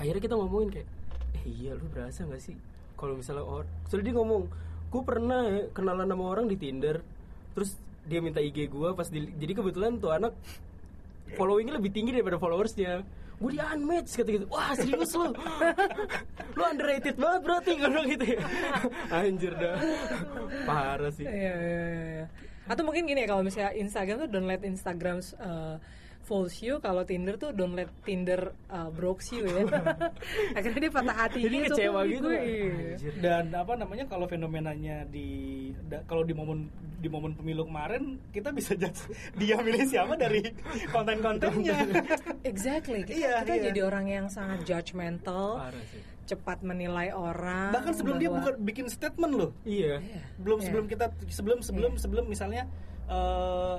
akhirnya 0.00 0.22
kita 0.24 0.34
ngomongin 0.40 0.68
kayak 0.72 0.88
eh 1.36 1.44
iya 1.44 1.76
lu 1.76 1.84
berasa 1.92 2.24
gak 2.24 2.40
sih 2.40 2.56
kalau 2.96 3.20
misalnya 3.20 3.44
orang 3.44 3.68
soalnya 3.84 4.08
dia 4.08 4.16
ngomong 4.16 4.42
gue 4.88 5.02
pernah 5.04 5.40
ya 5.44 5.62
kenalan 5.76 6.08
sama 6.08 6.24
orang 6.24 6.46
di 6.48 6.56
Tinder 6.56 7.04
terus 7.52 7.76
dia 8.08 8.24
minta 8.24 8.40
IG 8.40 8.72
gue 8.72 8.88
pas 8.96 9.04
di, 9.12 9.28
jadi 9.36 9.52
kebetulan 9.52 10.00
tuh 10.00 10.16
anak 10.16 10.32
followingnya 11.36 11.76
lebih 11.76 11.92
tinggi 11.92 12.16
daripada 12.16 12.40
followersnya 12.40 13.04
gue 13.38 13.50
di 13.54 13.60
unmatch 13.62 14.10
kata 14.18 14.30
gitu. 14.34 14.46
Wah 14.50 14.74
serius 14.74 15.14
lo 15.14 15.30
lu 16.58 16.62
underrated 16.66 17.14
banget 17.14 17.40
berarti 17.46 17.72
kalau 17.78 18.02
gitu. 18.02 18.24
Ya 18.34 18.42
anjir 19.14 19.52
dah. 19.54 19.78
Parah 20.66 21.10
sih. 21.14 21.22
Iya, 21.22 21.54
iya, 21.54 21.54
iya, 21.54 22.04
iya. 22.18 22.26
Atau 22.68 22.82
mungkin 22.84 23.06
gini 23.06 23.24
ya 23.24 23.28
kalau 23.30 23.46
misalnya 23.46 23.72
Instagram 23.78 24.26
tuh 24.26 24.28
don't 24.28 24.48
let 24.50 24.60
Instagram 24.66 25.22
uh, 25.38 25.78
fools 26.28 26.60
you, 26.60 26.76
kalau 26.78 27.00
Tinder 27.02 27.34
tuh 27.34 27.50
don't 27.50 27.72
let 27.72 27.88
Tinder 28.04 28.52
uh, 28.68 28.92
breaks 28.92 29.32
you 29.32 29.42
ya. 29.42 29.64
Akhirnya 30.60 30.80
dia 30.80 30.92
patah 30.92 31.16
hati 31.18 31.40
jadi 31.40 31.56
gitu. 31.58 31.72
kecewa 31.72 32.00
gitu 32.04 32.20
gue, 32.22 32.36
iya. 32.36 32.68
Anjir. 32.92 33.12
Dan 33.16 33.44
apa 33.50 33.72
namanya 33.74 34.04
kalau 34.04 34.28
fenomenanya 34.28 35.08
di 35.08 35.28
da- 35.82 36.04
kalau 36.04 36.20
di 36.20 36.32
momen 36.32 36.68
di 36.98 37.08
momen 37.08 37.32
pemilu 37.32 37.64
kemarin 37.64 38.20
kita 38.28 38.50
bisa 38.50 38.74
judge 38.74 39.00
dia 39.40 39.56
milih 39.56 39.82
siapa 39.82 40.12
dari 40.14 40.44
konten-kontennya. 40.92 41.78
Exactly. 42.50 43.02
Kita, 43.02 43.16
Iya, 43.16 43.32
kita 43.42 43.54
iya. 43.54 43.64
jadi 43.66 43.80
orang 43.82 44.06
yang 44.06 44.26
sangat 44.28 44.62
judgmental, 44.62 45.72
cepat 46.24 46.60
menilai 46.60 47.08
orang. 47.08 47.72
Bahkan 47.72 47.92
sebelum 47.94 48.16
dia 48.18 48.28
bahwa- 48.28 48.44
bukan 48.44 48.54
bikin 48.62 48.86
statement 48.86 49.32
loh. 49.32 49.50
iya 49.64 49.96
Iya. 49.96 50.20
Belum 50.36 50.58
Iya. 50.60 50.66
sebelum 50.68 50.84
kita 50.86 51.06
sebelum 51.26 51.58
sebelum 51.60 51.92
Iya. 51.94 52.00
sebelum 52.00 52.24
misalnya 52.26 52.62
eh, 53.08 53.76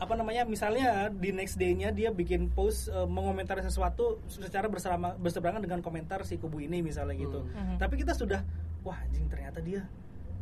apa 0.00 0.16
namanya 0.16 0.42
misalnya 0.42 1.12
di 1.12 1.28
next 1.30 1.54
day-nya 1.54 1.92
dia 1.92 2.08
bikin 2.10 2.48
post 2.48 2.88
eh, 2.88 3.04
mengomentari 3.04 3.60
sesuatu 3.60 4.16
secara 4.26 4.64
bersama 4.66 5.12
berseberangan 5.14 5.60
dengan 5.60 5.78
komentar 5.78 6.24
si 6.24 6.34
kubu 6.34 6.58
ini 6.58 6.80
misalnya 6.80 7.14
gitu. 7.14 7.44
Mhm. 7.44 7.76
Tapi 7.76 7.94
kita 7.96 8.16
sudah 8.16 8.40
wah 8.80 8.96
anjing 8.96 9.28
ternyata 9.28 9.60
dia 9.60 9.84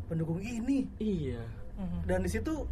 pendukung 0.07 0.39
ini 0.39 0.87
iya 0.97 1.43
Mhm. 1.75 2.07
dan 2.07 2.23
di 2.23 2.31
situ 2.31 2.65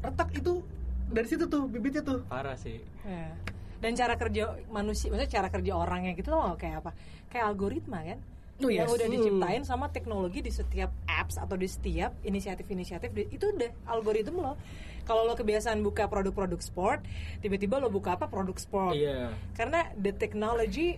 retak 0.00 0.32
itu 0.32 0.64
dari 1.06 1.28
situ 1.28 1.44
tuh 1.44 1.68
bibitnya 1.68 2.00
tuh. 2.00 2.24
parah 2.24 2.56
sih 2.56 2.80
Iya. 3.04 3.36
Dan 3.80 3.96
cara 3.96 4.12
kerja 4.14 4.60
manusia, 4.68 5.08
maksudnya 5.08 5.32
cara 5.32 5.48
kerja 5.48 5.72
orangnya 5.72 6.12
gitu 6.12 6.28
loh 6.30 6.52
kayak 6.52 6.84
apa? 6.84 6.92
Kayak 7.28 7.44
algoritma 7.48 8.04
kan? 8.04 8.20
Oh, 8.60 8.68
yang 8.68 8.84
yes. 8.84 8.92
udah 8.92 9.08
Hmm. 9.08 9.16
diciptain 9.16 9.62
sama 9.64 9.88
teknologi 9.88 10.44
di 10.44 10.52
setiap 10.52 10.92
apps 11.08 11.40
atau 11.40 11.56
di 11.56 11.64
setiap 11.64 12.12
inisiatif-inisiatif 12.20 13.08
itu 13.32 13.40
udah 13.40 13.72
algoritma 13.88 14.40
lo. 14.42 14.54
Kalau 15.02 15.24
lo 15.24 15.34
kebiasaan 15.34 15.80
buka 15.80 16.06
produk-produk 16.06 16.60
sport, 16.60 17.00
tiba-tiba 17.38 17.76
lo 17.76 17.88
buka 17.88 18.14
apa 18.14 18.26
produk 18.26 18.56
sport. 18.56 18.94
iya 18.94 19.32
Karena 19.52 19.90
the 19.94 20.12
technology 20.12 20.96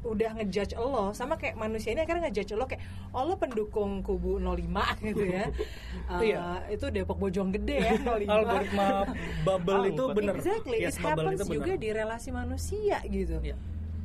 udah 0.00 0.32
ngejudge 0.32 0.72
lo 0.80 1.12
sama 1.12 1.36
kayak 1.36 1.60
manusia 1.60 1.92
ini 1.92 2.00
akhirnya 2.00 2.32
ngejudge 2.32 2.56
lo 2.56 2.64
kayak 2.64 2.80
oh 3.12 3.28
lo 3.28 3.36
pendukung 3.36 4.00
kubu 4.00 4.40
05 4.40 4.64
gitu 5.12 5.24
ya. 5.28 5.44
Uh, 6.08 6.22
Iya. 6.24 6.64
Itu 6.72 6.88
Depok 6.88 7.20
Bojonggede 7.20 7.76
ya 7.76 7.92
05. 8.08 8.24
Algoritma 8.24 8.88
bubble 9.44 9.92
itu 9.92 10.00
Angkot. 10.00 10.16
bener. 10.16 10.34
Exactly, 10.40 10.78
Yes, 10.80 10.96
it 10.96 11.04
happens 11.04 11.36
itu 11.36 11.44
bener. 11.44 11.56
juga 11.60 11.72
di 11.76 11.88
relasi 11.92 12.28
manusia 12.32 12.96
gitu. 13.04 13.36
Iya. 13.44 13.56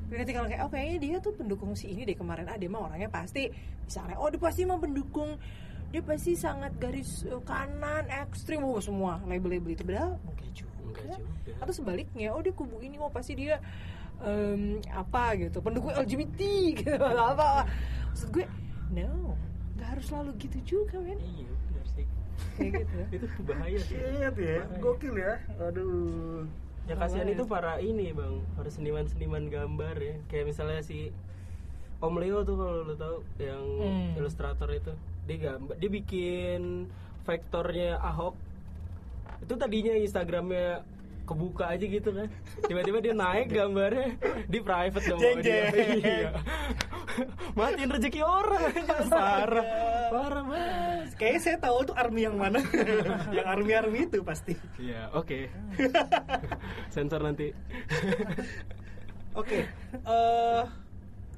Ketika 0.06 0.38
kalau 0.38 0.50
kayak, 0.52 0.62
oh 0.62 0.70
kayaknya 0.70 0.98
dia 1.02 1.16
tuh 1.18 1.34
pendukung 1.34 1.74
si 1.74 1.90
ini 1.90 2.04
deh 2.04 2.14
kemarin, 2.14 2.46
ah 2.46 2.56
dia 2.56 2.70
mah 2.70 2.86
orangnya 2.86 3.10
pasti 3.10 3.50
misalnya, 3.82 4.16
oh 4.22 4.30
dia 4.30 4.38
pasti 4.38 4.62
mah 4.62 4.78
pendukung, 4.78 5.34
dia 5.96 6.04
pasti 6.04 6.36
sangat 6.36 6.76
garis 6.76 7.24
uh, 7.26 7.40
kanan, 7.42 8.04
ekstrim, 8.12 8.60
oh 8.60 8.76
semua 8.78 9.24
label-label 9.24 9.72
itu 9.72 9.82
padahal 9.82 10.20
enggak 10.28 10.52
juga. 10.52 10.76
Enggak 10.84 11.20
juga. 11.24 11.52
Atau 11.64 11.72
sebaliknya, 11.74 12.36
oh 12.36 12.44
dia 12.44 12.52
kubu 12.52 12.84
ini, 12.84 13.00
oh 13.00 13.08
pasti 13.08 13.32
dia 13.34 13.64
em, 14.20 14.84
apa 14.92 15.40
gitu, 15.40 15.64
pendukung 15.64 15.96
LGBT 15.96 16.40
gitu, 16.84 17.00
apa. 17.00 17.64
Maksud 18.12 18.28
gue, 18.30 18.44
no, 18.92 19.40
nggak 19.76 19.88
harus 19.90 20.06
selalu 20.06 20.32
gitu 20.38 20.58
juga 20.68 21.00
men, 21.00 21.16
iya 21.20 21.48
benar 21.48 21.86
sih 21.90 22.06
kayak 22.56 22.72
gitu. 22.82 22.96
itu 23.16 23.26
bahaya 23.44 23.80
sih 23.82 23.96
Shit 23.96 24.36
ya, 24.36 24.60
gokil 24.78 25.16
ya. 25.16 25.34
Aduh. 25.62 26.44
yang 26.86 27.00
kasihan 27.02 27.24
Bahaya. 27.24 27.36
itu 27.36 27.44
para 27.46 27.74
ini 27.82 28.12
bang 28.12 28.36
para 28.54 28.70
seniman-seniman 28.70 29.48
gambar 29.48 29.96
ya 29.98 30.16
kayak 30.28 30.46
misalnya 30.48 30.80
si 30.80 31.10
Om 31.98 32.16
Leo 32.16 32.44
tuh 32.44 32.56
kalau 32.56 32.84
lo 32.84 32.94
tahu 32.94 33.16
yang 33.36 33.64
Hmm. 33.82 34.14
ilustrator 34.16 34.70
itu 34.70 34.94
dia 35.26 35.38
gambar 35.42 35.76
dia 35.78 35.90
bikin 35.90 36.90
vektornya 37.26 37.98
Ahok 37.98 38.36
itu 39.42 39.54
tadinya 39.58 39.94
Instagramnya 39.98 40.86
kebuka 41.26 41.74
aja 41.74 41.82
gitu 41.82 42.14
kan 42.14 42.30
tiba-tiba 42.70 43.02
dia 43.02 43.14
naik 43.18 43.50
gambarnya 43.50 44.14
di 44.46 44.60
private 44.62 45.06
dong 45.10 45.20
Jeng, 45.20 45.42
jeng. 45.42 45.74
iya 45.98 46.30
matiin 47.58 47.90
rezeki 47.90 48.22
orang 48.22 48.70
parah 49.10 49.68
parah 50.14 50.44
banget 50.46 50.86
Kayaknya 51.16 51.42
saya 51.42 51.58
tahu 51.64 51.78
tuh 51.88 51.96
army 51.96 52.28
yang 52.28 52.36
mana. 52.36 52.60
yang 53.36 53.48
army-army 53.48 54.04
itu 54.04 54.20
pasti. 54.20 54.52
iya 54.76 55.08
oke 55.16 55.48
sensor 56.94 57.24
nanti 57.24 57.56
Oke. 59.36 59.68
eh 59.92 60.64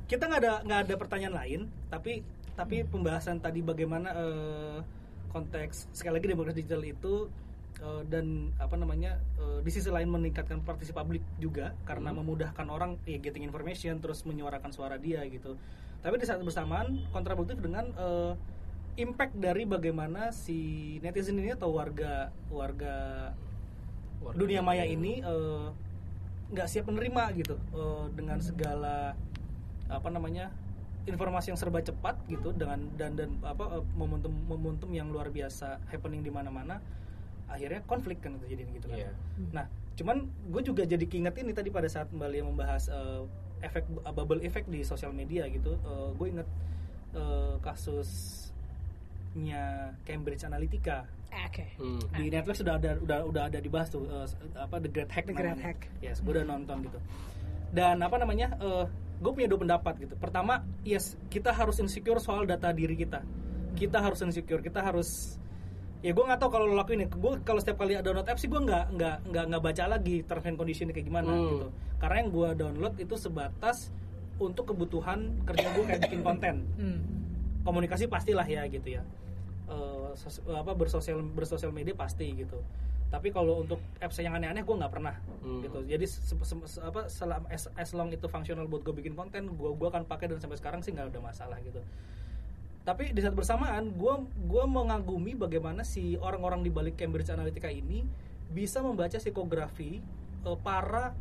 kita 0.09 0.23
nggak 0.29 0.41
ada 0.41 0.53
nggak 0.65 0.79
ada 0.87 0.95
pertanyaan 0.97 1.35
lain, 1.35 1.61
tapi 1.89 2.21
tapi 2.57 2.81
pembahasan 2.83 3.37
tadi 3.37 3.61
bagaimana 3.61 4.09
eh, 4.17 4.77
konteks 5.29 5.93
sekali 5.93 6.17
lagi 6.17 6.33
demokrasi 6.33 6.65
digital 6.65 6.81
itu 6.81 7.29
eh, 7.77 8.01
dan 8.09 8.49
apa 8.57 8.73
namanya 8.73 9.21
eh, 9.37 9.61
di 9.61 9.69
sisi 9.69 9.93
lain 9.93 10.09
meningkatkan 10.09 10.65
partisipasi 10.65 10.97
publik 10.97 11.23
juga 11.37 11.77
karena 11.85 12.09
memudahkan 12.17 12.65
orang 12.65 12.97
ya, 13.05 13.21
getting 13.21 13.45
information 13.45 14.01
terus 14.01 14.25
menyuarakan 14.25 14.73
suara 14.73 14.97
dia 14.97 15.21
gitu. 15.29 15.53
Tapi 16.01 16.17
di 16.17 16.25
saat 16.25 16.41
bersamaan 16.41 17.05
kontraproduktif 17.13 17.61
dengan 17.61 17.93
eh, 17.93 18.33
impact 18.97 19.37
dari 19.37 19.69
bagaimana 19.69 20.33
si 20.33 20.97
netizen 21.05 21.37
ini 21.37 21.53
atau 21.53 21.69
warga 21.69 22.33
warga 22.49 23.29
Warga 24.17 24.37
dunia 24.37 24.61
maya 24.65 24.85
ini 24.85 25.21
eh, 25.21 25.67
nggak 26.49 26.67
siap 26.67 26.89
menerima 26.89 27.23
gitu. 27.37 27.55
Eh, 27.77 28.05
dengan 28.17 28.41
segala 28.41 29.13
apa 29.87 30.09
namanya 30.09 30.51
informasi 31.07 31.49
yang 31.55 31.59
serba 31.59 31.79
cepat 31.81 32.15
gitu 32.27 32.51
dengan 32.53 32.79
dan 32.99 33.15
dan 33.15 33.33
apa 33.41 33.79
eh, 33.79 33.83
momentum 33.95 34.29
momentum 34.45 34.91
yang 34.91 35.07
luar 35.09 35.31
biasa 35.31 35.79
happening 35.87 36.21
di 36.21 36.29
mana-mana 36.29 36.77
akhirnya 37.47 37.79
konflik 37.87 38.19
kan 38.19 38.35
itu 38.35 38.45
jadi 38.51 38.63
gitu 38.75 38.87
kan. 38.91 38.97
Iya. 38.99 39.11
Nah, 39.55 39.65
cuman 39.95 40.27
gue 40.51 40.61
juga 40.67 40.83
jadi 40.83 41.05
keinget 41.07 41.39
ini 41.39 41.55
tadi 41.55 41.71
pada 41.71 41.87
saat 41.87 42.11
Mbak 42.11 42.27
Lia 42.27 42.43
membahas 42.43 42.91
eh, 42.91 43.23
efek 43.63 43.87
uh, 44.03 44.11
bubble 44.11 44.43
effect 44.43 44.67
di 44.69 44.83
sosial 44.85 45.15
media 45.15 45.47
gitu. 45.49 45.79
gue 46.13 46.27
inget 46.27 46.45
eh, 47.15 47.55
kasusnya 47.63 48.75
Cambridge 50.03 50.43
Analytica 50.43 51.07
Eh, 51.27 51.43
Oke. 51.47 51.65
Hmm. 51.75 51.99
di 52.15 52.31
Netflix 52.31 52.63
sudah 52.63 52.79
ada 52.79 52.95
udah 53.03 53.19
udah 53.27 53.43
ada 53.51 53.59
dibahas 53.59 53.91
tuh 53.91 54.07
eh, 54.07 54.27
apa 54.55 54.79
The 54.79 54.89
Great 54.89 55.11
Hack 55.11 55.25
The 55.27 55.35
Great 55.35 55.59
namanya. 55.59 55.75
Hack. 55.75 55.79
Yes, 55.99 56.23
gue 56.23 56.31
udah 56.31 56.45
nonton 56.47 56.87
gitu. 56.87 56.99
Dan 57.75 57.99
apa 57.99 58.15
namanya? 58.15 58.55
Gue 59.17 59.31
punya 59.31 59.45
dua 59.45 59.59
pendapat 59.59 59.93
gitu. 59.99 60.13
Pertama, 60.15 60.53
yes, 60.81 61.17
kita 61.27 61.49
harus 61.49 61.77
insecure 61.77 62.17
soal 62.17 62.43
data 62.43 62.69
diri 62.69 62.93
kita. 62.93 63.21
Kita 63.73 63.97
harus 63.97 64.21
insecure, 64.21 64.59
kita 64.59 64.79
harus 64.79 65.37
ya 65.97 66.13
gue 66.13 66.21
nggak 66.21 66.37
tahu 66.37 66.49
kalau 66.51 66.65
lo 66.67 66.75
lakuin 66.75 67.01
ya 67.01 67.09
gue 67.09 67.31
kalau 67.41 67.57
setiap 67.57 67.81
kali 67.81 67.97
download 67.97 68.21
app 68.23 68.37
sih 68.37 68.45
gue 68.45 68.61
nggak 68.61 68.93
nggak 68.93 69.17
nggak 69.27 69.43
nggak 69.49 69.63
baca 69.63 69.83
lagi 69.89 70.21
terms 70.21 70.45
and 70.45 70.53
condition 70.55 70.85
kayak 70.87 71.03
gimana 71.03 71.25
Hmm. 71.27 71.49
gitu 71.49 71.67
karena 71.97 72.15
yang 72.21 72.29
gue 72.29 72.49
download 72.55 72.93
itu 72.95 73.15
sebatas 73.17 73.89
untuk 74.37 74.69
kebutuhan 74.69 75.41
kerja 75.41 75.67
gue 75.67 75.83
kayak 75.83 76.01
bikin 76.05 76.21
konten 76.21 76.55
Hmm. 76.71 77.01
komunikasi 77.63 78.05
pastilah 78.05 78.45
ya 78.45 78.65
gitu 78.67 78.93
ya 78.93 79.03
Eh, 79.67 80.09
sos- 80.15 80.39
apa 80.47 80.71
bersosial 80.71 81.19
bersosial 81.25 81.73
media 81.73 81.91
pasti 81.91 82.29
gitu 82.31 82.61
tapi 83.07 83.31
kalau 83.31 83.63
untuk 83.63 83.79
apps 83.97 84.19
yang 84.19 84.35
aneh-aneh 84.35 84.61
gue 84.61 84.75
nggak 84.75 84.91
pernah 84.91 85.15
Hmm. 85.37 85.63
gitu 85.63 85.79
jadi 85.81 86.03
se- 86.03 86.27
se- 86.27 86.67
se- 86.67 86.83
apa 86.83 87.07
selama 87.07 87.47
as, 87.47 87.71
as 87.73 87.91
long 87.91 88.09
itu 88.09 88.27
fungsional 88.27 88.65
buat 88.65 88.81
gue 88.81 88.91
bikin 88.93 89.13
konten 89.13 89.47
gue 89.49 89.71
gua 89.71 89.87
akan 89.89 90.03
pakai 90.03 90.27
dan 90.27 90.37
sampai 90.37 90.55
sekarang 90.55 90.83
sih 90.83 90.91
nggak 90.91 91.09
ada 91.09 91.21
masalah 91.21 91.55
gitu 91.61 91.79
tapi 92.83 93.11
di 93.11 93.19
saat 93.19 93.31
bersamaan 93.31 93.91
gue 93.91 94.13
gua 94.43 94.63
mengagumi 94.63 95.35
bagaimana 95.35 95.83
si 95.83 96.15
orang-orang 96.15 96.61
di 96.61 96.71
balik 96.71 96.95
Cambridge 96.95 97.27
Analytica 97.27 97.67
ini 97.67 98.03
bisa 98.47 98.79
membaca 98.79 99.15
psikografi 99.15 99.99
eh, 100.41 100.57
para 100.59 101.11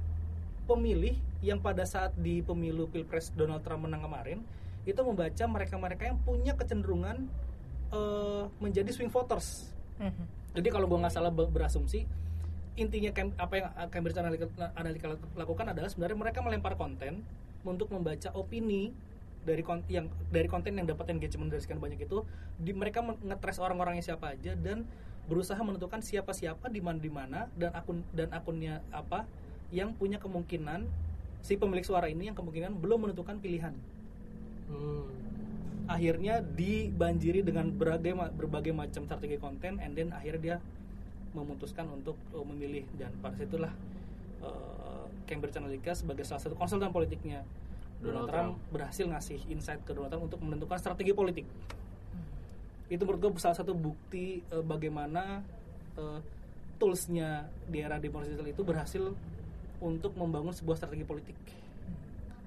pemilih 0.65 1.15
yang 1.39 1.59
pada 1.59 1.83
saat 1.83 2.11
di 2.17 2.43
pemilu 2.43 2.87
pilpres 2.87 3.31
Donald 3.31 3.63
Trump 3.63 3.87
menang 3.87 4.03
kemarin 4.03 4.43
itu 4.83 4.99
membaca 4.99 5.45
mereka-mereka 5.45 6.03
yang 6.05 6.19
punya 6.19 6.55
kecenderungan 6.55 7.27
eh, 7.89 8.45
menjadi 8.59 8.91
swing 8.91 9.07
voters. 9.09 9.71
Mhm. 9.99 10.25
Jadi 10.57 10.69
kalau 10.73 10.89
gue 10.89 10.97
nggak 10.97 11.13
salah 11.13 11.29
ber- 11.29 11.53
berasumsi 11.53 12.09
intinya 12.77 13.09
apa 13.41 13.55
yang 13.57 13.69
Cambridge 13.89 14.21
Analytica, 14.21 15.17
lakukan 15.33 15.67
adalah 15.73 15.89
sebenarnya 15.89 16.17
mereka 16.17 16.45
melempar 16.45 16.77
konten 16.77 17.25
untuk 17.65 17.89
membaca 17.89 18.29
opini 18.37 18.93
dari 19.49 19.65
kon- 19.65 19.87
yang 19.89 20.13
dari 20.29 20.45
konten 20.45 20.77
yang 20.77 20.85
dapat 20.85 21.09
engagement 21.13 21.49
dari 21.49 21.65
sekian 21.65 21.81
banyak 21.81 22.05
itu 22.05 22.21
di 22.61 22.77
mereka 22.77 23.01
ngetres 23.01 23.63
orang-orangnya 23.63 24.05
siapa 24.13 24.37
aja 24.37 24.53
dan 24.59 24.85
berusaha 25.25 25.57
menentukan 25.57 26.05
siapa-siapa 26.05 26.69
di 26.69 26.85
mana 26.85 26.99
di 27.01 27.09
mana 27.09 27.39
dan 27.57 27.73
akun 27.73 28.05
dan 28.13 28.29
akunnya 28.35 28.85
apa 28.93 29.25
yang 29.73 29.97
punya 29.97 30.21
kemungkinan 30.21 30.85
si 31.41 31.57
pemilik 31.57 31.83
suara 31.87 32.11
ini 32.13 32.29
yang 32.29 32.37
kemungkinan 32.37 32.77
belum 32.77 33.09
menentukan 33.09 33.41
pilihan 33.41 33.73
Hmm. 34.67 35.26
Akhirnya 35.87 36.43
dibanjiri 36.43 37.47
dengan 37.47 37.71
berbagai 37.71 38.15
berbagai 38.35 38.75
macam 38.75 39.07
strategi 39.07 39.39
konten 39.39 39.79
and 39.79 39.95
then 39.95 40.11
akhirnya 40.11 40.41
dia 40.43 40.57
memutuskan 41.31 41.87
untuk 41.93 42.19
uh, 42.35 42.43
memilih 42.43 42.83
dan 42.99 43.13
pada 43.23 43.39
situlah 43.39 43.71
uh, 44.43 45.07
Cambridge 45.31 45.55
Analytica 45.59 45.95
sebagai 45.95 46.25
salah 46.27 46.43
satu 46.43 46.55
konsultan 46.59 46.91
politiknya. 46.91 47.45
Donald, 47.97 48.29
Donald 48.29 48.29
Trump, 48.29 48.53
berhasil 48.77 49.05
ngasih 49.09 49.41
insight 49.49 49.81
ke 49.89 49.97
Donald 49.97 50.13
Trump 50.13 50.29
untuk 50.29 50.41
menentukan 50.45 50.77
strategi 50.77 51.17
politik. 51.17 51.49
Itu 52.93 53.09
menurut 53.09 53.33
gue 53.33 53.41
salah 53.41 53.57
satu 53.57 53.73
bukti 53.73 54.45
uh, 54.53 54.61
bagaimana 54.61 55.41
uh, 55.97 56.21
toolsnya 56.77 57.49
di 57.69 57.81
era 57.81 57.97
demokrasi 57.97 58.37
digital 58.37 58.53
itu 58.53 58.63
berhasil 58.65 59.03
untuk 59.81 60.13
membangun 60.17 60.53
sebuah 60.53 60.77
strategi 60.77 61.05
politik 61.05 61.37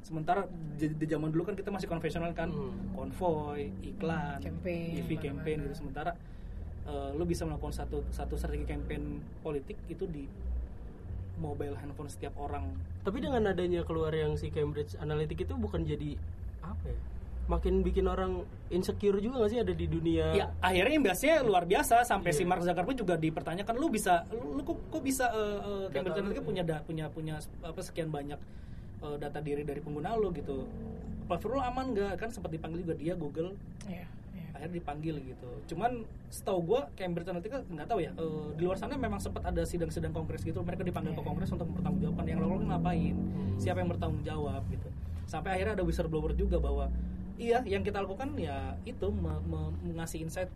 sementara 0.02 0.48
di, 0.74 0.90
di 0.90 1.06
zaman 1.06 1.30
dulu 1.30 1.44
kan 1.44 1.54
kita 1.54 1.70
masih 1.70 1.86
konvensional 1.86 2.32
kan 2.32 2.50
Hmm. 2.50 2.94
konvoy 2.94 3.68
iklan 3.82 4.40
Campaign, 4.40 4.96
TV 4.98 5.10
campaign 5.18 5.58
gitu 5.66 5.76
sementara 5.78 6.16
eh, 6.86 7.10
lu 7.14 7.24
bisa 7.24 7.44
melakukan 7.44 7.76
satu 7.76 8.02
satu 8.10 8.34
strategi 8.34 8.66
campaign 8.66 9.04
politik 9.40 9.78
itu 9.86 10.06
di 10.06 10.26
mobile 11.38 11.76
handphone 11.76 12.08
setiap 12.08 12.36
orang 12.38 12.68
Tapi 13.00 13.18
dengan 13.18 13.44
adanya 13.46 13.82
keluar 13.82 14.12
yang 14.12 14.36
si 14.36 14.50
Cambridge 14.50 14.96
Analytica 14.98 15.46
itu 15.46 15.56
bukan 15.56 15.84
jadi 15.84 16.20
apa 16.60 16.86
ya? 16.86 17.00
Makin 17.50 17.82
bikin 17.82 18.06
orang 18.06 18.44
insecure 18.70 19.18
juga 19.18 19.42
gak 19.42 19.50
sih 19.50 19.60
ada 19.60 19.72
di 19.72 19.86
dunia? 19.86 20.34
ya 20.34 20.46
akhirnya 20.60 20.94
yang 20.94 21.06
biasanya 21.06 21.36
luar 21.42 21.64
biasa 21.64 22.04
sampai 22.04 22.30
Iya. 22.30 22.38
si 22.38 22.44
Mark 22.44 22.62
Zuckerberg 22.62 22.94
juga 22.96 23.16
dipertanyakan 23.16 23.74
lu 23.74 23.88
bisa 23.88 24.22
lu, 24.30 24.54
lu 24.54 24.62
kok, 24.62 24.78
kok 24.90 25.02
bisa 25.02 25.26
eh, 25.30 25.60
eh, 25.60 25.86
Cambridge 25.90 26.18
Analytica 26.18 26.38
iya. 26.38 26.46
punya 26.46 26.64
da- 26.64 26.84
punya 26.84 27.06
punya 27.08 27.36
apa 27.62 27.80
sekian 27.80 28.10
banyak 28.10 28.38
eh, 29.04 29.18
data 29.18 29.40
diri 29.40 29.64
dari 29.64 29.80
pengguna 29.80 30.16
lu 30.16 30.32
gitu. 30.32 30.68
Platform 31.30 31.58
lu 31.58 31.62
aman 31.62 31.86
nggak? 31.94 32.14
Kan 32.18 32.30
sempat 32.34 32.50
dipanggil 32.50 32.84
juga 32.84 32.96
dia 32.98 33.14
Google. 33.14 33.54
Iya, 33.86 34.06
iya. 34.34 34.48
akhirnya 34.56 34.76
dipanggil 34.82 35.16
gitu. 35.22 35.50
Cuman 35.74 36.04
setahu 36.30 36.60
gue 36.66 36.82
Cambridge 36.98 37.30
Analytica 37.30 37.62
nggak 37.66 37.88
tahu 37.88 38.00
ya 38.02 38.12
eh, 38.18 38.48
di 38.58 38.64
luar 38.66 38.78
sana 38.78 38.98
memang 38.98 39.22
sempat 39.22 39.46
ada 39.46 39.62
sidang-sidang 39.64 40.12
kongres 40.12 40.42
gitu. 40.42 40.60
Mereka 40.62 40.82
dipanggil 40.82 41.14
ke 41.14 41.22
kongres 41.22 41.50
untuk 41.54 41.70
mempertanggungjawabkan 41.70 42.26
yang 42.26 42.40
lalu 42.42 42.66
ngapain 42.68 43.16
siapa 43.62 43.80
yang 43.82 43.90
bertanggung 43.92 44.24
jawab 44.26 44.62
gitu. 44.74 44.90
Sampai 45.30 45.54
akhirnya 45.54 45.78
ada 45.78 45.86
whistleblower 45.86 46.34
juga 46.34 46.58
bahwa 46.58 46.90
iya 47.40 47.64
yang 47.64 47.86
kita 47.86 48.04
lakukan 48.04 48.36
ya 48.36 48.76
itu 48.84 49.08
me- 49.14 49.40
me- 49.48 49.96
ngasih 49.96 50.26
insight 50.28 50.52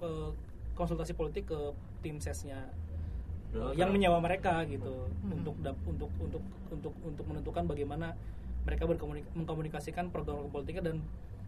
eh, 0.00 0.30
konsultasi 0.76 1.16
politik 1.16 1.48
ke 1.50 1.58
tim 2.04 2.20
sesnya 2.20 2.68
Donald 3.56 3.78
yang 3.80 3.90
menyewa 3.90 4.18
mereka 4.20 4.62
gitu 4.68 4.92
untuk 5.26 5.56
dap- 5.64 5.84
untuk 5.88 6.10
untuk 6.20 6.42
untuk 6.68 6.94
untuk 7.00 7.24
menentukan 7.24 7.64
bagaimana 7.64 8.12
mereka 8.68 8.84
berkomunik- 8.84 9.30
mengkomunikasikan 9.32 10.12
program 10.12 10.46
politiknya 10.52 10.92
dan 10.92 10.96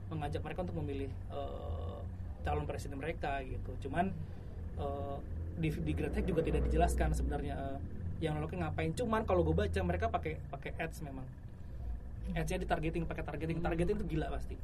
mengajak 0.08 0.40
mereka 0.40 0.64
untuk 0.64 0.76
memilih 0.80 1.10
eh, 1.28 1.98
calon 2.42 2.64
presiden 2.64 2.96
mereka 2.96 3.44
gitu. 3.44 3.88
Cuman 3.88 4.08
eh, 4.80 5.16
di 5.58 5.68
di 5.84 5.92
Great 5.92 6.14
Hack 6.16 6.24
juga 6.24 6.40
tidak 6.40 6.64
dijelaskan 6.70 7.12
sebenarnya 7.12 7.54
eh, 7.54 7.78
yang 8.24 8.40
lalu 8.40 8.58
ngapain. 8.58 8.90
Cuman 8.96 9.22
kalau 9.22 9.44
gue 9.46 9.54
baca 9.54 9.80
mereka 9.84 10.08
pakai 10.08 10.40
pakai 10.48 10.74
ads 10.80 11.04
memang. 11.04 11.26
Ads-nya 12.34 12.60
ditargeting 12.60 13.04
pakai 13.08 13.24
targeting. 13.24 13.58
Targeting 13.62 13.94
itu 14.00 14.06
gila 14.16 14.28
pasti. 14.32 14.56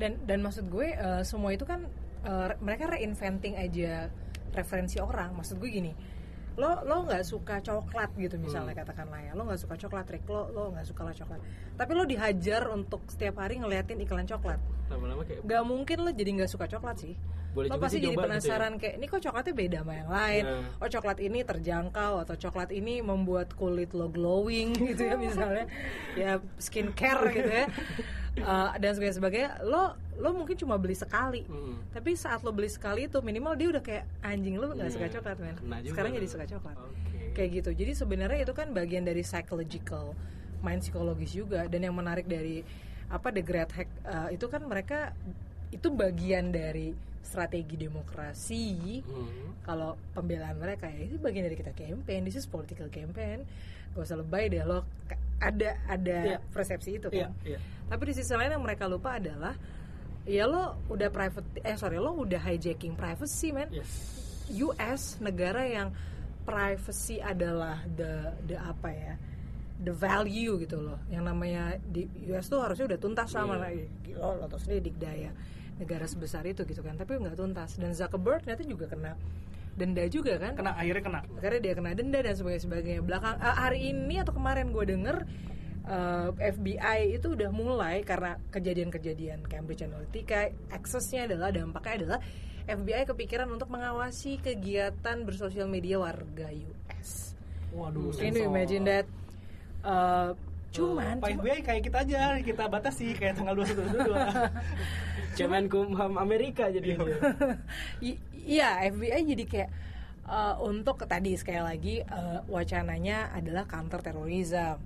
dan 0.00 0.16
dan 0.24 0.40
maksud 0.40 0.70
gue 0.72 0.96
eh, 0.96 1.22
semua 1.28 1.52
itu 1.52 1.68
kan 1.68 1.84
eh, 2.24 2.56
mereka 2.62 2.88
reinventing 2.88 3.58
aja 3.58 4.08
referensi 4.50 4.96
orang 4.96 5.36
maksud 5.36 5.60
gue 5.60 5.68
gini 5.68 5.92
lo 6.58 6.82
lo 6.82 7.06
nggak 7.06 7.22
suka 7.22 7.62
coklat 7.62 8.10
gitu 8.18 8.40
misalnya 8.40 8.74
katakanlah 8.74 9.20
ya. 9.22 9.32
Lo 9.38 9.46
nggak 9.46 9.60
suka 9.60 9.74
coklat 9.78 10.06
Rick. 10.10 10.24
Lo 10.26 10.50
lo 10.50 10.74
nggak 10.74 10.86
suka 10.88 11.02
lah 11.06 11.14
coklat. 11.14 11.40
Tapi 11.78 11.92
lo 11.94 12.02
dihajar 12.08 12.66
untuk 12.72 13.06
setiap 13.06 13.38
hari 13.38 13.62
ngeliatin 13.62 14.02
iklan 14.02 14.26
coklat 14.26 14.58
Lama-lama 14.90 15.22
kayak 15.22 15.40
nggak 15.46 15.62
mungkin 15.64 15.96
lo 16.02 16.10
jadi 16.10 16.30
nggak 16.36 16.50
suka 16.50 16.66
coklat 16.66 16.98
sih. 16.98 17.14
Boleh 17.50 17.66
lo 17.66 17.82
pasti 17.82 17.98
jadi 17.98 18.14
gitu 18.14 18.18
ya. 18.18 18.24
penasaran 18.26 18.72
kayak 18.78 18.94
ini 18.94 19.06
kok 19.06 19.22
coklatnya 19.22 19.54
beda 19.54 19.78
sama 19.82 19.92
yang 19.98 20.10
lain? 20.10 20.44
Nah. 20.46 20.62
oh 20.78 20.88
coklat 20.88 21.18
ini 21.18 21.38
terjangkau 21.42 22.12
atau 22.22 22.34
coklat 22.38 22.70
ini 22.70 22.94
membuat 23.02 23.48
kulit 23.54 23.90
lo 23.90 24.06
glowing 24.06 24.70
gitu 24.90 25.02
ya 25.02 25.14
misalnya. 25.18 25.66
Ya 26.14 26.38
skincare 26.58 27.30
gitu 27.30 27.50
ya. 27.50 27.66
Uh, 28.38 28.70
dan 28.82 28.94
sebagainya 28.94 29.16
sebagainya. 29.18 29.50
Lo 29.66 29.98
lo 30.20 30.30
mungkin 30.30 30.54
cuma 30.54 30.76
beli 30.76 30.94
sekali. 30.94 31.42
Hmm. 31.48 31.80
tapi 31.90 32.14
saat 32.14 32.44
lo 32.44 32.52
beli 32.52 32.68
sekali 32.68 33.08
itu 33.08 33.18
minimal 33.18 33.56
dia 33.56 33.68
udah 33.72 33.82
kayak 33.82 34.04
anjing 34.22 34.54
lo 34.54 34.70
nggak 34.70 34.86
Iya. 34.86 34.94
suka 34.94 35.06
coklat 35.18 35.36
men. 35.42 35.56
Sekarang 35.86 36.10
jadi 36.14 36.28
suka 36.28 36.44
coklat. 36.46 36.76
Oke. 36.78 37.18
kayak 37.30 37.50
gitu. 37.62 37.70
Jadi 37.74 37.92
sebenarnya 37.94 38.38
itu 38.42 38.52
kan 38.54 38.70
bagian 38.70 39.02
dari 39.02 39.22
psychological 39.26 40.14
main 40.60 40.78
psikologis 40.78 41.34
juga. 41.34 41.66
Dan 41.66 41.82
yang 41.82 41.96
menarik 41.96 42.30
dari 42.30 42.62
apa 43.10 43.28
the 43.30 43.42
great 43.42 43.68
hack 43.68 43.90
uh, 44.02 44.28
itu 44.28 44.46
kan 44.46 44.62
mereka 44.62 45.10
itu 45.68 45.86
bagian 45.88 46.50
dari 46.50 46.94
strategi 47.20 47.76
demokrasi 47.76 49.02
Hmm. 49.02 49.54
kalau 49.62 49.94
pembelaan 50.10 50.56
mereka 50.56 50.86
ya 50.86 51.04
itu 51.04 51.16
bagian 51.16 51.44
dari 51.44 51.54
kita 51.54 51.70
campaign 51.70 52.24
this 52.24 52.34
is 52.34 52.46
political 52.46 52.86
campaign 52.88 53.42
gak 53.90 54.02
usah 54.02 54.16
lebay 54.16 54.46
deh 54.46 54.62
lo 54.62 54.86
ada 55.38 55.74
ada 55.84 56.18
Iya. 56.26 56.38
persepsi 56.48 56.96
itu 56.96 57.10
Iya, 57.10 57.26
kan 57.26 57.30
iya. 57.44 57.58
tapi 57.86 58.02
di 58.06 58.14
sisi 58.14 58.30
lain 58.30 58.50
yang 58.50 58.62
mereka 58.62 58.86
lupa 58.86 59.18
adalah 59.18 59.54
ya 60.22 60.44
lo 60.44 60.78
udah 60.86 61.08
private 61.08 61.46
eh 61.60 61.74
sorry 61.74 61.96
lo 61.96 62.14
udah 62.14 62.38
hijacking 62.40 62.94
privacy 62.94 63.50
man 63.50 63.66
Yes. 63.68 63.90
US 64.50 65.02
negara 65.18 65.62
yang 65.62 65.94
privacy 66.42 67.18
adalah 67.18 67.78
the 67.88 68.10
the 68.44 68.56
apa 68.56 68.88
ya 68.90 69.14
the 69.80 69.94
value 69.96 70.60
gitu 70.60 70.78
loh. 70.78 71.00
Yang 71.08 71.24
namanya 71.32 71.62
di 71.80 72.06
US 72.30 72.52
tuh 72.52 72.60
harusnya 72.60 72.94
udah 72.94 73.00
tuntas 73.00 73.28
sama 73.32 73.56
yeah. 73.72 73.88
gila 74.04 74.36
lo 74.36 74.46
tau 74.46 74.60
sendiri 74.60 74.92
dikdaya 74.92 75.32
negara 75.80 76.04
sebesar 76.04 76.44
itu 76.44 76.62
gitu 76.68 76.84
kan. 76.84 76.94
Tapi 77.00 77.16
nggak 77.16 77.36
tuntas. 77.40 77.80
Dan 77.80 77.96
Zuckerberg 77.96 78.44
ternyata 78.44 78.64
juga 78.68 78.86
kena 78.92 79.16
denda 79.74 80.04
juga 80.12 80.36
kan. 80.36 80.52
Kena 80.52 80.76
akhirnya 80.76 81.02
kena. 81.02 81.20
Karena 81.40 81.58
dia 81.58 81.72
kena 81.72 81.90
denda 81.96 82.18
dan 82.20 82.34
sebagainya 82.36 82.62
sebagainya. 82.68 83.02
Belakang 83.02 83.34
eh, 83.40 83.56
hari 83.56 83.80
ini 83.88 84.20
atau 84.20 84.32
kemarin 84.36 84.68
gue 84.70 84.84
denger 84.84 85.16
eh, 85.88 86.28
FBI 86.52 87.16
itu 87.16 87.32
udah 87.32 87.50
mulai 87.50 88.04
karena 88.04 88.36
kejadian-kejadian 88.52 89.48
Cambridge 89.48 89.80
Analytica 89.80 90.52
aksesnya 90.68 91.24
adalah 91.24 91.48
dampaknya 91.48 91.94
adalah 92.04 92.20
FBI 92.70 93.08
kepikiran 93.08 93.48
untuk 93.50 93.72
mengawasi 93.72 94.38
kegiatan 94.38 95.24
bersosial 95.26 95.66
media 95.66 95.96
warga 95.98 96.52
US. 96.52 97.34
waduh 97.74 98.14
Can 98.14 98.34
you 98.34 98.46
imagine 98.46 98.84
that? 98.86 99.06
Eh, 99.80 100.30
cuman, 100.70 101.18
Pak 101.18 101.28
cuma- 101.34 101.42
FBI 101.42 101.58
kayak 101.66 101.82
kita 101.82 101.98
aja 102.06 102.20
kita 102.38 102.64
batasi 102.70 103.16
kayak 103.18 103.42
tanggal 103.42 103.58
21 103.58 104.06
Kemenkumham 105.34 106.14
Amerika 106.24 106.70
jadi 106.70 106.94
iya. 108.46 108.86
FBI 108.94 109.20
jadi 109.34 109.44
kayak 109.50 109.70
uh, 110.30 110.62
untuk 110.62 111.02
tadi 111.10 111.34
sekali 111.34 111.58
lagi 111.58 111.94
uh, 112.06 112.46
wacananya 112.46 113.34
adalah 113.34 113.66
counter 113.66 113.98
terrorism 113.98 114.78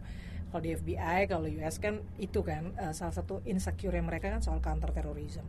kalau 0.49 0.63
di 0.65 0.73
FBI 0.73 1.29
kalau 1.29 1.53
US 1.61 1.77
kan 1.77 2.01
itu 2.17 2.41
kan 2.41 2.73
uh, 2.81 2.97
salah 2.97 3.13
satu 3.13 3.45
insecure 3.45 3.99
mereka 4.01 4.33
kan 4.33 4.41
soal 4.41 4.65
counter 4.65 4.89
terrorism 4.89 5.45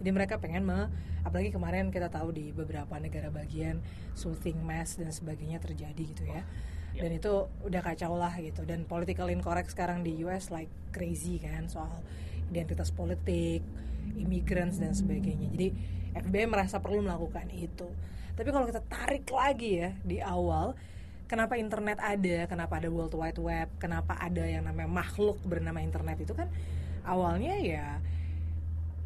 jadi 0.00 0.16
mereka 0.16 0.40
pengen 0.40 0.64
me, 0.64 0.88
apalagi 1.28 1.52
kemarin 1.52 1.92
kita 1.92 2.08
tahu 2.08 2.32
di 2.32 2.56
beberapa 2.56 2.94
negara 2.96 3.28
bagian 3.28 3.82
shooting 4.14 4.62
mass 4.64 4.96
dan 4.96 5.10
sebagainya 5.10 5.58
terjadi 5.58 6.04
gitu 6.14 6.24
ya 6.30 6.46
dan 6.96 7.10
itu 7.14 7.32
udah 7.62 7.82
kacau 7.84 8.18
lah 8.18 8.34
gitu. 8.40 8.66
Dan 8.66 8.88
political 8.88 9.30
incorrect 9.30 9.70
sekarang 9.70 10.02
di 10.02 10.18
US 10.26 10.50
like 10.50 10.70
crazy 10.90 11.38
kan 11.38 11.70
soal 11.70 12.02
identitas 12.50 12.90
politik 12.90 13.62
immigrants 14.18 14.82
dan 14.82 14.96
sebagainya. 14.96 15.52
Jadi 15.54 15.68
FBI 16.18 16.46
merasa 16.50 16.82
perlu 16.82 17.04
melakukan 17.06 17.46
itu. 17.54 17.86
Tapi 18.34 18.48
kalau 18.50 18.66
kita 18.66 18.82
tarik 18.88 19.28
lagi 19.30 19.84
ya 19.84 19.90
di 20.02 20.18
awal 20.18 20.74
kenapa 21.30 21.54
internet 21.54 22.02
ada 22.02 22.50
kenapa 22.50 22.82
ada 22.82 22.90
world 22.90 23.14
wide 23.14 23.38
web 23.38 23.68
kenapa 23.78 24.18
ada 24.18 24.42
yang 24.42 24.66
namanya 24.66 24.90
makhluk 24.90 25.38
bernama 25.46 25.78
internet 25.78 26.18
itu 26.26 26.34
kan 26.34 26.50
awalnya 27.06 27.54
ya 27.62 27.86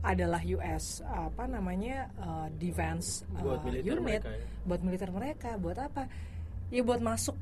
adalah 0.05 0.41
US 0.45 1.01
apa 1.05 1.49
namanya 1.49 2.12
uh, 2.20 2.49
defense 2.61 3.24
uh, 3.37 3.41
Buat 3.41 3.61
militer 3.64 3.97
unit. 3.97 4.05
mereka 4.05 4.28
ya. 4.28 4.45
buat 4.68 4.80
militer 4.85 5.11
mereka 5.11 5.51
buat 5.57 5.78
apa? 5.80 6.03
Ya 6.68 6.80
buat 6.85 7.01
masuk 7.01 7.37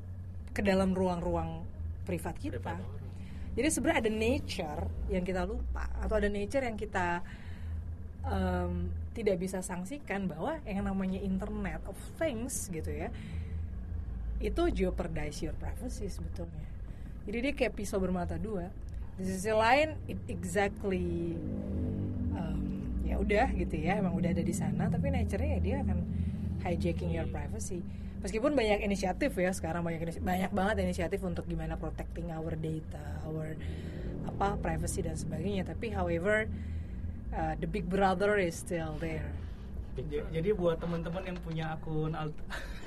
ke 0.52 0.60
dalam 0.60 0.92
ruang-ruang 0.92 1.64
privat 2.04 2.36
kita. 2.36 2.60
Privat 2.60 3.02
jadi 3.52 3.68
sebenarnya 3.68 4.00
ada 4.08 4.12
nature 4.12 4.82
yang 5.12 5.24
kita 5.28 5.44
lupa 5.44 5.84
atau 6.00 6.16
ada 6.16 6.28
nature 6.32 6.64
yang 6.64 6.76
kita 6.80 7.20
em, 8.24 8.88
tidak 9.12 9.36
bisa 9.36 9.60
sanksikan 9.60 10.24
bahwa 10.24 10.56
yang 10.64 10.88
namanya 10.88 11.20
internet 11.20 11.84
of 11.84 11.96
things 12.16 12.72
gitu 12.72 12.88
ya 12.88 13.12
itu 14.42 14.62
jeopardize 14.74 15.38
your 15.38 15.54
privacy 15.54 16.08
sebetulnya. 16.10 16.66
Jadi 17.28 17.38
dia 17.38 17.52
kayak 17.54 17.78
pisau 17.78 18.02
bermata 18.02 18.34
dua. 18.34 18.74
Di 19.14 19.22
sisi 19.22 19.52
lain 19.52 19.94
it 20.08 20.18
exactly 20.32 21.36
em, 22.32 22.58
ya 23.04 23.20
udah 23.20 23.52
gitu 23.52 23.76
ya 23.76 24.00
emang 24.00 24.16
udah 24.16 24.32
ada 24.32 24.40
di 24.40 24.56
sana 24.56 24.88
tapi 24.88 25.12
nature-nya 25.12 25.60
ya 25.60 25.60
dia 25.60 25.76
akan 25.84 25.98
hijacking 26.64 27.12
your 27.12 27.28
privacy 27.28 27.84
meskipun 28.22 28.54
banyak 28.54 28.86
inisiatif 28.86 29.34
ya 29.34 29.50
sekarang 29.50 29.82
banyak 29.82 30.22
banyak 30.22 30.50
banget 30.54 30.76
inisiatif 30.86 31.20
untuk 31.22 31.44
gimana 31.44 31.74
protecting 31.74 32.30
our 32.30 32.54
data 32.54 33.20
our 33.26 33.58
apa 34.22 34.54
privacy 34.62 35.02
dan 35.02 35.18
sebagainya 35.18 35.66
tapi 35.66 35.90
however 35.90 36.46
uh, 37.34 37.54
the 37.58 37.66
big 37.66 37.84
brother 37.90 38.38
is 38.38 38.54
still 38.54 38.94
there 39.02 39.26
Jadi 40.32 40.56
buat 40.56 40.80
teman-teman 40.80 41.20
yang 41.20 41.38
punya 41.44 41.76
akun 41.76 42.16
alt 42.16 42.32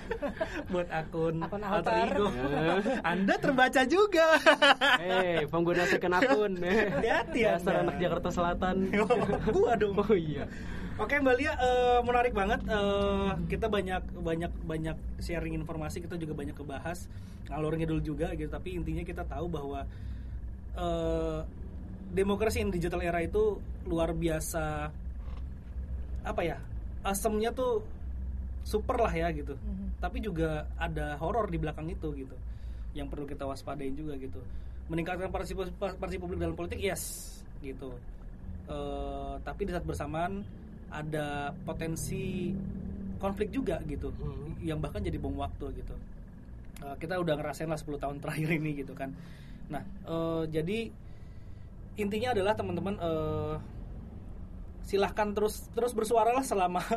buat 0.73 0.85
akun, 0.89 1.41
Akun 1.41 1.61
alter 1.65 1.93
altar. 1.93 2.13
ego, 2.13 2.25
Anda 3.13 3.35
terbaca 3.41 3.81
juga. 3.85 4.37
Eh, 5.05 5.45
pengguna 5.49 5.85
second 5.85 6.13
akun. 6.17 6.51
Hati-hati 6.61 7.39
Dasar 7.41 7.81
Anda. 7.81 7.81
anak 7.89 7.95
Jakarta 8.01 8.29
Selatan. 8.29 8.89
Gua 9.49 9.73
dong. 9.77 9.97
Oh 9.97 10.13
iya. 10.13 10.45
Oke 10.95 11.19
Mbak 11.19 11.35
Lia, 11.35 11.51
eh, 11.59 11.99
menarik 12.07 12.31
banget. 12.31 12.63
Eh, 12.71 13.31
kita 13.51 13.67
banyak 13.67 13.99
banyak 14.15 14.51
banyak 14.63 14.97
sharing 15.19 15.51
informasi, 15.59 15.99
kita 15.99 16.15
juga 16.15 16.31
banyak 16.31 16.55
kebahas 16.55 17.11
ngalor 17.51 17.75
ngidul 17.75 17.99
juga 17.99 18.31
gitu. 18.31 18.47
Tapi 18.47 18.79
intinya 18.79 19.03
kita 19.03 19.27
tahu 19.27 19.51
bahwa 19.51 19.83
eh, 20.75 21.39
demokrasi 22.15 22.63
in 22.63 22.71
digital 22.71 23.03
era 23.03 23.19
itu 23.19 23.59
luar 23.83 24.15
biasa 24.15 24.87
apa 26.23 26.41
ya? 26.47 26.63
Asemnya 27.03 27.51
tuh 27.51 27.83
super 28.63 28.95
lah 28.95 29.11
ya 29.11 29.35
gitu. 29.35 29.51
Mhm. 29.51 29.99
Tapi 29.99 30.23
juga 30.23 30.63
ada 30.79 31.19
horor 31.19 31.51
di 31.51 31.59
belakang 31.59 31.91
itu 31.91 32.15
gitu. 32.15 32.35
Yang 32.95 33.07
perlu 33.11 33.27
kita 33.27 33.43
waspadain 33.43 33.99
juga 33.99 34.15
gitu. 34.15 34.39
Meningkatkan 34.87 35.27
partisipasi, 35.27 35.75
publik 36.23 36.39
dalam 36.39 36.55
politik, 36.55 36.79
yes 36.79 37.35
gitu. 37.59 37.91
Eh, 38.71 39.35
tapi 39.43 39.67
di 39.67 39.75
saat 39.75 39.83
bersamaan 39.83 40.41
ada 40.95 41.25
potensi 41.61 42.55
konflik 43.17 43.49
juga 43.49 43.79
gitu 43.83 44.11
Hmm. 44.11 44.55
yang 44.59 44.79
bahkan 44.79 44.99
jadi 44.99 45.17
bom 45.17 45.35
waktu 45.35 45.75
gitu 45.75 45.95
Eh, 46.75 46.95
kita 46.99 47.15
udah 47.15 47.39
ngerasain 47.39 47.71
lah 47.71 47.79
10 47.79 47.95
tahun 47.95 48.19
terakhir 48.19 48.51
ini 48.51 48.75
gitu 48.75 48.91
kan 48.91 49.15
nah 49.71 49.79
eh, 49.81 50.43
jadi 50.51 50.91
intinya 51.95 52.35
adalah 52.35 52.51
teman-teman 52.53 52.99
eh, 52.99 53.55
silahkan 54.83 55.31
terus 55.31 55.71
terus 55.71 55.91
bersuara 55.91 56.31
lah 56.31 56.43
selama 56.43 56.83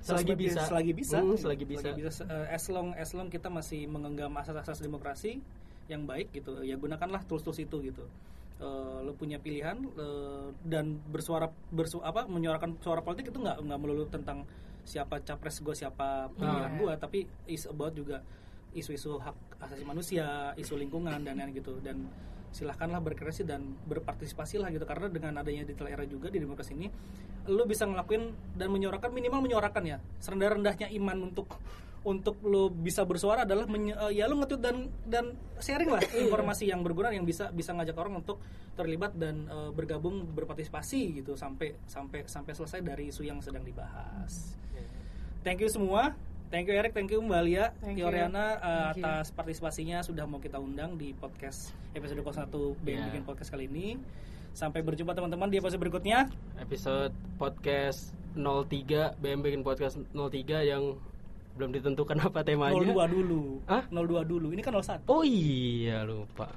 Selagi 0.00 0.32
bisa. 0.32 0.64
selagi 0.64 0.92
bisa 0.96 1.20
Hmm, 1.20 1.36
selagi 1.36 1.64
bisa. 1.68 1.92
Eh, 2.24 2.46
as 2.50 2.64
long 2.66 2.96
as 2.96 3.12
long 3.12 3.28
kita 3.28 3.46
masih 3.46 3.84
mengenggam 3.84 4.32
asas-asas 4.34 4.80
demokrasi 4.80 5.38
yang 5.86 6.02
baik 6.02 6.32
gitu 6.32 6.56
ya 6.60 6.74
gunakanlah 6.74 7.20
tools-tools 7.24 7.60
itu 7.60 7.76
gitu 7.84 8.04
Eh, 8.60 8.98
lo 9.08 9.16
punya 9.16 9.40
pilihan 9.40 9.80
eh, 9.96 10.48
dan 10.68 11.00
bersuara 11.08 11.48
bersu 11.72 12.04
apa 12.04 12.28
menyuarakan 12.28 12.76
suara 12.84 13.00
politik 13.00 13.32
itu 13.32 13.40
nggak 13.40 13.56
nggak 13.56 13.78
melulu 13.80 14.04
tentang 14.04 14.44
siapa 14.84 15.24
capres 15.24 15.64
gue 15.64 15.72
siapa 15.72 16.28
pilihan 16.36 16.68
Ah. 16.68 16.76
gue 16.76 16.92
tapi 17.00 17.18
is 17.48 17.64
about 17.64 17.96
juga 17.96 18.20
isu-isu 18.76 19.16
hak 19.16 19.64
asasi 19.64 19.80
manusia 19.88 20.52
isu 20.60 20.76
lingkungan 20.76 21.24
dan 21.24 21.40
lain 21.40 21.56
gitu 21.56 21.80
dan 21.80 22.04
silahkanlah 22.52 23.00
berkreasi 23.00 23.48
dan 23.48 23.64
berpartisipasi 23.88 24.60
lah 24.60 24.68
gitu 24.68 24.84
karena 24.84 25.08
dengan 25.08 25.40
adanya 25.40 25.64
digital 25.64 25.88
era 25.88 26.04
juga 26.04 26.28
di 26.28 26.36
demokrasi 26.36 26.76
ini 26.76 26.92
lo 27.48 27.64
bisa 27.64 27.88
ngelakuin 27.88 28.28
dan 28.60 28.68
menyuarakan 28.68 29.08
minimal 29.08 29.40
menyuarakan 29.40 29.88
ya 29.88 29.96
serendah-rendahnya 30.20 30.92
iman 31.00 31.32
untuk 31.32 31.56
untuk 32.00 32.40
lo 32.40 32.72
bisa 32.72 33.04
bersuara 33.04 33.44
adalah 33.44 33.68
menye- 33.68 33.92
eh, 33.92 34.16
ya 34.16 34.24
lo 34.24 34.40
nge-tweet 34.40 34.62
dan 34.62 34.76
dan 35.04 35.24
sharing 35.60 35.92
lah 35.92 36.00
informasi 36.00 36.64
yang 36.64 36.80
berguna 36.80 37.12
yang 37.12 37.28
bisa 37.28 37.52
bisa 37.52 37.76
ngajak 37.76 37.92
orang 37.92 38.18
untuk 38.18 38.40
terlibat 38.72 39.12
dan 39.12 39.44
eh, 39.44 39.70
bergabung 39.70 40.24
berpartisipasi 40.32 41.20
gitu 41.20 41.36
sampai 41.36 41.76
sampai 41.84 42.24
sampai 42.24 42.52
selesai 42.54 42.80
dari 42.80 43.12
isu 43.12 43.22
yang 43.22 43.38
sedang 43.38 43.60
dibahas. 43.60 44.56
Thank 45.40 45.60
you 45.60 45.68
semua. 45.68 46.16
Thank 46.50 46.66
you 46.66 46.74
Erik, 46.74 46.90
thank 46.90 47.06
you 47.08 47.22
Mbak 47.22 47.42
Lia, 47.46 47.70
Thank 47.78 48.02
you. 48.02 48.10
Riana, 48.10 48.26
eh, 48.26 48.48
Thank 48.58 48.98
you. 48.98 49.04
atas 49.06 49.26
partisipasinya 49.30 50.02
sudah 50.02 50.26
mau 50.26 50.36
kita 50.36 50.58
undang 50.58 50.98
di 50.98 51.14
podcast 51.14 51.70
episode 51.92 52.18
01 52.18 52.74
BM 52.76 52.90
Yeah. 52.90 53.06
Bikin 53.06 53.22
Podcast 53.22 53.50
kali 53.50 53.64
ini. 53.66 53.94
Sampai 54.50 54.82
berjumpa 54.82 55.14
teman-teman 55.14 55.46
di 55.46 55.62
episode 55.62 55.78
berikutnya. 55.78 56.26
Episode 56.58 57.14
podcast 57.38 58.10
03 58.34 59.14
BM 59.16 59.40
bikin 59.40 59.62
podcast 59.62 59.94
03 60.10 60.66
yang 60.66 60.98
belum 61.60 61.76
ditentukan 61.76 62.16
apa 62.32 62.40
temanya. 62.40 62.80
02 62.80 63.04
dulu. 63.12 63.60
Hah? 63.68 63.84
02 63.92 64.24
dulu. 64.24 64.48
Ini 64.56 64.64
kan 64.64 64.72
01. 64.80 65.04
Oh 65.12 65.20
iya 65.20 66.08
lupa. 66.08 66.48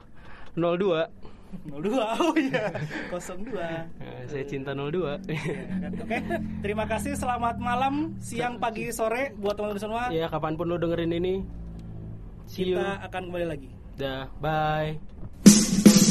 02. 0.55 1.03
02. 1.69 1.75
Oh 2.23 2.33
iya. 2.39 2.71
02. 3.11 3.51
Nah, 3.51 3.83
saya 4.31 4.45
cinta 4.47 4.71
02. 4.71 5.21
Ya 5.27 5.37
kan? 5.83 5.91
Oke, 5.99 6.17
terima 6.63 6.85
kasih. 6.87 7.13
Selamat 7.19 7.59
malam, 7.59 8.15
siang, 8.23 8.57
pagi, 8.57 8.89
sore 8.89 9.35
buat 9.37 9.59
teman-teman 9.59 9.83
semua. 9.83 10.03
ya 10.09 10.31
kapan 10.31 10.55
pun 10.55 10.71
lo 10.71 10.79
dengerin 10.79 11.11
ini. 11.13 11.43
See 12.47 12.73
you. 12.73 12.79
Kita 12.79 13.05
akan 13.11 13.21
kembali 13.29 13.45
lagi. 13.45 13.69
Dah, 13.99 14.25
bye. 14.41 16.02